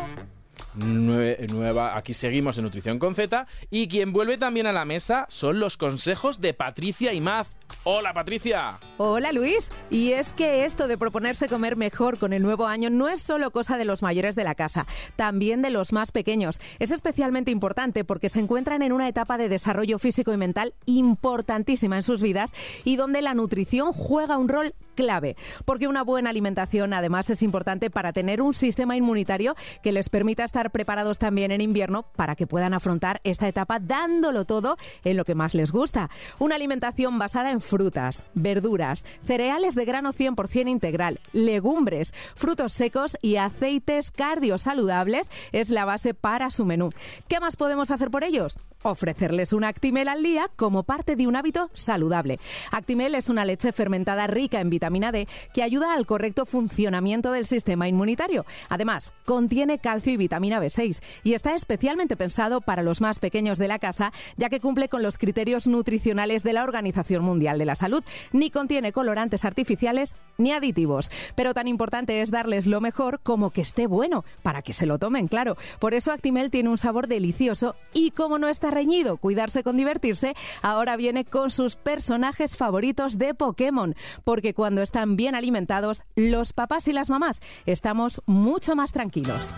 nue- 0.77 1.37
nueva, 1.51 1.97
aquí 1.97 2.13
seguimos 2.13 2.57
en 2.57 2.63
Nutrición 2.65 2.99
con 2.99 3.15
Z. 3.15 3.47
Y 3.69 3.87
quien 3.87 4.11
vuelve 4.13 4.37
también 4.37 4.67
a 4.67 4.71
la 4.73 4.85
mesa 4.85 5.25
son 5.29 5.59
los 5.59 5.77
consejos 5.77 6.41
de 6.41 6.53
Patricia 6.53 7.13
y 7.13 7.21
Maz. 7.21 7.47
Hola, 7.87 8.15
Patricia. 8.15 8.79
Hola 8.97 9.31
Luis, 9.31 9.69
y 9.91 10.13
es 10.13 10.33
que 10.33 10.65
esto 10.65 10.87
de 10.87 10.97
proponerse 10.97 11.47
comer 11.47 11.75
mejor 11.75 12.17
con 12.17 12.33
el 12.33 12.41
nuevo 12.41 12.65
año 12.65 12.89
no 12.89 13.09
es 13.09 13.21
solo 13.21 13.51
cosa 13.51 13.77
de 13.77 13.85
los 13.85 14.01
mayores 14.01 14.35
de 14.35 14.43
la 14.43 14.55
casa, 14.55 14.87
también 15.15 15.61
de 15.61 15.69
los 15.69 15.93
más 15.93 16.11
pequeños. 16.11 16.59
Es 16.79 16.89
especialmente 16.89 17.51
importante 17.51 18.03
porque 18.03 18.29
se 18.29 18.39
encuentran 18.39 18.81
en 18.81 18.91
una 18.91 19.07
etapa 19.07 19.37
de 19.37 19.49
desarrollo 19.49 19.99
físico 19.99 20.33
y 20.33 20.37
mental 20.37 20.73
importantísima 20.87 21.97
en 21.97 22.01
sus 22.01 22.23
vidas 22.23 22.49
y 22.85 22.95
donde 22.95 23.21
la 23.21 23.35
nutrición 23.35 23.93
juega 23.93 24.37
un 24.37 24.49
rol 24.49 24.73
clave, 24.95 25.35
porque 25.65 25.87
una 25.87 26.03
buena 26.03 26.31
alimentación 26.31 26.93
además 26.93 27.29
es 27.29 27.43
importante 27.43 27.89
para 27.89 28.13
tener 28.13 28.41
un 28.41 28.53
sistema 28.53 28.95
inmunitario 28.95 29.55
que 29.83 29.91
les 29.91 30.09
permita 30.09 30.43
estar 30.43 30.71
preparados 30.71 31.19
también 31.19 31.51
en 31.51 31.61
invierno 31.61 32.03
para 32.15 32.35
que 32.35 32.47
puedan 32.47 32.73
afrontar 32.73 33.21
esta 33.23 33.47
etapa 33.47 33.79
dándolo 33.79 34.45
todo 34.45 34.77
en 35.03 35.17
lo 35.17 35.25
que 35.25 35.35
más 35.35 35.53
les 35.53 35.71
gusta. 35.71 36.09
Una 36.39 36.55
alimentación 36.55 37.19
basada 37.19 37.51
en 37.51 37.61
frutas, 37.61 38.23
verduras, 38.33 39.03
cereales 39.25 39.75
de 39.75 39.85
grano 39.85 40.13
100% 40.13 40.69
integral, 40.69 41.19
legumbres, 41.33 42.13
frutos 42.35 42.73
secos 42.73 43.17
y 43.21 43.35
aceites 43.35 44.11
cardiosaludables 44.11 45.29
es 45.51 45.69
la 45.69 45.85
base 45.85 46.13
para 46.13 46.49
su 46.49 46.65
menú. 46.65 46.91
¿Qué 47.27 47.39
más 47.39 47.55
podemos 47.55 47.91
hacer 47.91 48.09
por 48.09 48.23
ellos? 48.23 48.57
Ofrecerles 48.87 49.51
un 49.51 49.63
Actimel 49.63 50.07
al 50.07 50.21
día 50.21 50.47
como 50.55 50.83
parte 50.83 51.15
de 51.15 51.25
un 51.25 51.35
hábito 51.35 51.71
saludable. 51.73 52.39
Actimel 52.69 53.15
es 53.15 53.29
una 53.29 53.43
leche 53.43 53.71
fermentada 53.71 54.27
rica 54.27 54.61
en 54.61 54.69
vitamina 54.69 55.11
D 55.11 55.27
que 55.55 55.63
ayuda 55.63 55.95
al 55.95 56.05
correcto 56.05 56.45
funcionamiento 56.45 57.31
del 57.31 57.47
sistema 57.47 57.87
inmunitario. 57.87 58.45
Además, 58.69 59.11
contiene 59.25 59.79
calcio 59.79 60.13
y 60.13 60.17
vitamina 60.17 60.61
B6 60.61 61.01
y 61.23 61.33
está 61.33 61.55
especialmente 61.55 62.15
pensado 62.15 62.61
para 62.61 62.83
los 62.83 63.01
más 63.01 63.17
pequeños 63.17 63.57
de 63.57 63.69
la 63.69 63.79
casa, 63.79 64.13
ya 64.37 64.49
que 64.49 64.59
cumple 64.59 64.87
con 64.87 65.01
los 65.01 65.17
criterios 65.17 65.65
nutricionales 65.65 66.43
de 66.43 66.53
la 66.53 66.63
Organización 66.63 67.23
Mundial 67.23 67.57
de 67.57 67.65
la 67.65 67.73
Salud, 67.73 68.03
ni 68.33 68.51
contiene 68.51 68.91
colorantes 68.91 69.45
artificiales 69.45 70.15
ni 70.37 70.51
aditivos. 70.51 71.09
Pero 71.33 71.55
tan 71.55 71.67
importante 71.67 72.21
es 72.21 72.29
darles 72.29 72.67
lo 72.67 72.81
mejor 72.81 73.19
como 73.21 73.49
que 73.49 73.61
esté 73.61 73.87
bueno, 73.87 74.25
para 74.43 74.61
que 74.61 74.73
se 74.73 74.85
lo 74.85 74.99
tomen, 74.99 75.27
claro. 75.27 75.57
Por 75.79 75.95
eso 75.95 76.11
Actimel 76.11 76.51
tiene 76.51 76.69
un 76.69 76.77
sabor 76.77 77.07
delicioso 77.07 77.75
y 77.91 78.11
como 78.11 78.37
no 78.37 78.47
está 78.47 78.74
reñido 78.75 79.17
cuidarse 79.17 79.63
con 79.63 79.77
divertirse, 79.77 80.35
ahora 80.61 80.97
viene 80.97 81.25
con 81.25 81.49
sus 81.49 81.75
personajes 81.75 82.57
favoritos 82.57 83.17
de 83.17 83.33
Pokémon, 83.33 83.95
porque 84.23 84.53
cuando 84.53 84.83
están 84.83 85.15
bien 85.15 85.33
alimentados, 85.33 86.03
los 86.15 86.53
papás 86.53 86.87
y 86.87 86.93
las 86.93 87.09
mamás 87.09 87.41
estamos 87.65 88.21
mucho 88.27 88.75
más 88.75 88.91
tranquilos. 88.91 89.49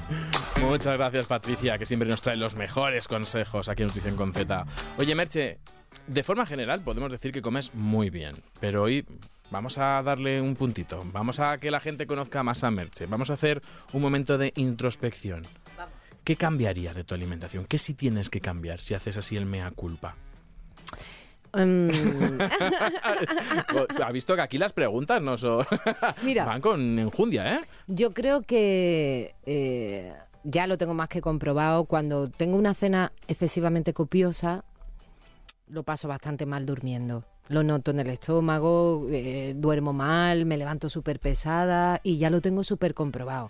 Muchas 0.62 0.97
gracias, 0.97 1.25
Patricia, 1.25 1.77
que 1.77 1.86
siempre 1.86 2.08
nos 2.08 2.21
trae 2.21 2.38
los 2.38 2.56
mejores 2.56 3.08
consejos 3.08 3.67
aquí 3.67 3.84
en 3.84 3.88
Nutrición 3.88 4.15
con 4.15 4.34
Z. 4.34 4.65
Oye, 4.97 5.15
Merche, 5.15 5.60
de 6.06 6.23
forma 6.23 6.45
general 6.45 6.82
podemos 6.82 7.12
decir 7.12 7.32
que 7.32 7.41
comes 7.41 7.73
muy 7.73 8.10
bien, 8.10 8.36
pero 8.60 8.84
hoy 8.84 9.06
vamos 9.49 9.77
a 9.77 10.01
darle 10.03 10.41
un 10.41 10.56
puntito. 10.56 11.03
Vamos 11.12 11.39
a 11.39 11.58
que 11.58 11.71
la 11.71 11.80
gente 11.80 12.08
conozca 12.08 12.43
más 12.43 12.63
a 12.63 12.71
Merche. 12.71 13.06
Vamos 13.08 13.30
a 13.30 13.34
hacer 13.34 13.62
un 13.93 14.01
momento 14.01 14.38
de 14.38 14.53
introspección. 14.56 15.43
¿Qué 16.28 16.36
cambiarías 16.36 16.94
de 16.94 17.06
tu 17.06 17.16
alimentación? 17.16 17.63
¿Qué 17.63 17.78
sí 17.78 17.94
tienes 17.94 18.30
que 18.30 18.42
cambiar 18.42 18.82
si 18.82 18.94
haces 18.94 19.16
así 19.16 19.38
el 19.38 19.46
mea 19.46 19.72
culpa? 19.72 20.18
Em, 21.54 21.88
Ha 24.04 24.12
visto 24.12 24.36
que 24.36 24.42
aquí 24.42 24.58
las 24.58 24.74
preguntas 24.74 25.22
no 25.22 25.38
son... 25.38 25.66
Mira. 26.26 26.44
Van 26.44 26.60
con 26.60 27.00
enjundia, 27.00 27.56
¿eh? 27.56 27.60
Yo 27.88 28.13
creo 28.13 28.42
que 28.42 29.36
eh, 29.46 30.13
ya 30.44 30.68
lo 30.68 30.78
tengo 30.78 30.94
más 30.94 31.08
que 31.08 31.22
comprobado. 31.22 31.86
Cuando 31.86 32.30
tengo 32.30 32.58
una 32.58 32.74
cena 32.74 33.13
excesivamente 33.30 33.94
copiosa, 33.94 34.66
lo 35.70 35.84
paso 35.84 36.10
bastante 36.10 36.46
mal 36.46 36.66
durmiendo. 36.66 37.24
Lo 37.48 37.63
noto 37.63 37.92
en 37.92 38.02
el 38.02 38.10
estómago, 38.10 39.08
eh, 39.12 39.54
duermo 39.56 39.94
mal, 39.94 40.46
me 40.46 40.58
levanto 40.58 40.90
súper 40.90 41.22
pesada 41.22 42.02
y 42.04 42.18
ya 42.18 42.30
lo 42.30 42.42
tengo 42.42 42.66
súper 42.66 42.94
comprobado. 42.94 43.50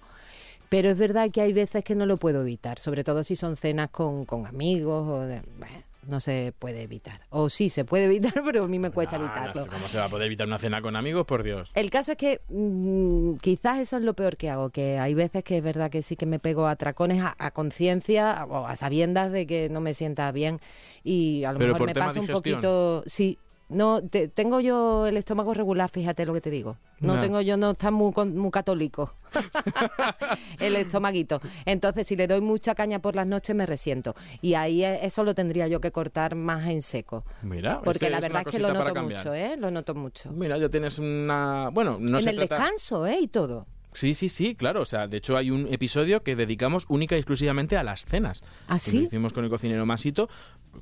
Pero 0.70 0.90
es 0.90 0.98
verdad 0.98 1.30
que 1.32 1.42
hay 1.42 1.54
veces 1.54 1.84
que 1.84 1.96
no 1.96 2.06
lo 2.06 2.18
puedo 2.18 2.42
evitar, 2.42 2.78
sobre 2.80 3.04
todo 3.04 3.24
si 3.24 3.36
son 3.36 3.56
cenas 3.58 3.90
con, 3.90 4.26
con 4.26 4.46
amigos 4.46 5.08
o 5.10 5.22
de- 5.22 5.42
bueno, 5.60 5.84
no 6.08 6.20
se 6.22 6.54
puede 6.58 6.82
evitar. 6.84 7.22
O 7.30 7.50
sí 7.50 7.70
se 7.70 7.84
puede 7.86 8.06
evitar, 8.06 8.34
pero 8.46 8.64
a 8.64 8.68
mí 8.68 8.80
me 8.80 8.92
cuesta 8.92 9.16
Ah, 9.16 9.20
no 9.20 9.26
evitarlo. 9.26 9.64
sé 9.64 9.70
¿Cómo 9.70 9.88
se 9.90 9.98
va 9.98 10.06
a 10.06 10.10
poder 10.10 10.28
evitar 10.28 10.48
una 10.48 10.58
cena 10.58 10.82
con 10.82 10.96
amigos? 10.96 11.26
Por 11.26 11.44
Dios. 11.44 11.72
El 11.74 11.90
caso 11.90 12.12
es 12.14 12.18
que 12.18 12.42
mm, 12.50 13.36
quizás 13.42 13.80
eso 13.80 13.98
es 13.98 14.04
lo 14.04 14.14
peor 14.14 14.36
que 14.38 14.50
hago, 14.50 14.70
que 14.70 15.00
hay 15.00 15.14
veces 15.14 15.44
que 15.44 15.58
es 15.58 15.64
verdad 15.64 15.90
que 15.90 16.02
sí 16.02 16.16
que 16.16 16.26
me 16.26 16.40
pego 16.40 16.68
a 16.68 16.76
tracones 16.76 17.22
a, 17.22 17.36
a 17.38 17.52
conciencia 17.52 18.46
o 18.50 18.66
a 18.68 18.76
sabiendas 18.76 19.32
de 19.32 19.46
que 19.48 19.70
no 19.70 19.80
me 19.82 19.94
sienta 19.94 20.32
bien 20.32 20.60
y 21.04 21.44
a 21.46 21.52
lo 21.54 21.60
Pero 21.60 21.74
mejor 21.74 21.88
me 21.88 21.94
pasa 21.96 22.20
un 22.20 22.28
poquito, 22.28 23.04
sí. 23.06 23.38
No, 23.70 24.02
te- 24.02 24.30
tengo 24.30 24.62
yo 24.62 25.08
el 25.08 25.18
estómago 25.18 25.54
regular, 25.54 25.90
fíjate 25.90 26.26
lo 26.26 26.34
que 26.34 26.40
te 26.42 26.50
digo. 26.50 26.78
No 27.02 27.20
tengo 27.20 27.42
yo, 27.42 27.58
no 27.58 27.72
está 27.72 27.92
muy, 27.92 28.14
con- 28.14 28.38
muy 28.38 28.50
católico 28.50 29.14
el 30.60 30.76
estomaguito. 30.78 31.42
Entonces, 31.66 32.08
si 32.08 32.16
le 32.16 32.28
doy 32.28 32.42
mucha 32.42 32.76
caña 32.76 33.00
por 33.00 33.16
las 33.16 33.28
noches, 33.28 33.56
me 33.56 33.66
resiento. 33.66 34.16
Y 34.42 34.54
ahí 34.54 34.84
eh, 34.84 35.00
eso 35.06 35.24
lo 35.24 35.36
tendría 35.36 35.68
yo 35.68 35.82
que 35.82 35.92
cortar 35.92 36.36
más 36.36 36.68
en 36.70 36.82
seco. 36.82 37.24
Mira, 37.42 37.82
Porque 37.82 38.10
la 38.10 38.20
verdad 38.20 38.44
es 38.46 38.52
que 38.52 38.60
lo 38.60 38.74
noto 38.74 38.96
mucho, 39.04 39.34
¿eh? 39.34 39.56
Lo 39.58 39.70
noto 39.70 39.96
mucho. 39.96 40.32
Mira, 40.32 40.58
ya 40.58 40.70
tienes 40.70 40.98
una... 41.00 41.70
Bueno, 41.74 41.98
no 42.00 42.18
en 42.18 42.24
se 42.24 42.30
el 42.32 42.36
trata... 42.38 42.56
descanso, 42.56 43.06
¿eh? 43.06 43.20
Y 43.20 43.28
todo. 43.28 43.68
Sí, 43.98 44.14
sí, 44.14 44.30
sí, 44.30 44.54
claro. 44.54 44.82
O 44.82 44.86
sea, 44.86 45.08
de 45.08 45.18
hecho 45.18 45.36
hay 45.38 45.50
un 45.50 45.68
episodio 45.74 46.22
que 46.22 46.36
dedicamos 46.36 46.86
única 46.88 47.16
y 47.16 47.20
exclusivamente 47.20 47.78
a 47.78 47.84
las 47.84 48.06
cenas. 48.06 48.44
¿Ah, 48.68 48.76
Que 48.76 48.80
sí? 48.80 48.98
Lo 49.00 49.04
hicimos 49.06 49.34
con 49.34 49.44
el 49.44 49.50
cocinero 49.50 49.86
Masito 49.88 50.30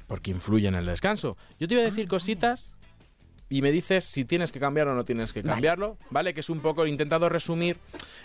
porque 0.07 0.31
influye 0.31 0.67
en 0.67 0.75
el 0.75 0.85
descanso. 0.85 1.37
Yo 1.57 1.67
te 1.69 1.75
iba 1.75 1.83
a 1.83 1.87
Ah. 1.87 1.89
decir 1.89 2.09
cositas 2.09 2.75
y 3.47 3.61
me 3.61 3.71
dices 3.71 4.03
si 4.03 4.25
tienes 4.25 4.51
que 4.51 4.59
cambiarlo 4.59 4.91
o 4.91 4.95
no 4.95 5.05
tienes 5.05 5.31
que 5.31 5.41
Vale. 5.41 5.53
cambiarlo, 5.53 5.97
¿vale? 6.09 6.33
Que 6.33 6.41
es 6.41 6.49
un 6.49 6.59
poco, 6.59 6.83
he 6.83 6.89
intentado 6.89 7.29
resumir 7.29 7.77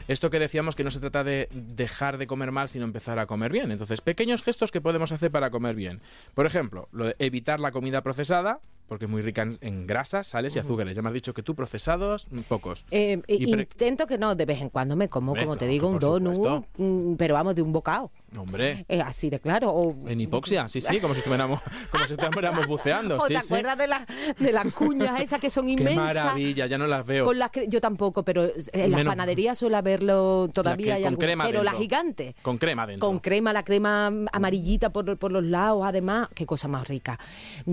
esto 0.09 0.29
que 0.29 0.41
decíamos 0.41 0.75
que 0.75 0.83
no 0.83 0.91
se 0.91 0.99
trata 0.99 1.23
de 1.23 1.49
dejar 1.53 2.19
de 2.19 2.27
comer 2.27 2.51
mal, 2.51 2.69
sino 2.69 2.85
empezar 2.85 3.21
a 3.21 3.27
comer 3.27 3.53
bien. 3.53 3.71
Entonces, 3.71 4.01
pequeños 4.01 4.43
gestos 4.43 4.73
que 4.73 4.81
podemos 4.81 5.13
hacer 5.13 5.31
para 5.31 5.51
comer 5.51 5.77
bien. 5.77 6.01
Por 6.35 6.47
ejemplo, 6.47 6.89
lo 6.91 7.05
de 7.05 7.17
evitar 7.21 7.61
la 7.61 7.71
comida 7.71 8.03
procesada, 8.03 8.59
porque 8.91 9.05
es 9.05 9.11
muy 9.11 9.23
rica 9.23 9.43
en, 9.43 9.57
en 9.61 9.87
grasas, 9.87 10.27
sales 10.27 10.57
y 10.57 10.59
azúcares. 10.59 10.97
Ya 10.97 11.01
me 11.01 11.09
has 11.11 11.15
dicho 11.15 11.33
que 11.33 11.45
tú 11.45 11.55
procesados, 11.55 12.27
mm, 12.33 12.41
pocos. 12.49 12.85
Eh, 12.91 13.23
Y 13.29 13.47
pre- 13.53 13.63
intento 13.63 14.09
que 14.09 14.19
no, 14.19 14.35
de 14.35 14.45
vez 14.45 14.61
en 14.61 14.69
cuando 14.69 14.97
me 14.97 15.09
como, 15.09 15.37
como 15.37 15.57
te 15.57 15.69
digo, 15.69 15.87
un 15.87 16.01
donut, 16.01 16.67
mm, 16.77 17.15
pero 17.15 17.35
vamos, 17.35 17.55
de 17.55 17.63
un 17.63 17.71
bocado. 17.71 18.11
Hombre. 18.39 18.85
Eh, 18.89 19.01
así 19.01 19.29
de 19.29 19.41
claro. 19.41 19.71
O, 19.71 20.09
En 20.09 20.21
hipoxia, 20.21 20.69
sí, 20.69 20.81
sí, 20.81 21.01
como 21.01 21.15
si 21.15 21.19
estuviéramos, 21.19 21.61
como 21.91 22.05
si 22.05 22.13
estuviéramos 22.13 22.67
buceando. 22.69 23.17
¿O 23.19 23.27
sí, 23.27 23.35
te 23.35 23.41
sí. 23.41 23.47
acuerdas 23.55 23.77
de, 23.79 23.87
la- 23.89 24.07
de 24.39 24.53
las 24.53 24.73
cuñas 24.73 25.21
esas 25.21 25.41
que 25.41 25.51
son 25.51 25.67
Qué 25.67 25.73
inmensas? 25.73 25.97
maravilla, 25.97 26.67
ya 26.67 26.79
no 26.79 26.87
las 26.87 27.05
veo. 27.05 27.25
Con 27.25 27.39
las 27.39 27.51
yo 27.69 27.81
tampoco, 27.81 28.25
pero 28.25 28.45
en 28.45 28.91
las 28.93 29.01
Menos- 29.01 29.11
panaderías 29.13 29.59
suele 29.59 29.77
haberlo 29.77 30.49
todavía. 30.55 30.87
que 30.87 30.93
hay 30.93 31.03
con 31.03 31.09
algún- 31.09 31.21
crema 31.21 31.45
pero 31.45 31.63
la 31.65 31.73
dentro. 31.73 31.83
gigante. 31.83 32.35
Con 32.43 32.59
crema 32.59 32.87
dentro. 32.87 33.09
Con 33.09 33.19
crema, 33.19 33.53
la 33.53 33.65
crema 33.65 34.13
amarillita 34.33 34.91
por, 34.91 35.17
por 35.19 35.33
los 35.33 35.45
lados, 35.45 35.83
además. 35.85 36.29
Qué 36.35 36.47
cosa 36.47 36.69
más 36.69 36.87
rica. 36.87 37.19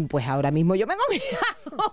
Pues 0.10 0.26
ahora 0.28 0.50
mismo 0.52 0.74
yo 0.76 0.88
me 0.88 0.96
comí 0.96 1.22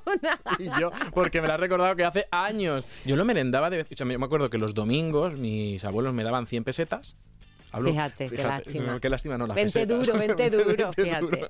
una. 0.07 0.40
Y 0.59 0.81
yo, 0.81 0.90
porque 1.12 1.40
me 1.42 1.48
la 1.48 1.55
he 1.55 1.59
recordado 1.59 1.94
que 1.96 2.05
hace 2.05 2.27
años. 2.31 2.87
Yo 3.05 3.16
lo 3.16 3.24
merendaba 3.24 3.68
de 3.70 3.79
vez. 3.79 3.87
o 3.92 3.96
sea, 3.96 4.07
yo 4.09 4.18
me 4.18 4.24
acuerdo 4.24 4.48
que 4.50 4.57
los 4.59 4.72
domingos 4.74 5.35
mis 5.37 5.85
abuelos 5.85 6.14
me 6.14 6.22
daban 6.24 6.46
100 6.46 6.64
pesetas. 6.64 7.16
Hablo- 7.75 7.91
Fíjate, 7.91 8.29
qué 8.31 8.43
lástima. 8.43 9.01
qué 9.01 9.09
lástima, 9.11 9.37
no, 9.39 9.47
las 9.47 9.55
Vente 9.75 9.87
duro, 9.87 10.13
vente 10.19 10.51
duro, 10.51 10.91
20 10.97 11.03
fíjate. 11.03 11.21
duro. 11.25 11.49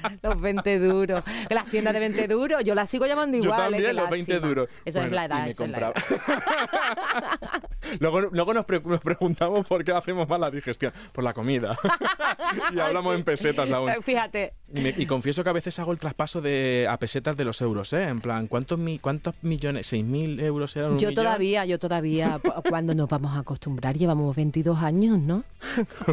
Los 0.22 0.40
20 0.40 0.78
duros. 0.78 1.22
Las 1.48 1.64
tiendas 1.66 1.92
de 1.94 2.00
20 2.00 2.28
duros, 2.28 2.62
yo 2.64 2.74
las 2.74 2.88
sigo 2.90 3.06
llamando 3.06 3.36
igual. 3.36 3.72
también, 3.72 3.96
los 3.96 4.10
20 4.10 4.32
lástima. 4.32 4.48
duros. 4.48 4.68
Eso 4.84 5.00
es 5.02 5.10
la 5.12 5.24
edad, 5.24 5.48
eso 5.48 5.64
es 5.64 5.70
la 5.70 5.92
compraba. 5.92 5.94
edad. 6.08 7.62
luego 8.00 8.20
luego 8.20 8.54
nos, 8.54 8.64
pre- 8.64 8.80
nos 8.80 9.00
preguntamos 9.00 9.66
por 9.66 9.84
qué 9.84 9.92
hacemos 9.92 10.28
mal 10.28 10.40
la 10.40 10.50
digestión. 10.50 10.92
Por 11.12 11.24
la 11.24 11.32
comida. 11.32 11.76
y 12.74 12.78
hablamos 12.78 13.14
en 13.16 13.24
pesetas 13.24 13.70
aún. 13.72 13.90
Eh, 13.90 13.96
Fíjate, 14.02 14.54
Y, 14.72 14.80
me- 14.80 14.94
y 14.96 15.06
confieso 15.06 15.42
que 15.44 15.50
a 15.50 15.54
veces 15.54 15.78
hago 15.78 15.92
el 15.92 15.98
traspaso 15.98 16.40
de 16.40 16.86
a 16.88 16.96
pesetas 16.98 17.36
de 17.36 17.44
los 17.44 17.60
euros, 17.60 17.92
¿eh? 17.92 18.04
En 18.04 18.20
plan, 18.20 18.46
¿cuántos, 18.46 18.78
mi- 18.78 18.98
cuántos 18.98 19.34
millones? 19.42 19.92
¿6.000 19.92 20.40
euros 20.42 20.76
eran 20.76 20.92
un 20.92 20.98
Yo 20.98 21.08
millón? 21.08 21.24
todavía, 21.24 21.64
yo 21.64 21.78
todavía, 21.78 22.40
cuando 22.68 22.94
nos 22.94 23.08
vamos 23.08 23.32
a 23.36 23.40
acostumbrar, 23.40 23.96
llevamos 23.96 24.34
22 24.36 24.78
años, 24.82 25.18
¿no? 25.18 25.44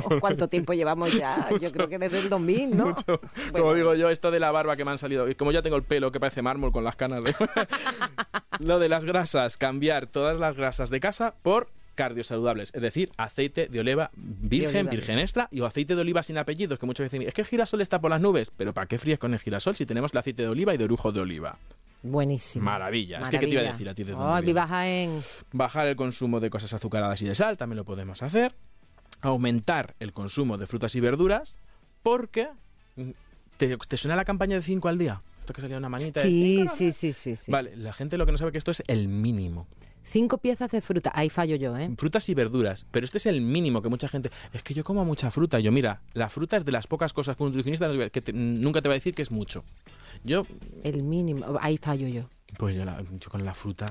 ¿O 0.03 0.19
¿Cuánto 0.19 0.47
tiempo 0.47 0.73
llevamos 0.73 1.13
ya? 1.13 1.47
Yo 1.61 1.71
creo 1.71 1.87
que 1.87 1.97
desde 1.99 2.19
el 2.19 2.29
2000, 2.29 2.75
¿no? 2.77 2.85
Mucho. 2.87 3.19
Como 3.57 3.73
digo 3.73 3.95
yo, 3.95 4.09
esto 4.09 4.31
de 4.31 4.39
la 4.39 4.51
barba 4.51 4.75
que 4.75 4.85
me 4.85 4.91
han 4.91 4.97
salido, 4.97 5.27
y 5.29 5.35
como 5.35 5.51
ya 5.51 5.61
tengo 5.61 5.75
el 5.75 5.83
pelo 5.83 6.11
que 6.11 6.19
parece 6.19 6.41
mármol 6.41 6.71
con 6.71 6.83
las 6.83 6.95
canas 6.95 7.23
de... 7.23 7.33
Lo 8.59 8.79
de 8.79 8.89
las 8.89 9.05
grasas, 9.05 9.57
cambiar 9.57 10.07
todas 10.07 10.37
las 10.39 10.55
grasas 10.55 10.89
de 10.89 10.99
casa 10.99 11.35
por 11.41 11.69
cardiosaludables, 11.95 12.71
es 12.73 12.81
decir, 12.81 13.11
aceite 13.17 13.67
de 13.67 13.79
oliva 13.79 14.11
virgen, 14.15 14.87
oliva. 14.87 14.91
virgen 14.91 15.19
extra 15.19 15.47
y 15.51 15.61
o 15.61 15.65
aceite 15.65 15.95
de 15.95 16.01
oliva 16.01 16.23
sin 16.23 16.37
apellidos, 16.37 16.77
que 16.79 16.85
muchas 16.85 17.05
veces 17.05 17.19
dicen, 17.19 17.27
es 17.27 17.33
que 17.33 17.41
el 17.41 17.47
girasol 17.47 17.81
está 17.81 17.99
por 17.99 18.11
las 18.11 18.21
nubes, 18.21 18.51
pero 18.55 18.73
¿para 18.73 18.87
qué 18.87 18.97
fríes 18.97 19.19
con 19.19 19.33
el 19.33 19.39
girasol 19.39 19.75
si 19.75 19.85
tenemos 19.85 20.13
el 20.13 20.19
aceite 20.19 20.43
de 20.43 20.47
oliva 20.49 20.73
y 20.73 20.77
de 20.77 20.85
orujo 20.85 21.11
de 21.11 21.21
oliva? 21.21 21.57
Buenísimo. 22.03 22.65
Maravilla. 22.65 23.19
Es 23.19 23.29
que, 23.29 23.39
¿qué 23.39 23.47
te 23.47 23.53
iba 23.53 23.61
a 23.61 23.71
decir 23.71 23.89
a 23.89 23.95
ti 23.95 24.03
de 24.03 24.13
Oh, 24.13 24.35
viene? 24.35 24.53
baja 24.53 24.87
en... 24.87 25.19
Bajar 25.51 25.87
el 25.87 25.95
consumo 25.95 26.39
de 26.39 26.49
cosas 26.49 26.73
azucaradas 26.73 27.21
y 27.21 27.25
de 27.25 27.35
sal, 27.35 27.57
también 27.57 27.77
lo 27.77 27.85
podemos 27.85 28.21
hacer. 28.21 28.55
Aumentar 29.21 29.95
el 29.99 30.13
consumo 30.13 30.57
de 30.57 30.67
frutas 30.67 30.95
y 30.95 30.99
verduras, 30.99 31.59
porque... 32.03 32.49
¿Te, 33.57 33.75
te 33.77 33.97
suena 33.97 34.15
la 34.15 34.25
campaña 34.25 34.55
de 34.55 34.61
5 34.61 34.87
al 34.87 34.97
día? 34.97 35.21
Esto 35.39 35.53
que 35.53 35.61
salía 35.61 35.77
una 35.77 35.89
manita 35.89 36.21
Sí, 36.21 36.65
sí, 36.75 36.91
sí, 36.91 37.13
sí, 37.13 37.35
sí. 37.35 37.51
Vale, 37.51 37.75
la 37.75 37.93
gente 37.93 38.17
lo 38.17 38.25
que 38.25 38.31
no 38.31 38.37
sabe 38.37 38.51
que 38.51 38.57
esto 38.57 38.71
es 38.71 38.83
el 38.87 39.07
mínimo. 39.07 39.67
Cinco 40.03 40.37
piezas 40.37 40.71
de 40.71 40.79
fruta. 40.81 41.11
Ahí 41.13 41.29
fallo 41.29 41.55
yo, 41.57 41.77
¿eh? 41.77 41.89
Frutas 41.97 42.29
y 42.29 42.33
verduras, 42.33 42.85
pero 42.91 43.05
este 43.05 43.17
es 43.17 43.25
el 43.25 43.41
mínimo 43.41 43.81
que 43.81 43.89
mucha 43.89 44.07
gente... 44.07 44.29
Es 44.53 44.63
que 44.63 44.73
yo 44.73 44.83
como 44.85 45.03
mucha 45.03 45.31
fruta. 45.31 45.59
Yo, 45.59 45.71
mira, 45.71 46.01
la 46.13 46.29
fruta 46.29 46.57
es 46.57 46.65
de 46.65 46.71
las 46.71 46.87
pocas 46.87 47.11
cosas 47.13 47.35
que 47.35 47.43
un 47.43 47.49
nutricionista 47.49 47.89
que 48.09 48.21
te- 48.21 48.31
nunca 48.33 48.81
te 48.81 48.87
va 48.87 48.93
a 48.93 48.97
decir 48.97 49.13
que 49.13 49.21
es 49.21 49.31
mucho. 49.31 49.63
Yo, 50.23 50.45
El 50.83 51.03
mínimo. 51.03 51.57
Ahí 51.61 51.77
fallo 51.77 52.07
yo. 52.07 52.29
pues 52.57 52.75
yo, 52.75 52.85
la- 52.85 53.01
yo 53.01 53.29
con 53.29 53.43
la 53.43 53.53
fruta... 53.53 53.85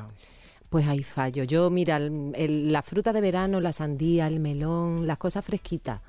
Pues 0.71 0.87
ahí 0.89 1.03
fallo. 1.05 1.45
Yo, 1.45 1.71
mira, 1.71 1.97
el- 1.99 2.33
el- 2.35 2.73
la 2.73 2.83
fruta 2.83 3.12
de 3.12 3.21
verano, 3.21 3.61
la 3.61 3.73
sandía, 3.73 4.27
el 4.27 4.41
melón, 4.41 5.07
las 5.07 5.19
cosas 5.19 5.45
fresquitas. 5.45 6.01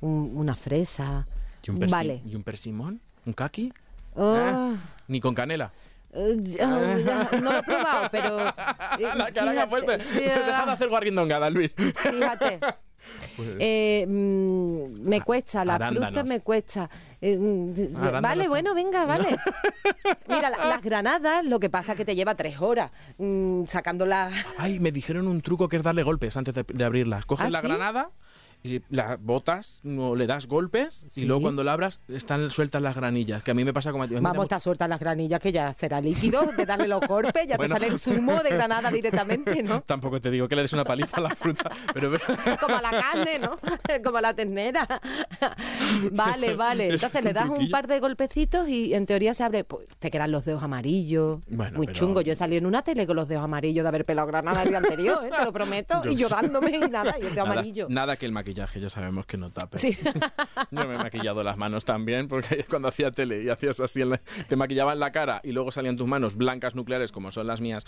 Un- 0.00 0.32
una 0.34 0.54
fresa. 0.54 1.26
¿Y 1.66 1.70
un, 1.70 1.78
Vale. 1.90 2.22
¿Y 2.24 2.34
un 2.34 2.42
persimón? 2.42 3.00
¿Un 3.24 3.32
kaki? 3.32 3.72
Oh, 4.14 4.72
Ni 5.08 5.20
con 5.20 5.34
canela. 5.34 5.72
eh, 6.12 6.36
ya- 6.40 6.96
ya, 6.98 7.28
no 7.40 7.52
lo 7.52 7.58
he 7.58 7.62
probado, 7.62 8.08
pero... 8.10 8.36
la 9.16 9.30
Deja 9.30 10.66
de 10.66 10.72
hacer 10.72 10.88
guarrindongada, 10.88 11.50
Luis. 11.50 11.72
Fíjate. 11.76 12.60
Pues, 13.36 13.50
Eh, 13.60 14.04
mm, 14.08 15.00
me 15.02 15.20
cuesta, 15.20 15.64
la 15.64 15.74
arándanos. 15.76 16.08
fruta 16.12 16.24
me 16.24 16.40
cuesta. 16.40 16.90
Eh, 17.20 17.38
mm, 17.38 17.92
vale, 18.20 18.48
bueno, 18.48 18.74
venga, 18.74 19.04
vale. 19.04 19.28
Mira, 20.28 20.50
la- 20.50 20.64
las 20.66 20.82
granadas, 20.82 21.44
lo 21.44 21.60
que 21.60 21.70
pasa 21.70 21.92
es 21.92 21.98
que 21.98 22.04
te 22.04 22.16
lleva 22.16 22.34
tres 22.34 22.60
horas 22.60 22.90
mm, 23.18 23.66
sacándolas. 23.68 24.32
Ay, 24.58 24.80
me 24.80 24.90
dijeron 24.90 25.28
un 25.28 25.40
truco 25.40 25.68
que 25.68 25.76
es 25.76 25.82
darle 25.84 26.02
golpes 26.02 26.36
antes 26.36 26.54
de, 26.54 26.64
de 26.66 26.84
abrirlas. 26.84 27.26
Coges 27.26 27.46
¿Ah, 27.46 27.50
la 27.50 27.60
sí? 27.60 27.68
granada 27.68 28.10
y 28.66 28.82
la 28.90 29.16
botas, 29.20 29.80
no, 29.82 30.14
le 30.16 30.26
das 30.26 30.46
golpes 30.46 31.06
Sí. 31.08 31.22
y 31.22 31.24
luego 31.24 31.42
cuando 31.42 31.62
la 31.64 31.72
abras 31.72 32.00
están 32.08 32.50
sueltas 32.50 32.82
las 32.82 32.96
granillas. 32.96 33.42
Que 33.42 33.50
a 33.52 33.54
mí 33.54 33.64
me 33.64 33.72
pasa 33.72 33.92
como 33.92 34.04
a 34.04 34.08
ti. 34.08 34.14
Vamos, 34.20 34.44
está 34.44 34.60
suelta 34.60 34.86
las 34.88 35.00
granillas 35.00 35.40
que 35.40 35.52
ya 35.52 35.74
será 35.74 36.00
líquido 36.00 36.42
de 36.56 36.66
darle 36.66 36.88
los 36.88 37.00
golpes, 37.06 37.46
ya 37.46 37.56
Bueno. 37.56 37.74
te 37.74 37.80
sale 37.80 37.92
el 37.92 37.98
zumo 37.98 38.42
de 38.42 38.50
granada 38.50 38.90
directamente, 38.90 39.62
¿no? 39.62 39.80
Tampoco 39.86 40.20
te 40.20 40.30
digo 40.30 40.48
que 40.48 40.56
le 40.56 40.62
des 40.62 40.72
una 40.72 40.84
paliza 40.84 41.18
a 41.18 41.20
la 41.20 41.30
fruta, 41.30 41.70
pero 41.94 42.10
Como 42.60 42.76
a 42.76 42.82
la 42.82 42.90
carne, 42.90 43.38
¿no? 43.38 43.56
Como 44.04 44.16
a 44.18 44.20
la 44.20 44.34
ternera. 44.34 44.86
Vale, 46.12 46.54
vale. 46.54 46.88
Es 46.88 46.94
Entonces 46.94 47.24
le 47.24 47.32
das 47.32 47.48
un 47.48 47.70
par 47.70 47.86
de 47.86 48.00
golpecitos 48.00 48.68
y 48.68 48.94
en 48.94 49.06
teoría 49.06 49.34
se 49.34 49.42
abre. 49.44 49.64
Pues, 49.64 49.86
te 49.98 50.10
quedan 50.10 50.30
los 50.32 50.44
dedos 50.44 50.62
amarillos. 50.62 51.40
Bueno, 51.48 51.76
Muy 51.78 51.86
pero- 51.86 51.98
chungo. 51.98 52.20
Yo 52.20 52.34
salí 52.34 52.56
en 52.56 52.66
una 52.66 52.82
tele 52.82 53.06
con 53.06 53.16
los 53.16 53.28
dedos 53.28 53.44
amarillos 53.44 53.84
de 53.84 53.88
haber 53.88 54.04
pelado 54.04 54.26
granada 54.28 54.62
el 54.62 54.68
día 54.70 54.78
anterior, 54.78 55.24
¿eh? 55.24 55.30
te 55.36 55.44
lo 55.44 55.52
prometo. 55.52 56.02
Yo- 56.04 56.10
Y 56.10 56.16
llorándome 56.16 56.70
y 56.76 56.80
nada, 56.90 57.16
y 57.18 57.22
el 57.22 57.30
dedo 57.34 57.44
nada, 57.44 57.52
amarillo. 57.52 57.86
nada 57.88 58.16
que 58.16 58.26
el 58.26 58.32
maquillaje, 58.32 58.55
ya 58.56 58.88
sabemos 58.88 59.26
que 59.26 59.36
no 59.36 59.50
tape. 59.50 59.78
Sí. 59.78 59.96
Yo 60.70 60.88
me 60.88 60.94
he 60.94 60.98
maquillado 60.98 61.42
las 61.44 61.56
manos 61.56 61.84
también, 61.84 62.26
porque 62.28 62.64
cuando 62.70 62.88
hacía 62.88 63.10
tele 63.10 63.42
y 63.42 63.48
hacías 63.50 63.78
así, 63.80 64.02
en 64.02 64.10
la- 64.10 64.18
te 64.48 64.56
maquillaban 64.56 64.98
la 64.98 65.12
cara 65.12 65.40
y 65.44 65.52
luego 65.52 65.70
salían 65.72 65.96
tus 65.96 66.06
manos 66.06 66.36
blancas 66.36 66.74
nucleares 66.74 67.12
como 67.12 67.30
son 67.32 67.46
las 67.46 67.60
mías, 67.60 67.84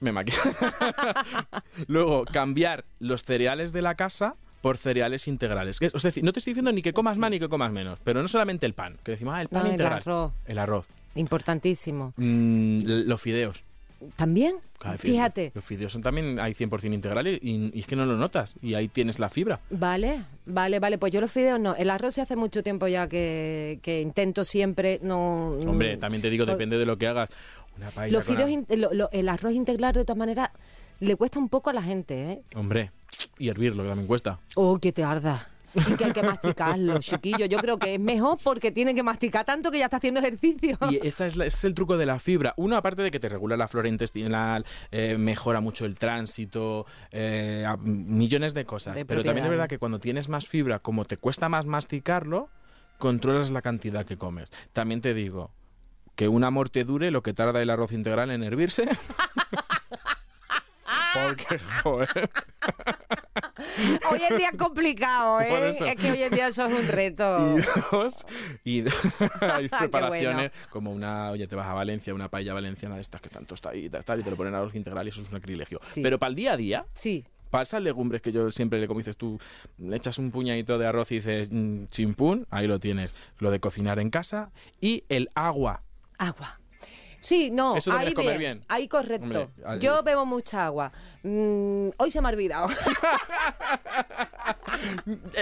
me 0.00 0.12
maquillaba. 0.12 1.24
luego, 1.86 2.24
cambiar 2.24 2.84
los 2.98 3.22
cereales 3.22 3.72
de 3.72 3.82
la 3.82 3.94
casa 3.94 4.34
por 4.60 4.76
cereales 4.76 5.26
integrales. 5.28 5.78
Es- 5.80 5.92
decir, 6.02 6.22
no 6.24 6.32
te 6.32 6.40
estoy 6.40 6.52
diciendo 6.52 6.72
ni 6.72 6.82
que 6.82 6.92
comas 6.92 7.18
más 7.18 7.30
ni 7.30 7.38
que 7.38 7.48
comas 7.48 7.72
menos, 7.72 7.98
pero 8.04 8.20
no 8.20 8.28
solamente 8.28 8.66
el 8.66 8.74
pan, 8.74 8.98
que 9.02 9.12
decimos, 9.12 9.34
ah, 9.34 9.42
el 9.42 9.48
pan 9.48 9.60
No, 9.62 9.66
el 9.66 9.72
integral. 9.72 9.98
arroz. 9.98 10.32
El 10.46 10.58
arroz. 10.58 10.86
Importantísimo. 11.14 12.12
Mm, 12.16 12.82
los 13.06 13.20
fideos. 13.20 13.64
¿También? 14.16 14.56
Claro. 14.78 14.96
Fíjate. 14.96 15.52
Los 15.54 15.64
fideos 15.64 15.92
son 15.92 16.00
también, 16.00 16.40
hay 16.40 16.54
100% 16.54 16.94
integrales 16.94 17.38
y, 17.42 17.70
y 17.76 17.80
es 17.80 17.86
que 17.86 17.96
no 17.96 18.06
lo 18.06 18.16
notas. 18.16 18.56
Y 18.62 18.72
ahí 18.74 18.88
tienes 18.88 19.18
la 19.18 19.28
fibra. 19.28 19.60
Vale, 19.68 20.24
vale, 20.46 20.78
vale. 20.80 20.96
Pues 20.96 21.12
yo 21.12 21.20
los 21.20 21.30
fideos 21.30 21.60
no. 21.60 21.74
El 21.76 21.90
arroz 21.90 22.14
se 22.14 22.22
hace 22.22 22.34
mucho 22.34 22.62
tiempo 22.62 22.88
ya 22.88 23.06
que, 23.08 23.78
que 23.82 24.00
intento 24.00 24.42
siempre 24.44 24.98
no. 25.02 25.50
Hombre, 25.66 25.98
también 25.98 26.22
te 26.22 26.30
digo, 26.30 26.46
depende 26.46 26.78
de 26.78 26.86
lo 26.86 26.96
que 26.96 27.06
hagas. 27.08 27.28
Una 27.76 27.90
paella 27.90 28.16
Los 28.16 28.24
fideos, 28.24 28.50
lo- 28.70 28.92
lo- 28.94 29.10
el 29.12 29.28
arroz 29.28 29.52
integral 29.52 29.92
de 29.92 30.04
todas 30.04 30.18
maneras 30.18 30.48
le 30.98 31.14
cuesta 31.16 31.38
un 31.38 31.48
poco 31.50 31.68
a 31.70 31.72
la 31.74 31.82
gente, 31.82 32.32
¿eh? 32.32 32.42
Hombre, 32.54 32.90
y 33.38 33.48
hervirlo, 33.48 33.82
que 33.82 33.88
también 33.90 34.06
cuesta. 34.08 34.38
Oh, 34.56 34.78
que 34.78 34.92
te 34.92 35.04
arda. 35.04 35.49
Y 35.74 35.94
que 35.94 36.04
hay 36.06 36.12
que 36.12 36.22
masticarlo, 36.22 36.98
chiquillo. 36.98 37.46
Yo 37.46 37.58
creo 37.58 37.78
que 37.78 37.94
es 37.94 38.00
mejor 38.00 38.38
porque 38.42 38.72
tiene 38.72 38.94
que 38.94 39.02
masticar 39.02 39.44
tanto 39.44 39.70
que 39.70 39.78
ya 39.78 39.84
está 39.84 39.98
haciendo 39.98 40.20
ejercicio. 40.20 40.76
Y 40.90 41.06
esa 41.06 41.26
es 41.26 41.36
la- 41.36 41.46
ese 41.46 41.56
es 41.58 41.64
el 41.64 41.74
truco 41.74 41.96
de 41.96 42.06
la 42.06 42.18
fibra. 42.18 42.54
Uno, 42.56 42.76
aparte 42.76 43.02
de 43.02 43.10
que 43.10 43.20
te 43.20 43.28
regula 43.28 43.56
la 43.56 43.68
flora 43.68 43.88
intestinal, 43.88 44.64
eh, 44.90 45.16
mejora 45.18 45.60
mucho 45.60 45.84
el 45.86 45.98
tránsito, 45.98 46.86
eh, 47.12 47.64
a- 47.66 47.76
millones 47.76 48.54
de 48.54 48.64
cosas. 48.64 48.94
De 48.96 49.04
Pero 49.04 49.22
también 49.22 49.44
es 49.46 49.50
verdad 49.50 49.68
que 49.68 49.78
cuando 49.78 50.00
tienes 50.00 50.28
más 50.28 50.46
fibra, 50.48 50.78
como 50.80 51.04
te 51.04 51.16
cuesta 51.16 51.48
más 51.48 51.66
masticarlo, 51.66 52.48
controlas 52.98 53.50
la 53.50 53.62
cantidad 53.62 54.04
que 54.04 54.16
comes. 54.18 54.50
También 54.72 55.00
te 55.00 55.14
digo 55.14 55.52
que 56.16 56.28
una 56.28 56.50
morte 56.50 56.84
dure 56.84 57.10
lo 57.10 57.22
que 57.22 57.32
tarda 57.32 57.62
el 57.62 57.70
arroz 57.70 57.92
integral 57.92 58.30
en 58.30 58.42
hervirse. 58.42 58.86
Porque, 61.14 61.58
joder. 61.82 62.30
Hoy 64.10 64.22
en 64.28 64.36
día 64.36 64.48
es 64.52 64.56
complicado, 64.58 65.40
¿eh? 65.42 65.70
Es 65.70 65.96
que 65.96 66.10
hoy 66.12 66.22
en 66.22 66.32
día 66.32 66.48
eso 66.48 66.66
es 66.66 66.72
un 66.78 66.88
reto. 66.88 67.56
Y 67.56 67.62
dos, 67.92 68.24
y 68.64 68.80
do- 68.82 68.90
hay 69.52 69.68
preparaciones 69.68 70.50
como 70.70 70.90
una, 70.92 71.30
oye, 71.30 71.46
te 71.46 71.56
vas 71.56 71.66
a 71.66 71.74
Valencia, 71.74 72.14
una 72.14 72.28
paella 72.28 72.54
valenciana 72.54 72.96
de 72.96 73.02
estas 73.02 73.20
que 73.20 73.28
tanto 73.28 73.54
está 73.54 73.70
ahí, 73.70 73.88
tal, 73.88 74.20
y 74.20 74.22
te 74.22 74.30
lo 74.30 74.36
ponen 74.36 74.54
arroz 74.54 74.74
integral 74.74 75.06
y 75.06 75.10
eso 75.10 75.20
es 75.20 75.26
un 75.28 75.32
sacrilegio. 75.32 75.78
Sí. 75.82 76.02
Pero 76.02 76.18
para 76.18 76.30
el 76.30 76.36
día 76.36 76.52
a 76.52 76.56
día, 76.56 76.86
Sí. 76.94 77.24
para 77.50 77.62
esas 77.62 77.82
legumbres 77.82 78.22
que 78.22 78.32
yo 78.32 78.50
siempre 78.50 78.78
le 78.80 78.86
como 78.86 79.00
dices 79.00 79.16
tú, 79.16 79.38
le 79.78 79.96
echas 79.96 80.18
un 80.18 80.30
puñadito 80.30 80.78
de 80.78 80.86
arroz 80.86 81.10
y 81.12 81.16
dices 81.16 81.48
mm, 81.50 81.86
chimpún, 81.86 82.46
ahí 82.50 82.66
lo 82.66 82.78
tienes. 82.78 83.16
Lo 83.38 83.50
de 83.50 83.60
cocinar 83.60 83.98
en 83.98 84.10
casa 84.10 84.50
y 84.80 85.04
el 85.08 85.28
agua. 85.34 85.82
Agua. 86.18 86.59
Sí, 87.22 87.50
no, 87.50 87.76
Eso 87.76 87.92
ahí 87.92 88.14
comer 88.14 88.38
bien, 88.38 88.58
bien. 88.58 88.64
ahí 88.68 88.88
correcto. 88.88 89.24
Hombre, 89.24 89.48
ahí- 89.66 89.78
Yo 89.78 90.02
bebo 90.02 90.24
mucha 90.24 90.66
agua. 90.66 90.90
Mm, 91.22 91.88
hoy 91.98 92.10
se 92.10 92.20
me 92.20 92.28
ha 92.28 92.32
olvidado. 92.32 92.68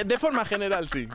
De 0.05 0.19
forma 0.19 0.45
general, 0.45 0.89
sí. 0.89 1.09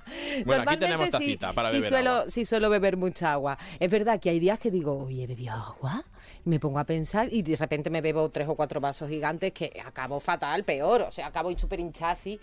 Bueno, 0.46 0.64
aquí 0.68 0.78
tenemos 0.78 1.06
sí- 1.08 1.12
tacita 1.12 1.54
para 1.54 1.70
sí 1.70 1.76
beber 1.78 1.90
suelo, 1.90 2.10
agua. 2.12 2.26
Sí 2.30 2.46
suelo 2.46 2.70
beber 2.70 2.98
mucha 2.98 3.34
agua. 3.34 3.58
Es 3.80 3.90
verdad 3.92 4.20
que 4.20 4.30
hay 4.30 4.40
días 4.40 4.60
que 4.60 4.72
digo, 4.72 5.06
oye, 5.06 5.24
he 5.24 5.28
bebido 5.28 5.54
agua. 5.54 6.04
Y 6.46 6.50
me 6.50 6.60
pongo 6.60 6.80
a 6.80 6.84
pensar 6.86 7.28
y 7.32 7.42
de 7.42 7.56
repente 7.56 7.90
me 7.90 8.02
bebo 8.02 8.30
tres 8.30 8.48
o 8.48 8.56
cuatro 8.56 8.80
vasos 8.82 9.10
gigantes 9.10 9.52
que 9.54 9.82
acabo 9.86 10.20
fatal, 10.20 10.64
peor. 10.64 11.02
O 11.02 11.12
sea, 11.12 11.28
acabo 11.28 11.58
súper 11.58 11.80
hinchada 11.80 12.12
así. 12.12 12.40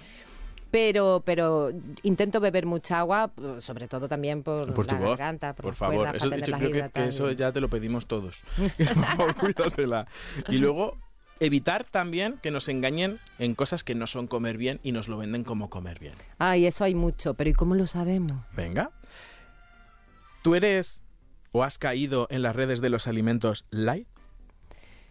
Pero, 0.71 1.23
pero 1.25 1.71
intento 2.03 2.41
beber 2.41 2.67
mucha 2.67 3.01
agua, 3.01 3.33
sobre 3.59 3.89
todo 3.89 4.09
también 4.09 4.43
por, 4.43 4.73
Por 4.73 4.87
tu 4.87 4.95
la 4.95 5.01
voz, 5.01 5.19
garganta, 5.19 5.55
por, 5.55 5.75
favor. 5.75 5.97
cuerdas, 5.97 6.17
Eso, 6.17 6.37
yo 6.37 6.59
creo 6.59 6.73
que, 6.73 6.91
que 6.91 7.05
eso 7.09 7.31
ya 7.33 7.51
te 7.51 7.61
lo 7.61 7.69
pedimos 7.69 8.07
todos. 8.07 8.43
Cuídatela. 9.41 10.07
Y 10.49 10.59
luego, 10.59 10.97
evitar 11.41 11.85
también 11.85 12.39
que 12.41 12.51
nos 12.51 12.69
engañen 12.69 13.19
en 13.39 13.55
cosas 13.55 13.83
que 13.83 13.95
no 13.95 14.07
son 14.07 14.27
comer 14.27 14.59
bien 14.59 14.79
y 14.83 14.93
nos 14.93 15.09
lo 15.09 15.19
venden 15.19 15.43
como 15.43 15.71
comer 15.71 15.99
bien. 15.99 16.15
Ay, 16.39 16.67
eso 16.67 16.85
hay 16.85 16.95
mucho, 16.95 17.35
pero 17.35 17.51
¿y 17.51 17.55
cómo 17.55 17.75
lo 17.75 17.87
sabemos? 17.87 18.39
Venga. 18.55 18.91
¿Tú 20.43 20.55
eres 20.55 21.03
o 21.53 21.65
has 21.65 21.79
caído 21.79 22.29
en 22.31 22.43
las 22.43 22.55
redes 22.55 22.81
de 22.81 22.91
los 22.91 23.09
alimentos 23.09 23.65
light? 23.71 24.07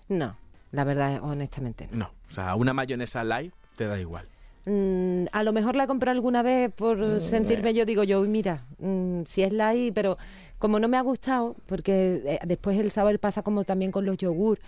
No, 0.08 0.38
la 0.72 0.84
verdad, 0.84 1.20
honestamente 1.22 1.88
no. 1.92 1.98
No. 1.98 2.12
O 2.30 2.34
sea, 2.34 2.56
una 2.56 2.74
mayonesa 2.74 3.24
light 3.24 3.54
te 3.76 3.88
da 3.88 4.00
igual. 4.00 4.28
Mm, 4.70 5.26
a 5.32 5.42
lo 5.42 5.52
mejor 5.52 5.76
la 5.76 5.88
compré 5.88 6.12
alguna 6.12 6.44
vez 6.44 6.72
por 6.72 7.00
Mm, 7.00 7.20
sentirme 7.22 7.74
yo, 7.74 7.86
digo 7.86 8.04
yo, 8.04 8.22
"Uy, 8.22 8.28
mira, 8.28 8.68
mm, 8.78 9.24
si 9.26 9.42
es 9.42 9.52
la 9.52 9.74
I, 9.74 9.92
pero 9.92 10.18
como 10.60 10.80
no 10.80 10.88
me 10.88 10.98
ha 10.98 11.02
gustado, 11.02 11.56
porque 11.66 12.22
eh, 12.24 12.40
después 12.46 12.78
el 12.78 12.92
sabor 12.92 13.18
pasa 13.18 13.42
como 13.42 13.64
también 13.64 13.92
con 13.92 14.06
los 14.06 14.18
yogur, 14.18 14.60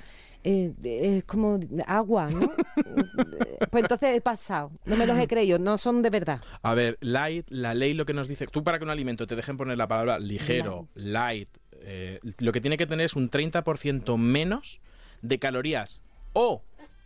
eh, 0.44 0.74
es 0.84 1.24
como 1.26 1.60
agua, 1.86 2.32
¿no? 2.32 2.52
pues 3.70 3.84
entonces 3.84 4.16
he 4.18 4.22
pasado, 4.22 4.72
no 4.88 4.96
me 4.98 5.06
los 5.06 5.20
he 5.20 5.28
creído, 5.28 5.60
no 5.60 5.78
son 5.78 6.02
de 6.02 6.10
verdad. 6.10 6.42
A 6.64 6.74
ver, 6.74 6.98
light, 7.02 7.46
la 7.52 7.76
ley 7.76 7.94
lo 7.94 8.06
que 8.06 8.16
nos 8.16 8.28
dice, 8.28 8.48
tú 8.48 8.64
para 8.64 8.80
que 8.80 8.86
un 8.86 8.90
alimento 8.90 9.28
te 9.28 9.36
dejen 9.36 9.56
poner 9.56 9.78
la 9.78 9.88
palabra 9.88 10.18
ligero, 10.18 10.88
light, 10.96 11.50
eh, 11.84 12.20
lo 12.40 12.52
que 12.52 12.60
tiene 12.60 12.76
que 12.78 12.88
tener 12.88 13.06
es 13.06 13.16
un 13.16 13.30
30% 13.30 14.18
menos 14.18 14.80
de 15.22 15.38
calorías 15.38 16.02
o 16.34 16.64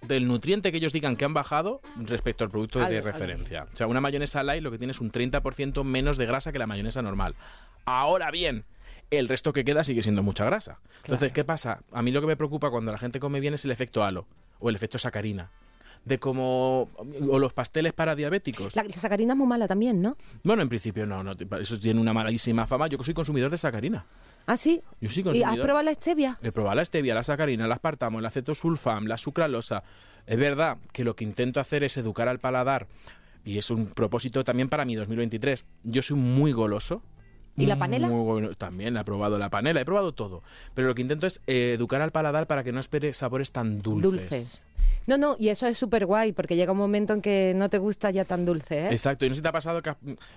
del 0.07 0.27
nutriente 0.27 0.71
que 0.71 0.77
ellos 0.77 0.93
digan 0.93 1.15
que 1.15 1.25
han 1.25 1.33
bajado 1.33 1.81
respecto 1.97 2.43
al 2.43 2.49
producto 2.49 2.79
de 2.79 3.01
referencia. 3.01 3.67
O 3.71 3.75
sea, 3.75 3.87
una 3.87 4.01
mayonesa 4.01 4.43
light 4.43 4.63
lo 4.63 4.71
que 4.71 4.77
tiene 4.77 4.91
es 4.91 5.01
un 5.01 5.11
30% 5.11 5.83
menos 5.83 6.17
de 6.17 6.25
grasa 6.25 6.51
que 6.51 6.59
la 6.59 6.67
mayonesa 6.67 7.01
normal. 7.01 7.35
Ahora 7.85 8.31
bien, 8.31 8.65
el 9.11 9.27
resto 9.27 9.53
que 9.53 9.63
queda 9.63 9.83
sigue 9.83 10.01
siendo 10.01 10.23
mucha 10.23 10.45
grasa. 10.45 10.79
Entonces, 11.03 11.31
¿qué 11.31 11.43
pasa? 11.43 11.81
A 11.91 12.01
mí 12.01 12.11
lo 12.11 12.21
que 12.21 12.27
me 12.27 12.35
preocupa 12.35 12.69
cuando 12.69 12.91
la 12.91 12.97
gente 12.97 13.19
come 13.19 13.39
bien 13.39 13.53
es 13.53 13.65
el 13.65 13.71
efecto 13.71 14.03
halo 14.03 14.27
o 14.59 14.69
el 14.69 14.75
efecto 14.75 14.97
sacarina. 14.97 15.51
De 16.03 16.19
como. 16.19 16.89
o 17.29 17.39
los 17.39 17.53
pasteles 17.53 17.93
para 17.93 18.15
diabéticos. 18.15 18.75
La, 18.75 18.83
la 18.83 18.93
sacarina 18.93 19.33
es 19.33 19.37
muy 19.37 19.47
mala 19.47 19.67
también, 19.67 20.03
¿no? 20.03 20.17
Bueno, 20.43 20.61
en 20.61 20.69
principio 20.69 21.07
no, 21.07 21.23
no, 21.23 21.31
eso 21.59 21.79
tiene 21.79 21.99
una 21.99 22.13
malísima 22.13 22.67
fama. 22.67 22.87
Yo 22.87 22.99
que 22.99 23.03
soy 23.03 23.15
consumidor 23.15 23.49
de 23.49 23.57
sacarina. 23.57 24.05
¿Ah, 24.45 24.57
sí? 24.57 24.81
Yo 25.01 25.09
soy 25.09 25.23
¿Y 25.37 25.43
has 25.43 25.57
probado 25.57 25.83
la 25.83 25.93
stevia? 25.93 26.37
He 26.41 26.51
probado 26.51 26.75
la 26.75 26.85
stevia, 26.85 27.15
la 27.15 27.23
sacarina, 27.23 27.65
el 27.65 27.71
aspartamo, 27.71 28.19
el 28.19 28.25
acetosulfam, 28.25 29.05
la 29.05 29.17
sucralosa. 29.17 29.83
Es 30.25 30.37
verdad 30.37 30.77
que 30.91 31.03
lo 31.03 31.15
que 31.15 31.23
intento 31.23 31.59
hacer 31.59 31.83
es 31.83 31.97
educar 31.97 32.27
al 32.27 32.39
paladar 32.39 32.87
y 33.43 33.57
es 33.57 33.69
un 33.69 33.87
propósito 33.87 34.43
también 34.43 34.69
para 34.69 34.85
mi 34.85 34.95
2023. 34.95 35.65
Yo 35.83 36.01
soy 36.01 36.17
muy 36.17 36.51
goloso. 36.51 37.01
¿Y 37.57 37.67
la 37.67 37.77
panela? 37.77 38.07
Muy 38.07 38.23
bueno. 38.23 38.49
También 38.55 38.97
he 38.97 39.03
probado 39.03 39.39
la 39.39 39.49
panela, 39.49 39.79
he 39.79 39.85
probado 39.85 40.13
todo. 40.13 40.43
Pero 40.73 40.89
lo 40.89 40.95
que 40.95 41.01
intento 41.01 41.25
es 41.25 41.41
eh, 41.47 41.73
educar 41.73 42.01
al 42.01 42.11
paladar 42.11 42.47
para 42.47 42.63
que 42.63 42.73
no 42.73 42.79
espere 42.79 43.13
sabores 43.13 43.51
tan 43.51 43.81
dulces. 43.81 44.11
Dulces. 44.11 44.65
No, 45.07 45.17
no, 45.17 45.35
y 45.39 45.49
eso 45.49 45.67
es 45.67 45.77
súper 45.77 46.05
guay, 46.05 46.31
porque 46.31 46.55
llega 46.55 46.71
un 46.71 46.77
momento 46.77 47.13
en 47.13 47.21
que 47.21 47.53
no 47.55 47.69
te 47.69 47.77
gusta 47.77 48.09
ya 48.11 48.25
tan 48.25 48.45
dulce, 48.45 48.85
¿eh? 48.85 48.87
Exacto, 48.91 49.25
y 49.25 49.29
no 49.29 49.35
sé 49.35 49.39
si 49.39 49.41
te 49.43 49.47
ha 49.49 49.51
pasado 49.51 49.81
que... 49.81 49.93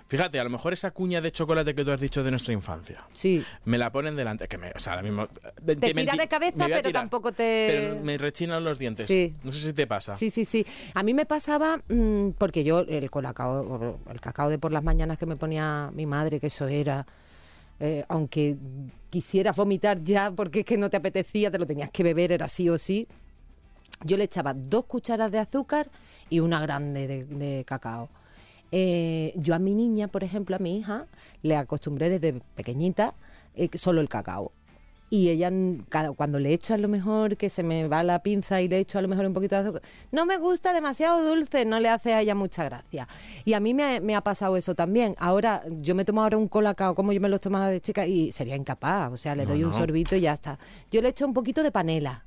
Fíjate, 0.07 0.39
a 0.39 0.43
lo 0.43 0.49
mejor 0.49 0.73
esa 0.73 0.91
cuña 0.91 1.21
de 1.21 1.31
chocolate 1.31 1.73
que 1.73 1.83
tú 1.83 1.91
has 1.91 1.99
dicho 1.99 2.23
de 2.23 2.29
nuestra 2.31 2.53
infancia. 2.53 3.03
Sí. 3.13 3.43
Me 3.65 3.77
la 3.77 3.91
ponen 3.91 4.15
delante, 4.15 4.47
que 4.47 4.57
me, 4.57 4.71
o 4.75 4.79
sea, 4.79 4.93
ahora 4.93 5.03
mismo... 5.03 5.27
Te 5.65 5.75
tira 5.75 6.15
de 6.15 6.27
cabeza, 6.27 6.67
pero 6.67 6.91
tampoco 6.91 7.31
te- 7.31 7.89
Pero 7.91 8.03
me 8.03 8.17
rechinan 8.17 8.63
los 8.63 8.77
dientes. 8.77 9.07
Sí. 9.07 9.33
No 9.43 9.51
sé 9.51 9.59
si 9.59 9.73
te 9.73 9.87
pasa. 9.87 10.15
Sí, 10.15 10.29
sí, 10.29 10.45
sí. 10.45 10.65
A 10.93 11.03
mí 11.03 11.13
me 11.13 11.25
pasaba, 11.25 11.79
mm, 11.89 12.29
porque 12.37 12.63
yo 12.63 12.79
el 12.81 13.09
colacao, 13.09 13.97
el 14.11 14.21
cacao 14.21 14.49
de 14.49 14.59
por 14.59 14.71
las 14.71 14.83
mañanas 14.83 15.17
que 15.17 15.25
me 15.25 15.35
ponía 15.35 15.89
mi 15.93 16.05
madre, 16.05 16.39
que 16.39 16.47
eso 16.47 16.67
era, 16.67 17.05
eh, 17.79 18.03
aunque 18.07 18.57
quisieras 19.09 19.55
vomitar 19.55 20.03
ya 20.03 20.31
porque 20.31 20.59
es 20.59 20.65
que 20.65 20.77
no 20.77 20.89
te 20.89 20.97
apetecía, 20.97 21.49
te 21.49 21.57
lo 21.57 21.65
tenías 21.65 21.89
que 21.91 22.03
beber, 22.03 22.31
era 22.31 22.47
sí 22.47 22.69
o 22.69 22.77
sí. 22.77 23.07
Yo 24.03 24.17
le 24.17 24.23
echaba 24.25 24.53
dos 24.53 24.85
cucharas 24.85 25.31
de 25.31 25.39
azúcar 25.39 25.89
y 26.29 26.39
una 26.39 26.59
grande 26.61 27.07
de, 27.07 27.25
de 27.25 27.63
cacao. 27.65 28.09
Eh, 28.71 29.33
yo 29.35 29.55
a 29.55 29.59
mi 29.59 29.73
niña, 29.73 30.07
por 30.07 30.23
ejemplo, 30.23 30.55
a 30.55 30.59
mi 30.59 30.77
hija, 30.77 31.05
le 31.41 31.55
acostumbré 31.55 32.09
desde 32.09 32.39
pequeñita 32.55 33.13
eh, 33.55 33.69
solo 33.73 33.99
el 34.01 34.07
cacao. 34.09 34.51
Y 35.11 35.29
ella, 35.29 35.51
cuando 36.15 36.37
le 36.37 36.53
echo 36.53 36.75
a 36.75 36.77
lo 36.77 36.87
mejor, 36.87 37.35
que 37.35 37.49
se 37.49 37.63
me 37.63 37.87
va 37.87 38.03
la 38.03 38.21
pinza 38.21 38.61
y 38.61 38.67
le 38.67 38.77
echo 38.77 38.99
a 38.99 39.01
lo 39.01 39.07
mejor 39.07 39.25
un 39.25 39.33
poquito 39.33 39.55
de 39.55 39.61
azúcar, 39.63 39.81
no 40.11 40.27
me 40.27 40.37
gusta 40.37 40.71
demasiado 40.71 41.27
dulce, 41.27 41.65
no 41.65 41.79
le 41.79 41.89
hace 41.89 42.13
a 42.13 42.21
ella 42.21 42.35
mucha 42.35 42.63
gracia. 42.63 43.07
Y 43.43 43.53
a 43.53 43.59
mí 43.59 43.73
me, 43.73 43.95
ha- 43.95 43.99
me 44.01 44.15
ha 44.15 44.21
pasado 44.21 44.55
eso 44.55 44.75
también. 44.75 45.15
Ahora, 45.17 45.63
yo 45.81 45.95
me 45.95 46.05
tomo 46.05 46.21
ahora 46.21 46.37
un 46.37 46.47
colacao 46.47 46.93
como 46.93 47.11
yo 47.11 47.19
me 47.19 47.27
lo 47.27 47.39
tomaba 47.39 47.69
de 47.69 47.81
chica 47.81 48.05
y 48.05 48.31
sería 48.31 48.55
incapaz. 48.55 49.11
O 49.11 49.17
sea, 49.17 49.33
le 49.35 49.45
No, 49.45 49.49
doy 49.49 49.63
un 49.63 49.73
sorbito 49.73 50.15
y 50.15 50.21
ya 50.21 50.33
está. 50.33 50.59
Yo 50.91 51.01
le 51.01 51.09
echo 51.09 51.25
un 51.25 51.33
poquito 51.33 51.63
de 51.63 51.71
panela. 51.71 52.23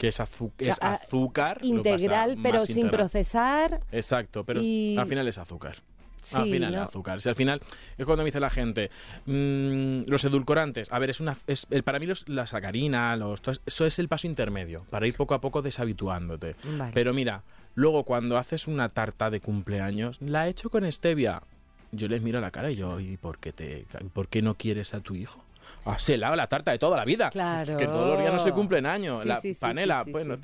Que 0.00 0.08
es, 0.08 0.18
azu- 0.18 0.50
es 0.58 0.78
azúcar. 0.80 1.60
Integral, 1.62 2.38
pero 2.42 2.60
sin 2.60 2.78
integral. 2.78 2.98
procesar. 3.10 3.80
Exacto, 3.92 4.44
pero 4.44 4.60
y- 4.62 4.96
al 4.98 5.06
final 5.06 5.28
es 5.28 5.36
azúcar. 5.36 5.76
al 6.34 6.44
final 6.50 6.72
¿no? 6.74 6.82
es 6.82 6.88
azúcar. 6.88 7.20
Si 7.20 7.28
al 7.28 7.34
final 7.34 7.60
es 7.98 8.06
cuando 8.06 8.22
me 8.24 8.28
dice 8.28 8.40
la 8.40 8.48
gente, 8.50 8.90
mm, 9.26 10.02
los 10.06 10.24
edulcorantes, 10.24 10.90
a 10.92 10.98
ver, 10.98 11.10
es 11.10 11.20
una, 11.20 11.36
es, 11.46 11.66
el- 11.70 11.82
para 11.82 11.98
mí 11.98 12.06
los, 12.06 12.28
la 12.28 12.46
sacarina, 12.46 13.14
los, 13.16 13.42
eso 13.66 13.84
es 13.86 13.98
el 13.98 14.08
paso 14.08 14.26
intermedio, 14.26 14.84
para 14.90 15.06
ir 15.06 15.14
poco 15.14 15.34
a 15.34 15.40
poco 15.42 15.60
deshabituándote. 15.62 16.56
Vale. 16.78 16.92
Pero 16.94 17.12
mira, 17.12 17.42
luego 17.74 18.04
cuando 18.04 18.38
haces 18.38 18.68
una 18.68 18.88
tarta 18.88 19.28
de 19.30 19.40
cumpleaños, 19.40 20.18
la 20.22 20.46
he 20.46 20.50
hecho 20.50 20.70
con 20.70 20.90
stevia. 20.90 21.42
Yo 21.92 22.06
les 22.08 22.22
miro 22.22 22.38
a 22.38 22.40
la 22.40 22.50
cara 22.52 22.70
y 22.70 22.76
yo, 22.76 23.00
¿y 23.00 23.16
por 23.16 23.38
qué, 23.38 23.52
te, 23.52 23.84
por 24.12 24.28
qué 24.28 24.42
no 24.42 24.54
quieres 24.54 24.94
a 24.94 25.00
tu 25.00 25.14
hijo? 25.14 25.44
Hazela 25.84 26.34
la 26.36 26.46
tarta 26.46 26.70
de 26.72 26.78
toda 26.78 26.96
la 26.96 27.04
vida. 27.04 27.30
Claro. 27.30 27.76
Que 27.76 27.86
todos 27.86 28.08
los 28.08 28.18
días 28.18 28.32
no 28.32 28.38
se 28.38 28.52
cumplen 28.52 28.86
años. 28.86 29.22
Sí, 29.22 29.28
la 29.28 29.40
sí, 29.40 29.52
panela, 29.58 30.04
sí, 30.04 30.12
bueno, 30.12 30.38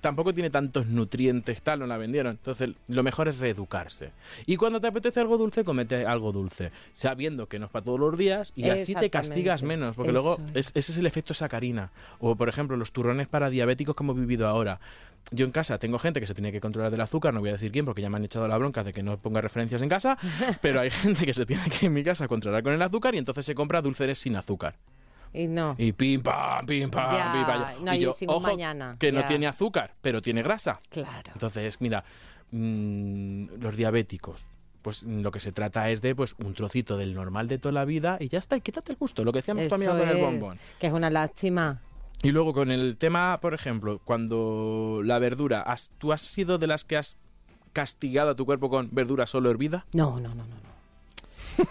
tampoco 0.00 0.32
tiene 0.34 0.50
tantos 0.50 0.86
nutrientes, 0.86 1.62
tal, 1.62 1.80
no 1.80 1.86
la 1.86 1.96
vendieron. 1.96 2.32
Entonces, 2.32 2.70
lo 2.88 3.02
mejor 3.02 3.28
es 3.28 3.38
reeducarse. 3.38 4.12
Y 4.46 4.56
cuando 4.56 4.80
te 4.80 4.86
apetece 4.88 5.20
algo 5.20 5.38
dulce, 5.38 5.64
comete 5.64 6.06
algo 6.06 6.32
dulce, 6.32 6.72
sabiendo 6.92 7.46
que 7.48 7.58
no 7.58 7.66
es 7.66 7.72
para 7.72 7.84
todos 7.84 8.00
los 8.00 8.16
días 8.16 8.52
y 8.54 8.68
así 8.70 8.94
te 8.94 9.10
castigas 9.10 9.62
menos, 9.62 9.96
porque 9.96 10.10
Eso 10.10 10.20
luego 10.22 10.40
es. 10.54 10.68
es- 10.68 10.72
ese 10.74 10.92
es 10.92 10.98
el 10.98 11.06
efecto 11.06 11.34
sacarina. 11.34 11.90
O, 12.20 12.36
por 12.36 12.48
ejemplo, 12.48 12.76
los 12.76 12.92
turrones 12.92 13.28
para 13.28 13.50
diabéticos 13.50 13.94
que 13.96 14.02
hemos 14.02 14.16
vivido 14.16 14.46
ahora. 14.48 14.80
Yo 15.30 15.46
en 15.46 15.52
casa 15.52 15.78
tengo 15.78 15.98
gente 15.98 16.20
que 16.20 16.26
se 16.26 16.34
tiene 16.34 16.52
que 16.52 16.60
controlar 16.60 16.90
del 16.90 17.00
azúcar, 17.00 17.32
no 17.32 17.40
voy 17.40 17.50
a 17.50 17.52
decir 17.52 17.72
quién 17.72 17.84
porque 17.84 18.02
ya 18.02 18.10
me 18.10 18.16
han 18.16 18.24
echado 18.24 18.46
la 18.48 18.58
bronca 18.58 18.84
de 18.84 18.92
que 18.92 19.02
no 19.02 19.16
ponga 19.16 19.40
referencias 19.40 19.80
en 19.80 19.88
casa, 19.88 20.18
pero 20.60 20.80
hay 20.80 20.90
gente 20.90 21.24
que 21.24 21.32
se 21.32 21.46
tiene 21.46 21.62
que 21.70 21.86
en 21.86 21.92
mi 21.92 22.04
casa 22.04 22.28
controlar 22.28 22.62
con 22.62 22.72
el 22.72 22.82
azúcar 22.82 23.14
y 23.14 23.18
entonces 23.18 23.46
se 23.46 23.54
compra 23.54 23.80
dulceres 23.80 24.18
sin 24.18 24.36
azúcar. 24.36 24.76
Y 25.32 25.46
no. 25.46 25.74
Y 25.78 25.92
pim 25.92 26.22
pam, 26.22 26.66
pim 26.66 26.90
pam, 26.90 27.16
Ya, 27.16 27.32
pim 27.32 27.46
pam. 27.46 27.84
no, 27.84 27.94
y 27.94 28.00
yo, 28.00 28.14
ojo, 28.26 28.40
mañana, 28.40 28.96
que 28.98 29.12
no 29.12 29.24
tiene 29.24 29.46
azúcar, 29.46 29.94
pero 30.02 30.20
tiene 30.20 30.42
grasa. 30.42 30.80
Claro. 30.90 31.32
Entonces, 31.32 31.80
mira, 31.80 32.04
mm, 32.50 33.46
los 33.58 33.76
diabéticos, 33.76 34.46
pues 34.82 35.04
lo 35.04 35.30
que 35.30 35.40
se 35.40 35.52
trata 35.52 35.88
es 35.88 36.02
de 36.02 36.14
pues 36.14 36.34
un 36.44 36.52
trocito 36.54 36.98
del 36.98 37.14
normal 37.14 37.48
de 37.48 37.58
toda 37.58 37.72
la 37.72 37.84
vida 37.84 38.18
y 38.20 38.28
ya 38.28 38.38
está, 38.38 38.56
y 38.56 38.60
quítate 38.60 38.92
el 38.92 38.98
gusto, 38.98 39.24
lo 39.24 39.32
que 39.32 39.38
decíamos 39.38 39.64
Eso 39.64 39.76
con 39.76 40.08
el 40.08 40.20
bombón. 40.20 40.58
Que 40.78 40.88
es 40.88 40.92
una 40.92 41.08
lástima. 41.08 41.80
Y 42.22 42.30
luego 42.30 42.52
con 42.52 42.70
el 42.70 42.96
tema, 42.98 43.38
por 43.40 43.52
ejemplo, 43.52 44.00
cuando 44.04 45.00
la 45.04 45.18
verdura, 45.18 45.60
has- 45.62 45.90
¿tú 45.98 46.12
has 46.12 46.20
sido 46.20 46.58
de 46.58 46.66
las 46.68 46.84
que 46.84 46.96
has 46.96 47.16
castigado 47.72 48.30
a 48.30 48.34
tu 48.36 48.46
cuerpo 48.46 48.70
con 48.70 48.88
verdura 48.92 49.26
solo 49.26 49.50
hervida? 49.50 49.86
No, 49.92 50.20
no, 50.20 50.28
no, 50.34 50.44
no. 50.44 50.44
no. 50.44 50.72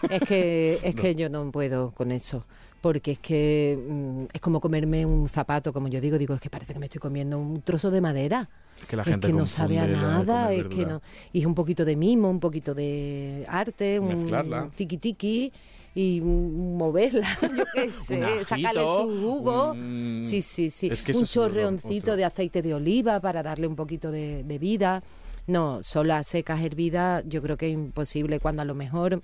es 0.10 0.22
que, 0.22 0.80
es 0.84 0.96
que 0.96 1.16
yo 1.16 1.30
no 1.30 1.50
puedo 1.52 1.92
con 1.92 2.12
eso. 2.12 2.46
Porque 2.82 3.12
es 3.12 3.20
que 3.20 3.78
mm, 3.88 4.24
es 4.34 4.42
como 4.42 4.60
comerme 4.60 5.06
un 5.06 5.30
zapato, 5.30 5.72
como 5.72 5.88
yo 5.88 6.02
digo, 6.02 6.18
digo, 6.18 6.34
es 6.34 6.42
que 6.42 6.50
parece 6.50 6.74
que 6.74 6.80
me 6.80 6.88
estoy 6.88 7.00
comiendo 7.00 7.38
un 7.38 7.62
trozo 7.62 7.92
de 7.92 8.02
madera. 8.02 8.50
Que 8.88 8.96
la 8.96 9.04
es 9.04 9.08
gente 9.08 9.28
que 9.28 9.34
no 9.34 9.46
sabe 9.46 9.78
a 9.80 9.86
nada, 9.86 10.52
es 10.52 10.66
que 10.66 10.86
no. 10.86 11.02
Y 11.32 11.42
es 11.42 11.46
un 11.46 11.54
poquito 11.54 11.86
de 11.86 11.96
mimo, 11.96 12.30
un 12.30 12.40
poquito 12.40 12.74
de 12.74 13.46
arte, 13.48 14.00
un 14.00 14.72
tiki 14.76 14.98
tiki 14.98 15.54
y 15.94 16.22
moverla, 16.22 17.28
yo 17.56 17.66
qué 17.74 17.90
sé, 17.90 18.24
ajito, 18.24 18.46
sacarle 18.46 18.82
su 18.84 19.22
jugo. 19.22 19.72
un- 19.74 20.22
Sí, 20.24 20.42
sí, 20.42 20.70
sí. 20.70 20.88
Es 20.92 21.02
que 21.04 21.12
eso 21.12 21.20
un 21.22 21.26
chorreoncito 21.26 22.16
de 22.16 22.26
aceite 22.26 22.62
de 22.62 22.74
oliva 22.74 23.20
para 23.20 23.42
darle 23.44 23.68
un 23.68 23.76
poquito 23.76 24.12
de, 24.12 24.44
de 24.44 24.60
vida. 24.60 25.04
No, 25.48 25.82
solas, 25.84 26.28
secas, 26.28 26.62
hervidas, 26.62 27.24
yo 27.28 27.42
creo 27.42 27.58
que 27.58 27.68
es 27.68 27.74
imposible. 27.74 28.40
Cuando 28.40 28.62
a 28.62 28.66
lo 28.66 28.76
mejor 28.76 29.22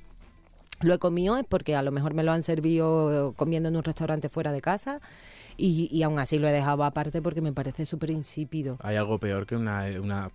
lo 0.82 0.94
he 0.94 0.98
comido 1.00 1.38
es 1.38 1.46
porque 1.48 1.76
a 1.76 1.82
lo 1.84 1.92
mejor 1.92 2.14
me 2.14 2.24
lo 2.24 2.32
han 2.32 2.44
servido 2.44 3.34
comiendo 3.36 3.70
en 3.70 3.76
un 3.78 3.84
restaurante 3.84 4.28
fuera 4.30 4.52
de 4.52 4.62
casa 4.62 5.00
y, 5.56 5.88
y 5.92 6.04
aún 6.04 6.20
así 6.20 6.38
lo 6.40 6.48
he 6.48 6.52
dejado 6.52 6.84
aparte 6.84 7.22
porque 7.22 7.42
me 7.42 7.54
parece 7.54 7.86
súper 7.86 8.10
insípido. 8.10 8.78
¿Hay 8.82 8.96
algo 8.96 9.20
peor 9.20 9.46
que 9.46 9.56
una, 9.56 9.86
una 10.02 10.32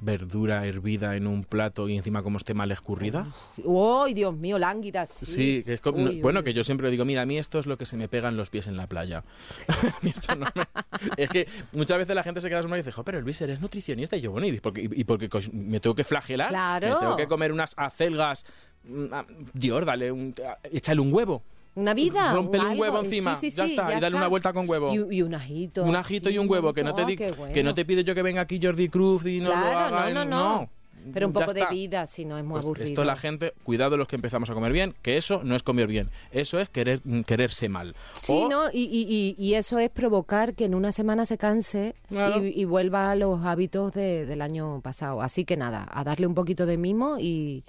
verdura 0.00 0.66
hervida 0.66 1.16
en 1.16 1.26
un 1.26 1.44
plato 1.44 1.88
y 1.88 1.96
encima 1.96 2.22
como 2.22 2.38
esté 2.38 2.54
mal 2.54 2.70
escurrida? 2.72 3.26
¡Uy, 3.62 4.14
Dios 4.14 4.36
mío, 4.36 4.58
lánguidas! 4.58 5.08
Sí, 5.10 5.26
Sí, 5.26 5.62
que 5.64 5.74
es 5.74 5.80
como- 5.80 5.98
Uy, 6.04 6.20
bueno, 6.20 6.40
uy, 6.40 6.44
que 6.44 6.54
yo 6.54 6.64
siempre 6.64 6.90
digo, 6.90 7.04
mira, 7.04 7.22
a 7.22 7.26
mí 7.26 7.38
esto 7.38 7.58
es 7.58 7.66
lo 7.66 7.76
que 7.78 7.86
se 7.86 7.96
me 7.96 8.08
pegan 8.08 8.36
los 8.36 8.50
pies 8.50 8.66
en 8.66 8.76
la 8.76 8.86
playa. 8.86 9.22
A 9.68 9.98
mí 10.02 10.10
esto 10.10 10.34
no 10.34 10.46
me- 10.54 10.64
Es 11.16 11.30
que 11.30 11.48
muchas 11.72 11.98
veces 11.98 12.14
la 12.14 12.22
gente 12.22 12.40
se 12.40 12.48
queda 12.48 12.58
asombrada 12.60 12.80
y 12.80 12.82
dice, 12.82 12.92
"Jo, 12.92 13.04
pero 13.04 13.20
Luis, 13.20 13.40
eres 13.40 13.60
nutricionista. 13.60 14.16
Y 14.16 14.20
yo, 14.20 14.30
bueno, 14.32 14.46
¿y 14.46 14.58
por 14.60 14.72
qué, 14.72 14.88
y 14.92 15.04
por 15.04 15.18
qué 15.18 15.28
cos- 15.30 15.52
me 15.52 15.80
tengo 15.80 15.94
que 15.94 16.04
flagelar? 16.04 16.48
Claro. 16.48 16.88
Me 16.88 16.94
tengo 17.00 17.16
que 17.16 17.26
comer 17.28 17.52
unas 17.52 17.74
acelgas. 17.76 18.44
mm, 18.84 19.04
ah, 19.12 19.24
Dios, 19.54 19.86
dale, 19.86 20.12
un, 20.12 20.34
ah, 20.46 20.58
échale 20.64 21.00
un 21.00 21.12
huevo. 21.12 21.42
Una 21.76 21.92
vida. 21.94 22.32
Rómpele 22.32 22.66
un 22.66 22.78
huevo 22.80 23.00
encima, 23.00 23.38
sí, 23.40 23.50
ya 23.50 23.64
sí, 23.64 23.70
está, 23.70 23.96
y 23.96 24.00
dale 24.00 24.16
una 24.16 24.28
vuelta 24.28 24.52
con 24.52 24.68
huevo. 24.68 24.92
Y, 24.94 25.16
y 25.16 25.22
un 25.22 25.34
ajito. 25.34 25.82
un 25.84 25.96
ajito 25.96 26.30
y 26.30 26.38
un 26.38 26.48
huevo, 26.48 26.72
que 26.72 26.84
no 26.84 26.94
te 26.94 27.04
di- 27.04 27.16
que 27.16 27.62
no 27.64 27.74
te 27.74 27.84
pide 27.84 28.04
yo 28.04 28.14
que 28.14 28.22
venga 28.22 28.40
aquí 28.42 28.60
Jordi 28.62 28.88
Cruz 28.88 29.26
y 29.26 29.40
no 29.40 29.46
lo 29.48 29.52
Claro, 29.54 29.78
haga. 29.96 30.10
no, 30.12 30.22
en- 30.22 30.28
no, 30.30 30.60
no. 30.60 30.70
Pero 31.12 31.26
un 31.26 31.34
poco 31.34 31.52
de 31.52 31.60
está. 31.60 31.70
vida, 31.70 32.06
si 32.06 32.24
no 32.24 32.38
es 32.38 32.44
muy 32.44 32.54
Pues 32.54 32.64
aburrido. 32.64 32.88
esto 32.88 33.04
la 33.04 33.14
gente, 33.18 33.52
cuidado 33.62 33.98
los 33.98 34.08
que 34.08 34.16
empezamos 34.16 34.48
a 34.48 34.54
comer 34.54 34.72
bien, 34.72 34.94
que 35.02 35.18
eso 35.18 35.42
no 35.44 35.54
es 35.54 35.62
comer 35.62 35.86
bien, 35.86 36.08
eso 36.32 36.58
es 36.58 36.70
querer 36.70 37.02
mm, 37.04 37.20
quererse 37.24 37.68
mal. 37.68 37.94
Sí, 38.14 38.32
O- 38.32 38.48
¿no? 38.48 38.70
Y, 38.72 38.84
y, 38.84 39.06
y, 39.06 39.34
y 39.36 39.52
eso 39.54 39.78
es 39.78 39.90
provocar 39.90 40.54
que 40.54 40.64
en 40.64 40.74
una 40.74 40.92
semana 40.92 41.26
se 41.26 41.36
canse 41.36 41.94
Claro. 42.08 42.42
y, 42.42 42.58
y 42.58 42.64
vuelva 42.64 43.10
a 43.10 43.16
los 43.16 43.44
hábitos 43.44 43.92
de- 43.92 44.24
del 44.24 44.40
año 44.40 44.80
pasado. 44.80 45.20
Así 45.20 45.44
que 45.44 45.58
nada, 45.58 45.86
a 45.92 46.04
darle 46.04 46.26
un 46.26 46.34
poquito 46.34 46.64
de 46.64 46.78
mimo 46.78 47.18
y, 47.18 47.64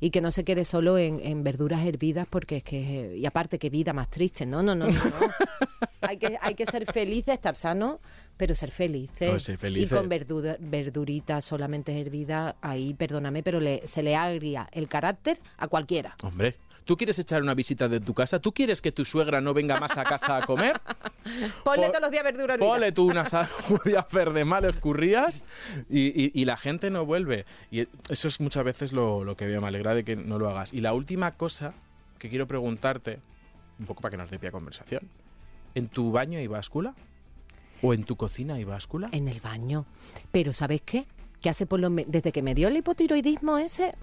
y 0.00 0.10
que 0.10 0.20
no 0.20 0.30
se 0.32 0.44
quede 0.44 0.64
solo 0.64 0.96
en, 0.98 1.20
en 1.22 1.44
verduras 1.44 1.84
hervidas 1.84 2.26
porque 2.28 2.58
es 2.58 2.64
que 2.64 3.16
y 3.18 3.26
aparte 3.26 3.58
que 3.58 3.70
vida 3.70 3.92
más 3.92 4.08
triste 4.08 4.46
no 4.46 4.62
no 4.62 4.74
no 4.74 4.86
no, 4.86 4.92
no. 4.92 5.00
hay 6.00 6.16
que 6.16 6.38
hay 6.40 6.54
que 6.54 6.66
ser 6.66 6.90
felices 6.90 7.34
estar 7.34 7.54
sano 7.54 8.00
pero 8.36 8.54
ser 8.54 8.70
felices 8.70 9.30
No, 9.32 9.38
ser 9.38 9.58
felices. 9.58 9.92
y 9.92 9.94
con 9.94 10.08
verdura, 10.08 10.56
verduritas 10.58 11.44
solamente 11.44 12.00
hervidas 12.00 12.54
ahí 12.62 12.94
perdóname 12.94 13.42
pero 13.42 13.60
le, 13.60 13.86
se 13.86 14.02
le 14.02 14.16
agria 14.16 14.68
el 14.72 14.88
carácter 14.88 15.38
a 15.58 15.68
cualquiera 15.68 16.14
Hombre, 16.22 16.56
¿tú 16.90 16.96
quieres 16.96 17.16
echar 17.20 17.40
una 17.40 17.54
visita 17.54 17.86
de 17.86 18.00
tu 18.00 18.14
casa? 18.14 18.40
¿Tú 18.40 18.50
quieres 18.50 18.82
que 18.82 18.90
tu 18.90 19.04
suegra 19.04 19.40
no 19.40 19.54
venga 19.54 19.78
más 19.78 19.96
a 19.96 20.02
casa 20.02 20.38
a 20.38 20.42
comer? 20.44 20.80
ponle 21.64 21.86
Po- 21.86 21.92
todos 21.92 22.00
los 22.02 22.10
días 22.10 22.24
verduras 22.24 22.58
Ponle 22.58 22.90
tú 22.90 23.08
unas 23.08 23.30
judías 23.62 24.04
verdes 24.12 24.44
mal 24.44 24.64
escurrías 24.64 25.44
y, 25.88 26.08
y- 26.08 26.32
y 26.34 26.44
la 26.46 26.56
gente 26.56 26.90
no 26.90 27.06
vuelve. 27.06 27.44
Y 27.70 27.86
eso 28.08 28.26
es 28.26 28.40
muchas 28.40 28.64
veces 28.64 28.92
lo, 28.92 29.22
lo 29.22 29.36
que 29.36 29.46
veo, 29.46 29.60
me 29.60 29.68
alegra 29.68 29.94
de 29.94 30.02
que 30.02 30.16
no 30.16 30.40
lo 30.40 30.50
hagas. 30.50 30.72
Y 30.72 30.80
la 30.80 30.92
última 30.92 31.30
cosa 31.30 31.74
que 32.18 32.28
quiero 32.28 32.48
preguntarte, 32.48 33.20
un 33.78 33.86
poco 33.86 34.00
para 34.00 34.10
que 34.10 34.16
nos 34.16 34.28
dé 34.28 34.40
pie 34.40 34.48
a 34.48 34.52
conversación. 34.52 35.02
¿En 35.76 35.86
tu 35.86 36.10
baño 36.10 36.40
hay 36.40 36.48
báscula? 36.48 36.94
¿O 37.82 37.94
en 37.94 38.02
tu 38.02 38.16
cocina 38.16 38.54
hay 38.54 38.64
báscula? 38.64 39.08
en 39.12 39.28
el 39.28 39.38
baño. 39.40 39.86
Pero 40.32 40.52
¿sabes 40.52 40.82
qué? 40.84 41.06
Que 41.40 41.50
hace 41.50 41.66
por 41.66 41.78
lo 41.78 41.88
desde 41.90 42.32
que 42.32 42.42
me 42.42 42.56
dio 42.56 42.66
el 42.66 42.76
hipotiroidismo 42.76 43.58
ese, 43.58 43.94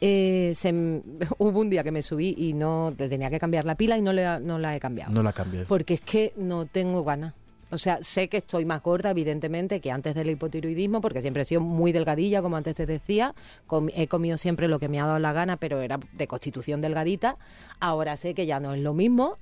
eh, 0.00 0.52
se 0.54 0.72
hubo 1.38 1.60
un 1.60 1.70
día 1.70 1.82
que 1.84 1.92
me 1.92 2.02
subí 2.02 2.34
y 2.36 2.52
no 2.52 2.92
te 2.96 3.08
tenía 3.08 3.30
que 3.30 3.38
cambiar 3.38 3.64
la 3.64 3.74
pila 3.76 3.96
y 3.98 4.02
no, 4.02 4.12
le, 4.12 4.40
no 4.40 4.58
la 4.58 4.74
he 4.76 4.80
cambiado. 4.80 5.12
No 5.12 5.22
la 5.22 5.32
cambies. 5.32 5.66
Porque 5.66 5.94
es 5.94 6.00
que 6.00 6.32
no 6.36 6.66
tengo 6.66 7.04
ganas. 7.04 7.34
O 7.72 7.78
sea, 7.78 7.98
sé 8.00 8.28
que 8.28 8.36
estoy 8.36 8.64
más 8.64 8.80
gorda, 8.80 9.10
evidentemente, 9.10 9.80
que 9.80 9.90
antes 9.90 10.14
del 10.14 10.30
hipotiroidismo, 10.30 11.00
porque 11.00 11.20
siempre 11.20 11.42
he 11.42 11.44
sido 11.44 11.60
muy 11.60 11.90
delgadilla, 11.90 12.40
como 12.40 12.56
antes 12.56 12.76
te 12.76 12.86
decía. 12.86 13.34
Com- 13.66 13.88
he 13.92 14.06
comido 14.06 14.36
siempre 14.38 14.68
lo 14.68 14.78
que 14.78 14.88
me 14.88 15.00
ha 15.00 15.06
dado 15.06 15.18
la 15.18 15.32
gana, 15.32 15.56
pero 15.56 15.80
era 15.80 15.98
de 16.12 16.26
constitución 16.28 16.80
delgadita. 16.80 17.36
Ahora 17.80 18.16
sé 18.16 18.34
que 18.34 18.46
ya 18.46 18.60
no 18.60 18.72
es 18.72 18.80
lo 18.82 18.94
mismo. 18.94 19.36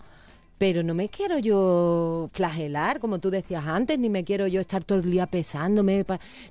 Pero 0.57 0.83
no 0.85 0.95
me 0.95 1.09
quiero 1.09 1.39
yo 1.39 2.31
flagelar, 2.33 3.01
como 3.01 3.19
tú 3.19 3.31
decías 3.31 3.65
antes, 3.67 3.99
ni 3.99 4.09
me 4.09 4.23
quiero 4.25 4.47
yo 4.47 4.61
estar 4.61 4.85
todo 4.85 4.99
el 4.99 5.11
día 5.11 5.27
pesándome. 5.27 6.05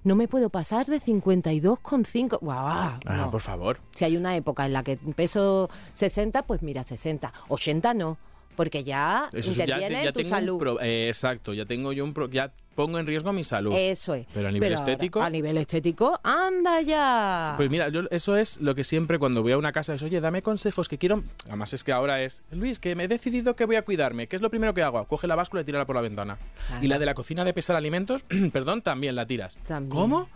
No 0.04 0.16
me 0.16 0.28
puedo 0.28 0.49
pasar 0.49 0.86
de 0.88 0.99
52,5. 0.99 2.39
¡Guau! 2.41 2.58
Ah, 2.68 2.99
no. 3.06 3.32
por 3.32 3.41
favor. 3.41 3.80
Si 3.95 4.04
hay 4.06 4.18
una 4.18 4.36
época 4.36 4.66
en 4.66 4.74
la 4.74 4.84
que 4.84 4.97
peso 4.97 5.70
60, 5.93 6.43
pues 6.43 6.62
mira, 6.64 6.84
60. 6.84 7.32
80 7.47 7.93
no, 7.93 8.18
porque 8.56 8.84
ya 8.84 9.30
Eso 9.34 9.51
ya, 9.54 9.64
interviene 9.64 10.04
en 10.04 10.14
tu 10.14 10.24
salud. 10.26 10.58
pro- 10.60 10.82
eh, 10.82 11.08
exacto, 11.08 11.54
ya 11.54 11.66
tengo 11.66 11.93
yo 11.93 12.04
un 12.04 12.14
pro- 12.14 12.30
ya 12.30 12.51
pongo 12.76 12.99
en 12.99 13.05
riesgo 13.07 13.32
mi 13.34 13.43
salud. 13.43 13.74
Eso 13.76 14.13
es. 14.15 14.26
Pero 14.34 14.47
a 14.47 14.51
nivel 14.51 14.74
estético- 14.74 15.21
a 15.21 15.30
nivel 15.30 15.57
estético, 15.57 16.19
anda 16.24 16.82
ya. 16.82 17.53
Pues 17.57 17.69
mira, 17.69 17.89
yo, 17.89 18.01
eso 18.11 18.36
es 18.38 18.59
lo 18.61 18.76
que 18.76 18.84
siempre 18.84 19.19
cuando 19.19 19.41
voy 19.41 19.51
a 19.51 19.57
una 19.57 19.71
casa 19.71 19.93
es, 19.93 20.03
oye, 20.03 20.19
dame 20.21 20.41
consejos 20.41 20.88
que 20.88 20.97
quiero. 20.97 21.24
Además 21.47 21.74
es 21.74 21.84
que 21.84 21.91
ahora 21.91 22.21
es, 22.24 22.43
Luis, 22.51 22.80
que 22.80 22.95
me 22.95 23.05
he 23.05 23.07
decidido 23.07 23.55
que 23.55 23.65
voy 23.65 23.76
a 23.76 23.84
cuidarme. 23.84 24.28
¿Qué 24.28 24.36
es 24.36 24.41
lo 24.41 24.49
primero 24.49 24.74
que 24.74 24.82
hago? 24.84 25.05
Coge 25.07 25.28
la 25.28 25.36
báscula 25.36 25.61
y 25.61 25.65
tírala 25.65 25.86
por 25.86 25.95
la 25.95 26.01
ventana. 26.01 26.38
Claro. 26.67 26.84
Y 26.84 26.88
la 26.88 26.99
de 26.99 27.05
la 27.05 27.13
cocina 27.13 27.43
de 27.45 27.53
pesar 27.53 27.76
alimentos, 27.76 28.24
perdón, 28.53 28.82
también 28.82 29.15
la 29.15 29.26
tiras. 29.26 29.57
También. 29.67 29.89
¿Cómo? 29.89 30.30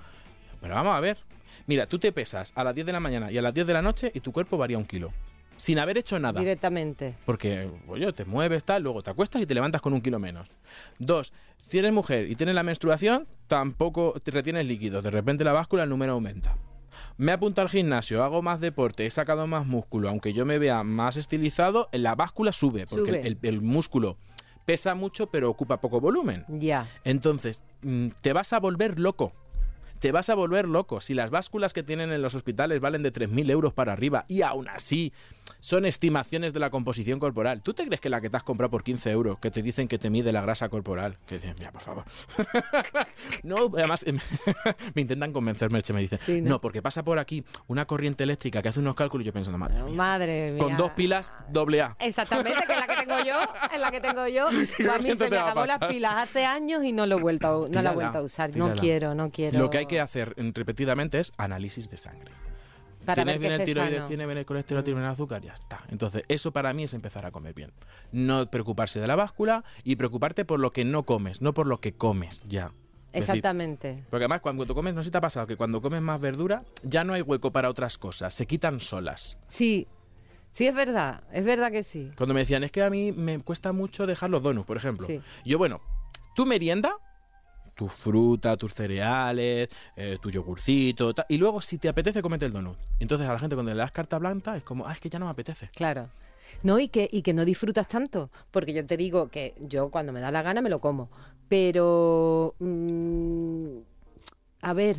Pero 0.61 0.75
vamos 0.75 0.95
a 0.95 0.99
ver. 0.99 1.17
Mira, 1.65 1.85
tú 1.85 1.99
te 1.99 2.11
pesas 2.11 2.53
a 2.55 2.63
las 2.63 2.73
10 2.73 2.87
de 2.87 2.93
la 2.93 2.99
mañana 2.99 3.29
y 3.31 3.37
a 3.37 3.41
las 3.41 3.53
10 3.53 3.67
de 3.67 3.73
la 3.73 3.81
noche 3.81 4.11
y 4.13 4.21
tu 4.21 4.31
cuerpo 4.31 4.57
varía 4.57 4.77
un 4.77 4.85
kilo. 4.85 5.11
Sin 5.57 5.79
haber 5.79 5.97
hecho 5.97 6.19
nada. 6.19 6.39
Directamente. 6.39 7.15
Porque, 7.25 7.69
oye, 7.87 8.11
te 8.13 8.25
mueves, 8.25 8.63
tal, 8.63 8.83
luego 8.83 9.01
te 9.01 9.09
acuestas 9.09 9.41
y 9.41 9.45
te 9.45 9.53
levantas 9.53 9.81
con 9.81 9.93
un 9.93 10.01
kilo 10.01 10.19
menos. 10.19 10.55
Dos, 10.99 11.33
si 11.57 11.79
eres 11.79 11.91
mujer 11.91 12.29
y 12.29 12.35
tienes 12.35 12.55
la 12.55 12.63
menstruación, 12.63 13.27
tampoco 13.47 14.13
te 14.23 14.31
retienes 14.31 14.65
líquidos. 14.65 15.03
De 15.03 15.11
repente 15.11 15.43
la 15.43 15.53
báscula, 15.53 15.83
el 15.83 15.89
número 15.89 16.13
aumenta. 16.13 16.55
Me 17.17 17.31
apunto 17.31 17.61
al 17.61 17.69
gimnasio, 17.69 18.23
hago 18.23 18.41
más 18.41 18.59
deporte, 18.59 19.05
he 19.05 19.09
sacado 19.09 19.47
más 19.47 19.65
músculo. 19.65 20.09
Aunque 20.09 20.33
yo 20.33 20.45
me 20.45 20.59
vea 20.59 20.83
más 20.83 21.17
estilizado, 21.17 21.89
la 21.91 22.15
báscula 22.15 22.51
sube. 22.51 22.85
Porque 22.87 23.11
Sube. 23.11 23.27
El, 23.27 23.37
el 23.41 23.61
músculo 23.61 24.17
pesa 24.65 24.95
mucho, 24.95 25.27
pero 25.27 25.49
ocupa 25.49 25.79
poco 25.79 26.01
volumen. 26.01 26.43
Ya. 26.49 26.89
Entonces, 27.05 27.63
mm, 27.83 28.09
te 28.21 28.33
vas 28.33 28.51
a 28.53 28.59
volver 28.59 28.99
loco. 28.99 29.33
Te 29.99 30.11
vas 30.11 30.29
a 30.29 30.35
volver 30.35 30.67
loco. 30.67 31.01
Si 31.01 31.13
las 31.13 31.29
básculas 31.31 31.73
que 31.73 31.83
tienen 31.83 32.11
en 32.11 32.21
los 32.21 32.35
hospitales 32.35 32.79
valen 32.79 33.03
de 33.03 33.11
3.000 33.11 33.49
euros 33.49 33.73
para 33.73 33.93
arriba 33.93 34.25
y 34.27 34.41
aún 34.41 34.67
así 34.69 35.11
son 35.59 35.85
estimaciones 35.85 36.53
de 36.53 36.59
la 36.59 36.69
composición 36.69 37.19
corporal. 37.19 37.61
¿Tú 37.61 37.73
te 37.73 37.85
crees 37.85 37.99
que 37.99 38.09
la 38.09 38.21
que 38.21 38.29
te 38.29 38.37
has 38.37 38.43
comprado 38.43 38.69
por 38.69 38.83
15 38.83 39.09
euros, 39.11 39.39
que 39.39 39.49
te 39.49 39.61
dicen 39.61 39.87
que 39.87 39.97
te 39.97 40.09
mide 40.09 40.31
la 40.31 40.41
grasa 40.41 40.69
corporal? 40.69 41.17
Que 41.25 41.35
dicen, 41.35 41.55
mira, 41.57 41.71
por 41.71 41.81
favor. 41.81 42.03
no, 43.43 43.71
además 43.77 44.05
em, 44.05 44.19
me 44.95 45.01
intentan 45.01 45.33
convencer, 45.33 45.71
Merche, 45.71 45.93
me 45.93 46.01
dicen, 46.01 46.19
Sí, 46.19 46.41
¿no? 46.41 46.51
¿no? 46.51 46.61
porque 46.61 46.81
pasa 46.81 47.03
por 47.03 47.19
aquí 47.19 47.43
una 47.67 47.85
corriente 47.85 48.23
eléctrica 48.23 48.61
que 48.61 48.69
hace 48.69 48.79
unos 48.79 48.95
cálculos 48.95 49.23
y 49.23 49.27
yo 49.27 49.33
pensando, 49.33 49.57
madre 49.57 49.81
mía, 49.83 49.95
Madre 49.95 50.51
mía. 50.51 50.63
con 50.63 50.77
dos 50.77 50.91
pilas, 50.91 51.33
doble 51.49 51.81
A. 51.81 51.95
Exactamente, 51.99 52.59
que 52.65 52.73
es 52.73 52.79
la 52.79 52.87
que 52.87 53.05
tengo 53.05 53.23
yo, 53.25 53.35
es 53.73 53.79
la 53.79 53.91
que 53.91 53.99
tengo 54.01 54.27
yo. 54.27 54.47
Pues 54.77 54.89
a 54.89 54.99
mí 54.99 55.09
¿Qué 55.09 55.17
se 55.17 55.29
me 55.29 55.37
acabó 55.37 55.65
las 55.65 55.79
pilas 55.79 56.13
hace 56.15 56.45
años 56.45 56.83
y 56.83 56.91
no 56.93 57.05
lo 57.07 57.17
he 57.17 57.21
vuelto 57.21 57.65
a, 57.65 57.69
no 57.69 57.81
la 57.81 57.91
he 57.91 57.95
vuelto 57.95 58.19
a 58.19 58.21
usar. 58.21 58.55
No 58.55 58.73
quiero, 58.73 59.15
no 59.15 59.31
quiero. 59.31 59.57
Lo 59.57 59.69
que 59.69 59.79
hay 59.79 59.85
que 59.87 59.99
hacer 59.99 60.33
repetidamente 60.53 61.19
es 61.19 61.31
análisis 61.37 61.89
de 61.89 61.97
sangre. 61.97 62.31
para 63.05 63.23
¿Tienes 63.23 63.39
bien 63.39 63.53
el 63.53 63.63
tiroides? 63.63 63.95
sano. 63.95 64.07
¿Tiene 64.07 64.25
bien 64.25 64.37
el 64.37 64.45
colesterol? 64.45 64.83
¿Tiene 64.83 64.99
bien 64.99 65.05
el 65.07 65.13
azúcar? 65.13 65.41
Ya 65.41 65.53
está. 65.53 65.81
Entonces, 65.89 66.23
eso 66.27 66.51
para 66.51 66.73
mí 66.73 66.83
es 66.83 66.93
empezar 66.93 67.25
a 67.25 67.31
comer 67.31 67.53
bien. 67.53 67.71
No 68.11 68.49
preocuparse 68.51 68.99
de 68.99 69.07
la 69.07 69.15
báscula 69.15 69.63
y 69.83 69.95
preocuparte 69.95 70.43
por 70.45 70.59
lo 70.59 70.71
que 70.71 70.83
no 70.85 71.03
comes, 71.03 71.41
no 71.41 71.53
por 71.53 71.67
lo 71.67 71.79
que 71.79 71.93
comes 71.93 72.43
ya. 72.43 72.73
Decir, 73.13 73.35
Exactamente. 73.37 74.03
porque 74.09 74.25
además 74.25 74.41
cuando 74.41 74.65
tú 74.65 74.75
comes, 74.75 74.93
no 74.93 75.01
sé 75.01 75.05
si 75.07 75.11
te 75.11 75.17
ha 75.17 75.21
pasado, 75.21 75.47
que 75.47 75.55
cuando 75.55 75.81
comes 75.81 76.01
más 76.01 76.19
verdura 76.19 76.65
ya 76.83 77.03
no 77.05 77.13
hay 77.13 77.21
hueco 77.21 77.51
para 77.51 77.69
otras 77.69 77.97
cosas, 77.97 78.33
se 78.33 78.45
quitan 78.45 78.79
solas. 78.81 79.37
Sí, 79.47 79.87
sí 80.51 80.67
es 80.67 80.75
verdad, 80.75 81.23
es 81.31 81.45
verdad 81.45 81.71
que 81.71 81.81
sí. 81.83 82.11
Cuando 82.17 82.33
me 82.33 82.41
decían, 82.41 82.63
es 82.65 82.71
que 82.71 82.83
a 82.83 82.89
mí 82.89 83.13
me 83.13 83.39
cuesta 83.39 83.71
mucho 83.71 84.05
dejar 84.05 84.29
los 84.29 84.43
donuts, 84.43 84.67
por 84.67 84.75
ejemplo. 84.77 85.07
Sí. 85.07 85.21
Yo, 85.45 85.57
bueno, 85.57 85.81
tu 86.35 86.45
merienda, 86.45 86.97
tu 87.77 87.87
fruta, 87.87 88.57
tus 88.57 88.73
cereales, 88.73 89.69
eh, 89.95 90.17
tu 90.21 90.29
yogurcito, 90.31 91.13
ta- 91.13 91.25
y 91.29 91.37
luego 91.37 91.61
si 91.61 91.77
te 91.77 91.87
apetece, 91.87 92.21
comete 92.21 92.45
el 92.45 92.51
donut. 92.51 92.77
Entonces 92.99 93.27
a 93.29 93.33
la 93.33 93.39
gente 93.39 93.55
cuando 93.55 93.71
le 93.71 93.77
das 93.77 93.91
carta 93.91 94.17
blanca 94.17 94.55
es 94.55 94.63
como, 94.63 94.85
ah, 94.87 94.91
es 94.93 94.99
que 94.99 95.09
ya 95.09 95.19
no 95.19 95.25
me 95.25 95.31
apetece. 95.31 95.69
Claro. 95.75 96.09
No, 96.63 96.79
y 96.79 96.87
que, 96.87 97.07
y 97.11 97.21
que 97.21 97.33
no 97.33 97.45
disfrutas 97.45 97.87
tanto, 97.87 98.29
porque 98.51 98.73
yo 98.73 98.85
te 98.85 98.97
digo 98.97 99.27
que 99.29 99.53
yo 99.59 99.89
cuando 99.91 100.11
me 100.11 100.21
da 100.21 100.31
la 100.31 100.41
gana 100.41 100.61
me 100.61 100.69
lo 100.69 100.79
como, 100.79 101.09
pero, 101.49 102.55
mm, 102.59 103.67
a 104.61 104.73
ver, 104.73 104.97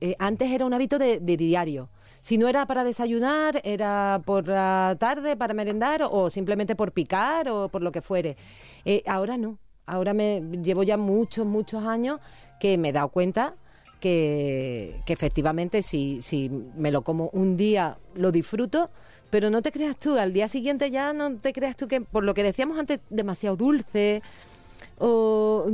eh, 0.00 0.16
antes 0.18 0.50
era 0.50 0.64
un 0.64 0.72
hábito 0.74 0.98
de, 0.98 1.20
de 1.20 1.36
diario. 1.36 1.88
Si 2.20 2.38
no 2.38 2.48
era 2.48 2.64
para 2.66 2.84
desayunar, 2.84 3.60
era 3.64 4.22
por 4.24 4.48
la 4.48 4.96
tarde 4.98 5.36
para 5.36 5.52
merendar 5.52 6.08
o 6.10 6.30
simplemente 6.30 6.74
por 6.74 6.92
picar 6.92 7.50
o 7.50 7.68
por 7.68 7.82
lo 7.82 7.92
que 7.92 8.00
fuere. 8.00 8.36
Eh, 8.86 9.02
ahora 9.06 9.36
no. 9.36 9.58
Ahora 9.86 10.14
me 10.14 10.42
llevo 10.62 10.82
ya 10.82 10.96
muchos, 10.96 11.46
muchos 11.46 11.84
años 11.84 12.20
que 12.60 12.78
me 12.78 12.90
he 12.90 12.92
dado 12.92 13.08
cuenta 13.08 13.54
que, 14.00 15.00
que 15.06 15.12
efectivamente 15.12 15.82
si, 15.82 16.22
si 16.22 16.50
me 16.76 16.90
lo 16.90 17.02
como 17.02 17.30
un 17.32 17.56
día 17.56 17.98
lo 18.14 18.32
disfruto, 18.32 18.90
pero 19.30 19.50
no 19.50 19.62
te 19.62 19.72
creas 19.72 19.98
tú, 19.98 20.16
al 20.16 20.32
día 20.32 20.48
siguiente 20.48 20.90
ya 20.90 21.12
no 21.12 21.36
te 21.36 21.52
creas 21.52 21.76
tú 21.76 21.88
que, 21.88 22.00
por 22.00 22.24
lo 22.24 22.34
que 22.34 22.42
decíamos 22.42 22.78
antes, 22.78 23.00
demasiado 23.10 23.56
dulce 23.56 24.22
o 24.98 25.66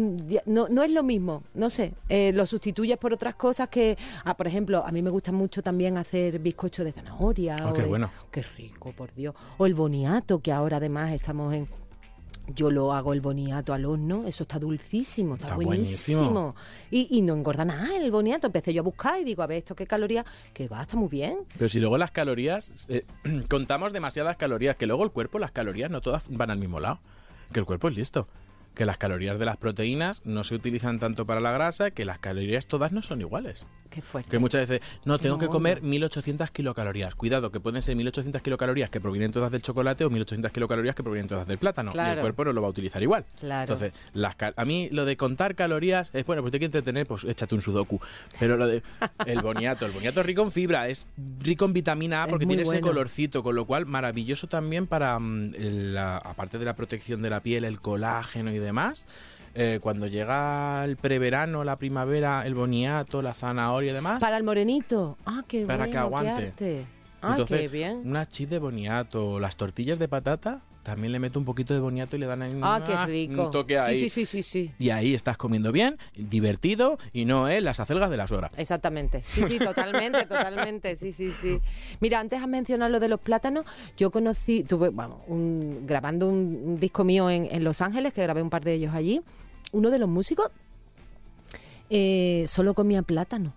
no, 0.47 0.69
no 0.69 0.83
es 0.83 0.91
lo 0.91 1.03
mismo, 1.03 1.43
no 1.55 1.69
sé, 1.69 1.93
eh, 2.09 2.33
lo 2.33 2.47
sustituyes 2.47 2.97
por 2.97 3.13
otras 3.13 3.35
cosas 3.35 3.69
que, 3.69 3.99
ah, 4.25 4.37
por 4.37 4.47
ejemplo, 4.47 4.85
a 4.85 4.91
mí 4.93 5.03
me 5.03 5.11
gusta 5.11 5.31
mucho 5.31 5.63
también 5.63 5.99
hacer 5.99 6.39
bizcocho 6.39 6.85
de 6.85 6.93
zanahoria. 6.93 7.57
Ah, 7.61 7.71
o 7.71 7.73
qué 7.73 7.83
bueno. 7.83 8.11
Qué 8.31 8.43
rico, 8.43 8.93
por 8.93 9.13
Dios. 9.15 9.35
O 9.59 9.67
el 9.67 9.75
boniato, 9.75 10.41
que 10.41 10.53
ahora 10.53 10.79
además 10.79 11.13
estamos 11.13 11.53
en... 11.53 11.69
Yo 12.55 12.71
lo 12.71 12.93
hago 12.93 13.13
el 13.13 13.21
boniato 13.21 13.73
al 13.73 13.85
horno, 13.85 14.27
eso 14.27 14.45
está 14.45 14.59
dulcísimo, 14.59 15.35
está, 15.35 15.49
Está 15.49 15.57
buenísimo. 15.57 16.19
buenísimo. 16.21 16.55
Y, 16.91 17.09
y 17.19 17.23
no 17.23 17.35
engorda 17.35 17.65
nada 17.65 17.97
el 17.97 18.11
boniato. 18.11 18.47
Empecé 18.47 18.73
yo 18.73 18.81
a 18.81 18.85
buscar 18.85 19.21
y 19.21 19.25
digo, 19.25 19.43
a 19.43 19.47
ver, 19.47 19.59
esto 19.59 19.75
qué 19.75 19.87
calorías, 19.87 20.25
que 20.53 20.69
va, 20.69 20.83
está 20.83 20.97
muy 20.97 21.09
bien. 21.09 21.39
Pero 21.57 21.69
si 21.69 21.81
luego 21.81 21.99
las 21.99 22.11
calorías, 22.11 22.73
eh, 22.89 23.05
contamos 23.49 23.93
demasiadas 23.93 24.37
calorías, 24.37 24.77
que 24.77 24.87
luego 24.87 25.05
el 25.05 25.11
cuerpo, 25.11 25.39
las 25.39 25.51
calorías 25.53 25.91
no 25.91 26.01
todas 26.01 26.29
van 26.31 26.51
al 26.51 26.59
mismo 26.59 26.81
lado. 26.81 27.01
Que 27.53 27.61
el 27.61 27.67
cuerpo 27.67 27.89
es 27.89 27.97
listo. 27.97 28.29
Que 28.75 28.85
las 28.87 28.99
calorías 28.99 29.39
de 29.39 29.45
las 29.45 29.57
proteínas 29.57 30.23
no 30.25 30.45
se 30.45 30.55
utilizan 30.55 30.99
tanto 31.01 31.27
para 31.27 31.41
la 31.41 31.51
grasa, 31.51 31.91
que 31.91 32.05
las 32.05 32.19
calorías 32.21 32.67
todas 32.67 32.93
no 32.93 33.03
son 33.03 33.21
iguales. 33.21 33.67
Qué 33.91 34.01
fuerte. 34.03 34.31
Que 34.31 34.39
muchas 34.39 34.69
veces, 34.69 34.87
no, 35.05 35.19
tengo 35.19 35.37
que 35.39 35.49
comer 35.49 35.83
1800 35.83 36.51
kilocalorías. 36.53 37.15
Cuidado, 37.15 37.51
que 37.51 37.61
pueden 37.61 37.83
ser 37.83 37.97
1800 37.97 38.41
kilocalorías 38.41 38.89
que 38.89 39.01
provienen 39.01 39.33
todas 39.33 39.51
del 39.51 39.63
chocolate 39.63 40.05
o 40.05 40.11
1800 40.11 40.53
kilocalorías 40.53 40.95
que 40.95 41.03
provienen 41.03 41.29
todas 41.29 41.47
del 41.47 41.59
plátano. 41.59 41.91
Y 41.95 41.99
el 41.99 42.21
cuerpo 42.21 42.45
no 42.45 42.53
lo 42.53 42.63
va 42.63 42.69
a 42.69 42.71
utilizar 42.71 43.03
igual. 43.03 43.25
Claro. 43.39 43.73
Entonces, 43.73 43.93
las 44.15 44.37
cal- 44.37 44.55
a 44.57 44.65
mí 44.65 44.89
lo 44.93 45.05
de 45.05 45.17
contar 45.17 45.55
calorías 45.55 46.11
es, 46.15 46.25
bueno, 46.25 46.43
pues 46.43 46.53
te 46.53 46.59
quieres 46.59 46.75
entretener, 46.75 47.07
pues 47.07 47.25
échate 47.25 47.55
un 47.55 47.63
sudoku. 47.63 48.01
Pero 48.39 48.57
lo 48.57 48.67
de 48.67 48.83
el 49.27 49.41
boniato, 49.43 49.87
el 49.87 49.93
boniato 49.93 50.21
es 50.21 50.27
rico 50.27 50.43
en 50.43 50.51
fibra, 50.53 50.89
es 50.89 51.07
rico 51.41 51.65
en 51.65 51.73
vitamina 51.73 52.23
A 52.23 52.27
porque 52.29 52.47
tiene 52.47 52.63
ese 52.63 52.81
colorcito, 52.81 53.43
con 53.43 53.55
lo 53.57 53.65
cual 53.67 53.87
maravilloso 53.87 54.47
también 54.47 54.87
para, 54.87 55.19
mm, 55.19 55.53
la, 55.59 56.17
aparte 56.19 56.59
de 56.59 56.65
la 56.65 56.77
protección 56.77 57.23
de 57.23 57.31
la 57.31 57.41
piel, 57.41 57.65
el 57.65 57.81
colágeno 57.81 58.53
y 58.53 58.59
demás. 58.59 59.07
Eh, 59.55 59.79
cuando 59.81 60.07
llega 60.07 60.85
el 60.85 60.97
preverano, 60.97 61.65
la 61.65 61.77
primavera, 61.77 62.47
el 62.47 62.55
boniato, 62.55 63.23
la 63.23 63.35
zanahoria 63.35 63.91
y 63.91 63.95
demás, 63.95 64.21
Para 64.21 64.37
el 64.37 64.45
morenito. 64.45 65.17
Ah, 65.27 65.43
qué 65.49 65.67
Para 65.67 65.79
bueno, 65.87 65.93
que 65.93 65.99
aguante. 65.99 66.35
qué 66.35 66.47
arte. 66.49 66.87
Ah, 67.23 67.31
Entonces, 67.33 67.61
qué 67.63 67.69
bien. 67.69 68.03
una 68.05 68.27
chip 68.29 68.49
de 68.49 68.59
boniato, 68.59 69.39
las 69.41 69.57
tortillas 69.57 69.99
de 69.99 70.09
patata, 70.09 70.61
también 70.83 71.13
le 71.13 71.19
meto 71.19 71.39
un 71.39 71.45
poquito 71.45 71.75
de 71.75 71.81
boniato 71.81 72.17
y 72.17 72.19
le 72.21 72.27
dan 72.27 72.41
ahí 72.43 72.55
un, 72.55 72.65
Ah, 72.65 72.83
qué 72.87 72.93
ah, 72.95 73.05
rico. 73.07 73.45
un 73.47 73.51
toque 73.51 73.79
ahí. 73.79 73.97
Sí, 73.99 74.09
sí, 74.09 74.25
sí, 74.25 74.43
sí, 74.43 74.43
sí. 74.43 74.73
Y 74.79 74.91
ahí 74.91 75.15
estás 75.15 75.37
comiendo 75.37 75.73
bien, 75.73 75.99
divertido 76.17 76.99
y 77.13 77.27
no 77.27 77.49
es 77.49 77.63
las 77.63 77.81
acelgas 77.81 78.09
de 78.11 78.17
la 78.17 78.27
suegra. 78.27 78.51
Exactamente. 78.57 79.23
Sí, 79.27 79.43
sí, 79.47 79.59
totalmente, 79.59 80.23
totalmente. 80.27 80.97
Sí, 80.97 81.13
sí, 81.13 81.31
sí. 81.33 81.61
Mira, 82.01 82.19
antes 82.21 82.41
has 82.41 82.49
mencionado 82.49 82.91
lo 82.91 82.99
de 83.01 83.09
los 83.09 83.21
plátanos. 83.21 83.65
Yo 83.97 84.11
conocí, 84.11 84.63
tuve, 84.65 84.89
vamos, 84.91 85.19
un- 85.27 85.85
grabando 85.87 86.29
un, 86.29 86.61
un 86.65 86.81
disco 86.81 87.05
mío 87.05 87.29
en, 87.29 87.45
en 87.51 87.63
Los 87.63 87.83
Ángeles, 87.83 88.13
que 88.15 88.23
grabé 88.23 88.41
un 88.43 88.51
par 88.51 88.65
de 88.65 88.73
ellos 88.73 88.95
allí. 88.95 89.21
Uno 89.73 89.91
de 89.91 89.99
los 89.99 90.09
músicos 90.09 90.51
eh, 91.91 92.45
solo 92.49 92.75
comía 92.75 93.03
plátano, 93.03 93.53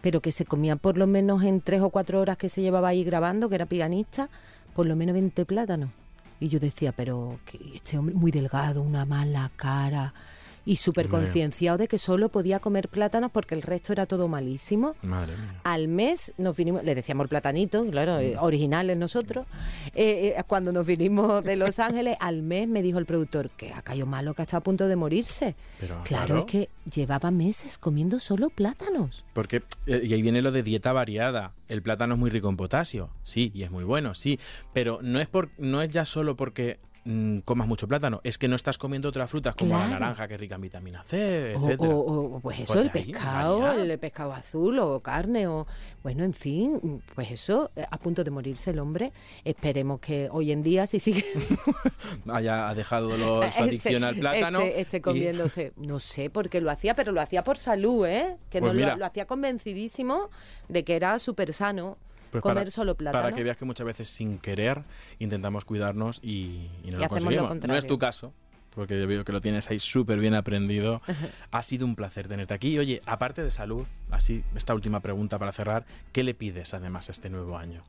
pero 0.00 0.20
que 0.20 0.32
se 0.32 0.44
comía 0.44 0.76
por 0.76 0.98
lo 0.98 1.06
menos 1.06 1.42
en 1.42 1.60
tres 1.60 1.80
o 1.82 1.90
cuatro 1.90 2.20
horas 2.20 2.36
que 2.36 2.48
se 2.48 2.62
llevaba 2.62 2.88
ahí 2.88 3.04
grabando, 3.04 3.48
que 3.48 3.54
era 3.54 3.66
pianista, 3.66 4.28
por 4.74 4.86
lo 4.86 4.96
menos 4.96 5.14
20 5.14 5.44
plátanos. 5.46 5.90
Y 6.40 6.48
yo 6.48 6.58
decía, 6.58 6.92
pero 6.92 7.38
este 7.74 7.98
hombre 7.98 8.14
muy 8.14 8.32
delgado, 8.32 8.82
una 8.82 9.04
mala 9.04 9.50
cara 9.56 10.14
y 10.70 10.76
súper 10.76 11.08
concienciado 11.08 11.78
de 11.78 11.88
que 11.88 11.98
solo 11.98 12.28
podía 12.28 12.60
comer 12.60 12.88
plátanos 12.88 13.32
porque 13.32 13.56
el 13.56 13.62
resto 13.62 13.92
era 13.92 14.06
todo 14.06 14.28
malísimo. 14.28 14.94
Madre 15.02 15.36
mía. 15.36 15.60
Al 15.64 15.88
mes 15.88 16.32
nos 16.38 16.54
vinimos, 16.54 16.84
le 16.84 16.94
decíamos 16.94 17.24
el 17.24 17.28
platanito, 17.28 17.84
claro, 17.90 18.20
eh, 18.20 18.36
originales 18.38 18.96
nosotros. 18.96 19.46
Eh, 19.96 20.36
eh, 20.38 20.42
cuando 20.46 20.70
nos 20.70 20.86
vinimos 20.86 21.42
de 21.42 21.56
Los 21.56 21.78
Ángeles, 21.80 22.16
al 22.20 22.44
mes 22.44 22.68
me 22.68 22.82
dijo 22.82 23.00
el 23.00 23.04
productor 23.04 23.50
que 23.50 23.72
ha 23.72 23.82
caído 23.82 24.06
malo, 24.06 24.32
que 24.34 24.42
está 24.42 24.58
a 24.58 24.60
punto 24.60 24.86
de 24.86 24.94
morirse. 24.94 25.56
Pero, 25.80 26.02
claro, 26.04 26.26
claro. 26.26 26.38
es 26.38 26.44
que 26.44 26.68
llevaba 26.88 27.32
meses 27.32 27.76
comiendo 27.76 28.20
solo 28.20 28.48
plátanos. 28.48 29.24
Porque, 29.32 29.62
eh, 29.86 30.02
y 30.04 30.14
ahí 30.14 30.22
viene 30.22 30.40
lo 30.40 30.52
de 30.52 30.62
dieta 30.62 30.92
variada. 30.92 31.52
El 31.66 31.82
plátano 31.82 32.14
es 32.14 32.20
muy 32.20 32.30
rico 32.30 32.48
en 32.48 32.56
potasio, 32.56 33.10
sí, 33.24 33.50
y 33.54 33.64
es 33.64 33.72
muy 33.72 33.82
bueno, 33.82 34.14
sí. 34.14 34.38
Pero 34.72 35.00
no 35.02 35.18
es, 35.20 35.26
por, 35.26 35.50
no 35.58 35.82
es 35.82 35.90
ya 35.90 36.04
solo 36.04 36.36
porque 36.36 36.78
mm, 37.04 37.38
comas 37.40 37.66
mucho 37.66 37.88
plátano, 37.88 38.20
es 38.24 38.36
que 38.38 38.48
no 38.48 38.56
estás 38.56 38.78
comiendo 38.78 39.08
otras 39.08 39.30
frutas 39.30 39.54
como 39.54 39.76
la 39.78 39.88
naranja 39.88 40.28
que 40.28 40.34
es 40.34 40.40
rica 40.40 40.54
en 40.56 40.60
vitamina 40.60 41.02
C, 41.04 41.54
O, 41.56 41.58
etcétera. 41.66 41.94
o- 41.94 42.36
o, 42.36 42.40
pues 42.40 42.60
eso, 42.60 42.74
Pues 42.74 42.86
el 42.86 42.92
de 42.92 42.98
ahí, 43.00 43.12
pescado, 43.12 43.58
variar. 43.60 43.90
el 43.90 43.98
pescado 43.98 44.32
azul 44.32 44.78
o 44.78 45.00
carne 45.00 45.46
o 45.46 45.66
bueno, 46.02 46.24
en 46.24 46.32
fin, 46.32 47.02
pues 47.14 47.30
eso, 47.30 47.70
eh, 47.76 47.84
a 47.90 47.98
punto 47.98 48.24
de 48.24 48.30
morirse 48.30 48.70
el 48.70 48.78
hombre. 48.78 49.12
Esperemos 49.44 50.00
que 50.00 50.28
hoy 50.32 50.50
en 50.52 50.62
día 50.62 50.86
si 50.86 50.98
sigue 50.98 51.24
Haya 52.28 52.68
ha 52.68 52.74
dejado 52.74 53.16
lo- 53.16 53.42
su 53.52 53.62
adicción 53.62 54.04
al 54.04 54.16
plátano. 54.16 54.60
Esté, 54.60 54.80
esté 54.80 54.96
y- 54.98 55.00
comiéndose, 55.00 55.72
no 55.76 56.00
sé 56.00 56.30
por 56.30 56.48
qué 56.48 56.60
lo 56.60 56.70
hacía, 56.70 56.94
pero 56.94 57.12
lo 57.12 57.20
hacía 57.20 57.44
por 57.44 57.58
salud, 57.58 58.06
¿eh? 58.06 58.36
Que 58.50 58.60
Pues 58.60 58.74
no 58.74 58.80
lo- 58.80 58.96
lo, 58.96 59.04
hacía 59.06 59.26
convencidísimo 59.26 60.30
de 60.68 60.84
que 60.84 60.96
era 60.96 61.18
súper 61.18 61.52
sano 61.52 61.98
Pues 62.30 62.42
comer 62.42 62.58
para, 62.58 62.70
solo 62.70 62.94
plátano. 62.94 63.22
Para 63.22 63.34
que 63.34 63.42
veas 63.42 63.56
que 63.56 63.64
muchas 63.64 63.86
veces 63.86 64.08
sin 64.08 64.38
querer 64.38 64.82
intentamos 65.18 65.64
cuidarnos 65.64 66.20
y, 66.22 66.68
y 66.84 66.90
no 66.90 66.98
Y 66.98 67.02
lo 67.02 67.08
conseguimos. 67.08 67.56
no 67.66 67.76
es 67.76 67.86
tu 67.86 67.98
caso, 67.98 68.32
porque 68.74 68.98
yo 68.98 69.06
veo 69.06 69.24
que 69.24 69.32
lo 69.32 69.40
tienes 69.40 69.70
ahí 69.70 69.78
súper 69.78 70.18
bien 70.18 70.34
aprendido. 70.34 71.02
ha 71.50 71.62
sido 71.62 71.86
un 71.86 71.96
placer 71.96 72.28
tenerte 72.28 72.54
aquí. 72.54 72.78
Oye, 72.78 73.02
aparte 73.06 73.42
de 73.42 73.50
salud, 73.50 73.84
así, 74.10 74.44
esta 74.54 74.74
última 74.74 75.00
pregunta 75.00 75.38
para 75.38 75.52
cerrar, 75.52 75.84
¿qué 76.12 76.22
le 76.22 76.34
pides 76.34 76.74
además 76.74 77.08
a 77.08 77.12
este 77.12 77.30
nuevo 77.30 77.58
año? 77.58 77.82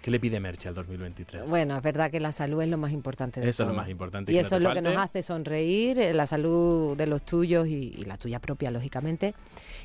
¿Qué 0.00 0.10
le 0.10 0.18
pide 0.18 0.40
Merche 0.40 0.68
al 0.68 0.74
2023? 0.74 1.48
Bueno, 1.48 1.76
es 1.76 1.82
verdad 1.82 2.10
que 2.10 2.18
la 2.18 2.32
salud 2.32 2.60
es 2.60 2.68
lo 2.68 2.76
más 2.76 2.90
importante 2.90 3.40
de 3.40 3.48
Eso 3.48 3.62
es 3.62 3.68
lo 3.68 3.74
más 3.74 3.88
importante, 3.88 4.32
Y 4.32 4.38
eso 4.38 4.56
es 4.56 4.62
lo 4.62 4.72
que 4.72 4.82
nos 4.82 4.96
hace 4.96 5.22
sonreír, 5.22 5.96
eh, 6.00 6.12
la 6.12 6.26
salud 6.26 6.96
de 6.96 7.06
los 7.06 7.22
tuyos 7.22 7.68
y, 7.68 7.94
y 7.96 8.02
la 8.02 8.18
tuya 8.18 8.40
propia, 8.40 8.72
lógicamente. 8.72 9.32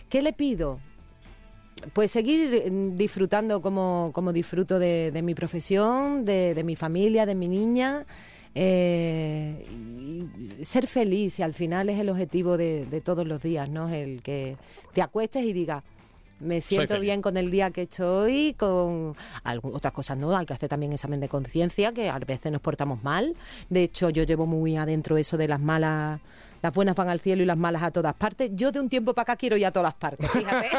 ¿Qué 0.10 0.24
le 0.24 0.34
pido? 0.34 0.80
Pues 1.94 2.12
seguir 2.12 2.54
eh, 2.54 2.70
disfrutando 2.96 3.62
como, 3.62 4.12
como 4.14 4.34
disfruto 4.34 4.80
de, 4.80 5.12
de 5.12 5.22
mi 5.22 5.36
profesión, 5.36 6.26
de, 6.26 6.54
de 6.54 6.64
mi 6.64 6.76
familia, 6.76 7.26
de 7.26 7.36
mi 7.36 7.48
niña. 7.48 8.06
eh, 8.56 9.66
y 9.70 10.64
ser 10.66 10.88
feliz 10.88 11.38
y 11.40 11.44
al 11.44 11.54
final 11.54 11.90
es 11.90 12.00
el 12.00 12.10
objetivo 12.10 12.58
de, 12.58 12.86
de 12.88 13.02
todos 13.02 13.28
los 13.28 13.42
días, 13.42 13.70
¿no? 13.70 13.90
El 13.90 14.22
que 14.24 14.58
te 14.94 15.02
acuestes 15.04 15.44
y 15.46 15.54
digas, 15.54 15.84
me 16.40 16.62
siento 16.62 16.96
bien 17.00 17.22
con 17.22 17.38
el 17.38 17.52
día 17.52 17.70
que 17.72 17.82
he 17.82 17.84
hecho 17.84 18.22
hoy, 18.22 18.56
con 18.58 19.16
algu- 19.44 19.72
otras 19.74 19.94
cosas 19.94 20.18
no, 20.18 20.36
hay 20.36 20.46
que 20.46 20.54
hacer 20.54 20.70
también 20.70 20.94
examen 20.94 21.20
de 21.20 21.30
conciencia, 21.30 21.92
que 21.94 22.10
a 22.10 22.18
veces 22.20 22.52
nos 22.52 22.62
portamos 22.62 23.04
mal. 23.04 23.36
De 23.70 23.84
hecho, 23.84 24.10
yo 24.10 24.24
llevo 24.24 24.46
muy 24.48 24.76
adentro 24.78 25.18
eso 25.18 25.38
de 25.38 25.48
las 25.48 25.60
malas, 25.60 26.20
las 26.62 26.74
buenas 26.74 26.96
van 26.96 27.10
al 27.10 27.20
cielo 27.20 27.44
y 27.44 27.46
las 27.46 27.58
malas 27.58 27.84
a 27.84 27.92
todas 27.92 28.14
partes. 28.16 28.52
Yo 28.54 28.72
de 28.72 28.80
un 28.80 28.90
tiempo 28.90 29.14
para 29.14 29.24
acá 29.24 29.36
quiero 29.36 29.58
ir 29.58 29.66
a 29.66 29.72
todas 29.72 29.94
partes, 29.94 30.30
fíjate. 30.32 30.70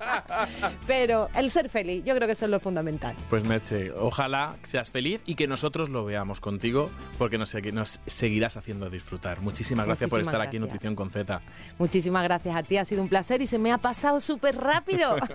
Pero 0.86 1.28
el 1.34 1.50
ser 1.50 1.68
feliz, 1.68 2.04
yo 2.04 2.14
creo 2.14 2.26
que 2.26 2.32
eso 2.32 2.44
es 2.44 2.50
lo 2.50 2.60
fundamental. 2.60 3.14
Pues 3.28 3.44
Merche, 3.44 3.90
ojalá 3.92 4.56
seas 4.62 4.90
feliz 4.90 5.22
y 5.26 5.34
que 5.34 5.46
nosotros 5.46 5.88
lo 5.88 6.04
veamos 6.04 6.40
contigo, 6.40 6.90
porque 7.18 7.38
nos, 7.38 7.54
nos 7.72 8.00
seguirás 8.06 8.56
haciendo 8.56 8.88
disfrutar. 8.90 9.40
Muchísimas 9.40 9.86
gracias 9.86 10.10
por 10.10 10.20
estar 10.20 10.40
aquí 10.40 10.56
en. 10.56 10.68
Nutrición 10.68 10.94
con 10.94 11.10
Z. 11.10 11.40
Muchísimas 11.78 12.22
gracias 12.24 12.54
a 12.54 12.62
ti, 12.62 12.76
ha 12.76 12.84
sido 12.84 13.02
un 13.02 13.08
placer 13.08 13.40
y 13.40 13.46
se 13.46 13.58
me 13.58 13.72
ha 13.72 13.78
pasado 13.78 14.20
súper 14.20 14.56
rápido. 14.56 15.16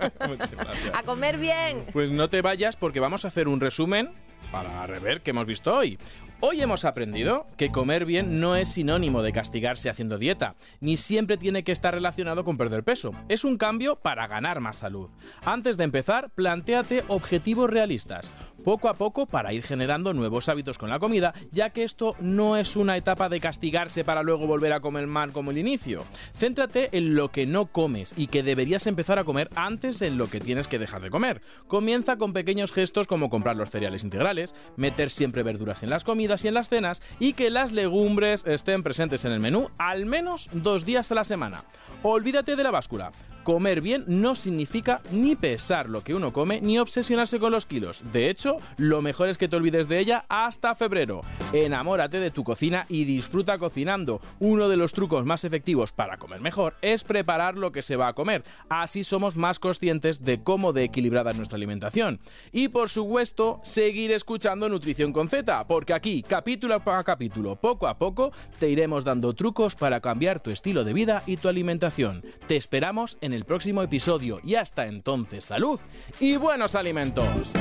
A 0.94 1.02
comer 1.02 1.38
bien. 1.38 1.84
Pues 1.92 2.10
no 2.10 2.28
te 2.28 2.42
vayas 2.42 2.76
porque 2.76 3.00
vamos 3.00 3.24
a 3.24 3.28
hacer 3.28 3.48
un 3.48 3.60
resumen 3.60 4.10
para 4.50 4.86
rever 4.86 5.22
qué 5.22 5.30
hemos 5.30 5.46
visto 5.46 5.74
hoy. 5.74 5.98
Hoy 6.40 6.60
hemos 6.60 6.84
aprendido 6.84 7.46
que 7.56 7.70
comer 7.70 8.04
bien 8.04 8.40
no 8.40 8.54
es 8.56 8.68
sinónimo 8.68 9.22
de 9.22 9.32
castigarse 9.32 9.88
haciendo 9.88 10.18
dieta, 10.18 10.56
ni 10.80 10.96
siempre 10.96 11.36
tiene 11.36 11.64
que 11.64 11.72
estar 11.72 11.94
relacionado 11.94 12.44
con 12.44 12.56
perder 12.56 12.84
peso. 12.84 13.12
Es 13.28 13.44
un 13.44 13.56
cambio 13.56 13.96
para 13.96 14.26
ganar 14.26 14.60
más 14.60 14.76
salud. 14.76 15.08
Antes 15.44 15.76
de 15.76 15.84
empezar, 15.84 16.30
plantéate 16.30 17.02
objetivos 17.08 17.70
realistas. 17.70 18.30
Poco 18.64 18.88
a 18.88 18.94
poco 18.94 19.26
para 19.26 19.52
ir 19.52 19.62
generando 19.62 20.14
nuevos 20.14 20.48
hábitos 20.48 20.78
con 20.78 20.88
la 20.88 20.98
comida, 20.98 21.34
ya 21.52 21.68
que 21.70 21.84
esto 21.84 22.16
no 22.20 22.56
es 22.56 22.76
una 22.76 22.96
etapa 22.96 23.28
de 23.28 23.38
castigarse 23.38 24.04
para 24.04 24.22
luego 24.22 24.46
volver 24.46 24.72
a 24.72 24.80
comer 24.80 25.06
mal 25.06 25.32
como 25.32 25.50
el 25.50 25.58
inicio. 25.58 26.02
Céntrate 26.34 26.88
en 26.96 27.14
lo 27.14 27.30
que 27.30 27.44
no 27.44 27.66
comes 27.66 28.14
y 28.16 28.28
que 28.28 28.42
deberías 28.42 28.86
empezar 28.86 29.18
a 29.18 29.24
comer 29.24 29.50
antes 29.54 30.00
en 30.00 30.16
lo 30.16 30.28
que 30.28 30.40
tienes 30.40 30.66
que 30.66 30.78
dejar 30.78 31.02
de 31.02 31.10
comer. 31.10 31.42
Comienza 31.66 32.16
con 32.16 32.32
pequeños 32.32 32.72
gestos 32.72 33.06
como 33.06 33.28
comprar 33.28 33.56
los 33.56 33.70
cereales 33.70 34.02
integrales, 34.02 34.54
meter 34.76 35.10
siempre 35.10 35.42
verduras 35.42 35.82
en 35.82 35.90
las 35.90 36.04
comidas 36.04 36.44
y 36.44 36.48
en 36.48 36.54
las 36.54 36.70
cenas 36.70 37.02
y 37.20 37.34
que 37.34 37.50
las 37.50 37.72
legumbres 37.72 38.44
estén 38.46 38.82
presentes 38.82 39.26
en 39.26 39.32
el 39.32 39.40
menú 39.40 39.68
al 39.78 40.06
menos 40.06 40.48
dos 40.52 40.86
días 40.86 41.12
a 41.12 41.16
la 41.16 41.24
semana. 41.24 41.64
Olvídate 42.02 42.56
de 42.56 42.62
la 42.62 42.70
báscula. 42.70 43.12
Comer 43.44 43.82
bien 43.82 44.04
no 44.06 44.34
significa 44.34 45.02
ni 45.12 45.36
pesar 45.36 45.90
lo 45.90 46.02
que 46.02 46.14
uno 46.14 46.32
come 46.32 46.62
ni 46.62 46.78
obsesionarse 46.78 47.38
con 47.38 47.52
los 47.52 47.66
kilos. 47.66 48.02
De 48.10 48.30
hecho, 48.30 48.56
lo 48.78 49.02
mejor 49.02 49.28
es 49.28 49.36
que 49.36 49.48
te 49.48 49.56
olvides 49.56 49.86
de 49.86 49.98
ella 49.98 50.24
hasta 50.30 50.74
febrero. 50.74 51.20
Enamórate 51.52 52.20
de 52.20 52.30
tu 52.30 52.42
cocina 52.42 52.86
y 52.88 53.04
disfruta 53.04 53.58
cocinando. 53.58 54.22
Uno 54.40 54.70
de 54.70 54.78
los 54.78 54.94
trucos 54.94 55.26
más 55.26 55.44
efectivos 55.44 55.92
para 55.92 56.16
comer 56.16 56.40
mejor 56.40 56.74
es 56.80 57.04
preparar 57.04 57.58
lo 57.58 57.70
que 57.70 57.82
se 57.82 57.96
va 57.96 58.08
a 58.08 58.14
comer. 58.14 58.44
Así 58.70 59.04
somos 59.04 59.36
más 59.36 59.58
conscientes 59.58 60.24
de 60.24 60.42
cómo 60.42 60.72
de 60.72 60.84
equilibrada 60.84 61.32
es 61.32 61.36
nuestra 61.36 61.56
alimentación. 61.56 62.20
Y 62.50 62.68
por 62.68 62.88
supuesto, 62.88 63.60
seguir 63.62 64.10
escuchando 64.12 64.70
Nutrición 64.70 65.12
con 65.12 65.28
Z, 65.28 65.66
porque 65.66 65.92
aquí, 65.92 66.22
capítulo 66.22 66.74
a 66.74 67.04
capítulo, 67.04 67.56
poco 67.56 67.88
a 67.88 67.98
poco, 67.98 68.32
te 68.58 68.70
iremos 68.70 69.04
dando 69.04 69.34
trucos 69.34 69.74
para 69.74 70.00
cambiar 70.00 70.40
tu 70.40 70.50
estilo 70.50 70.82
de 70.82 70.94
vida 70.94 71.22
y 71.26 71.36
tu 71.36 71.48
alimentación. 71.48 72.22
Te 72.46 72.56
esperamos 72.56 73.18
en 73.20 73.33
el 73.34 73.44
próximo 73.44 73.82
episodio 73.82 74.40
y 74.42 74.54
hasta 74.54 74.86
entonces, 74.86 75.44
salud 75.44 75.80
y 76.20 76.36
buenos 76.36 76.74
alimentos. 76.74 77.52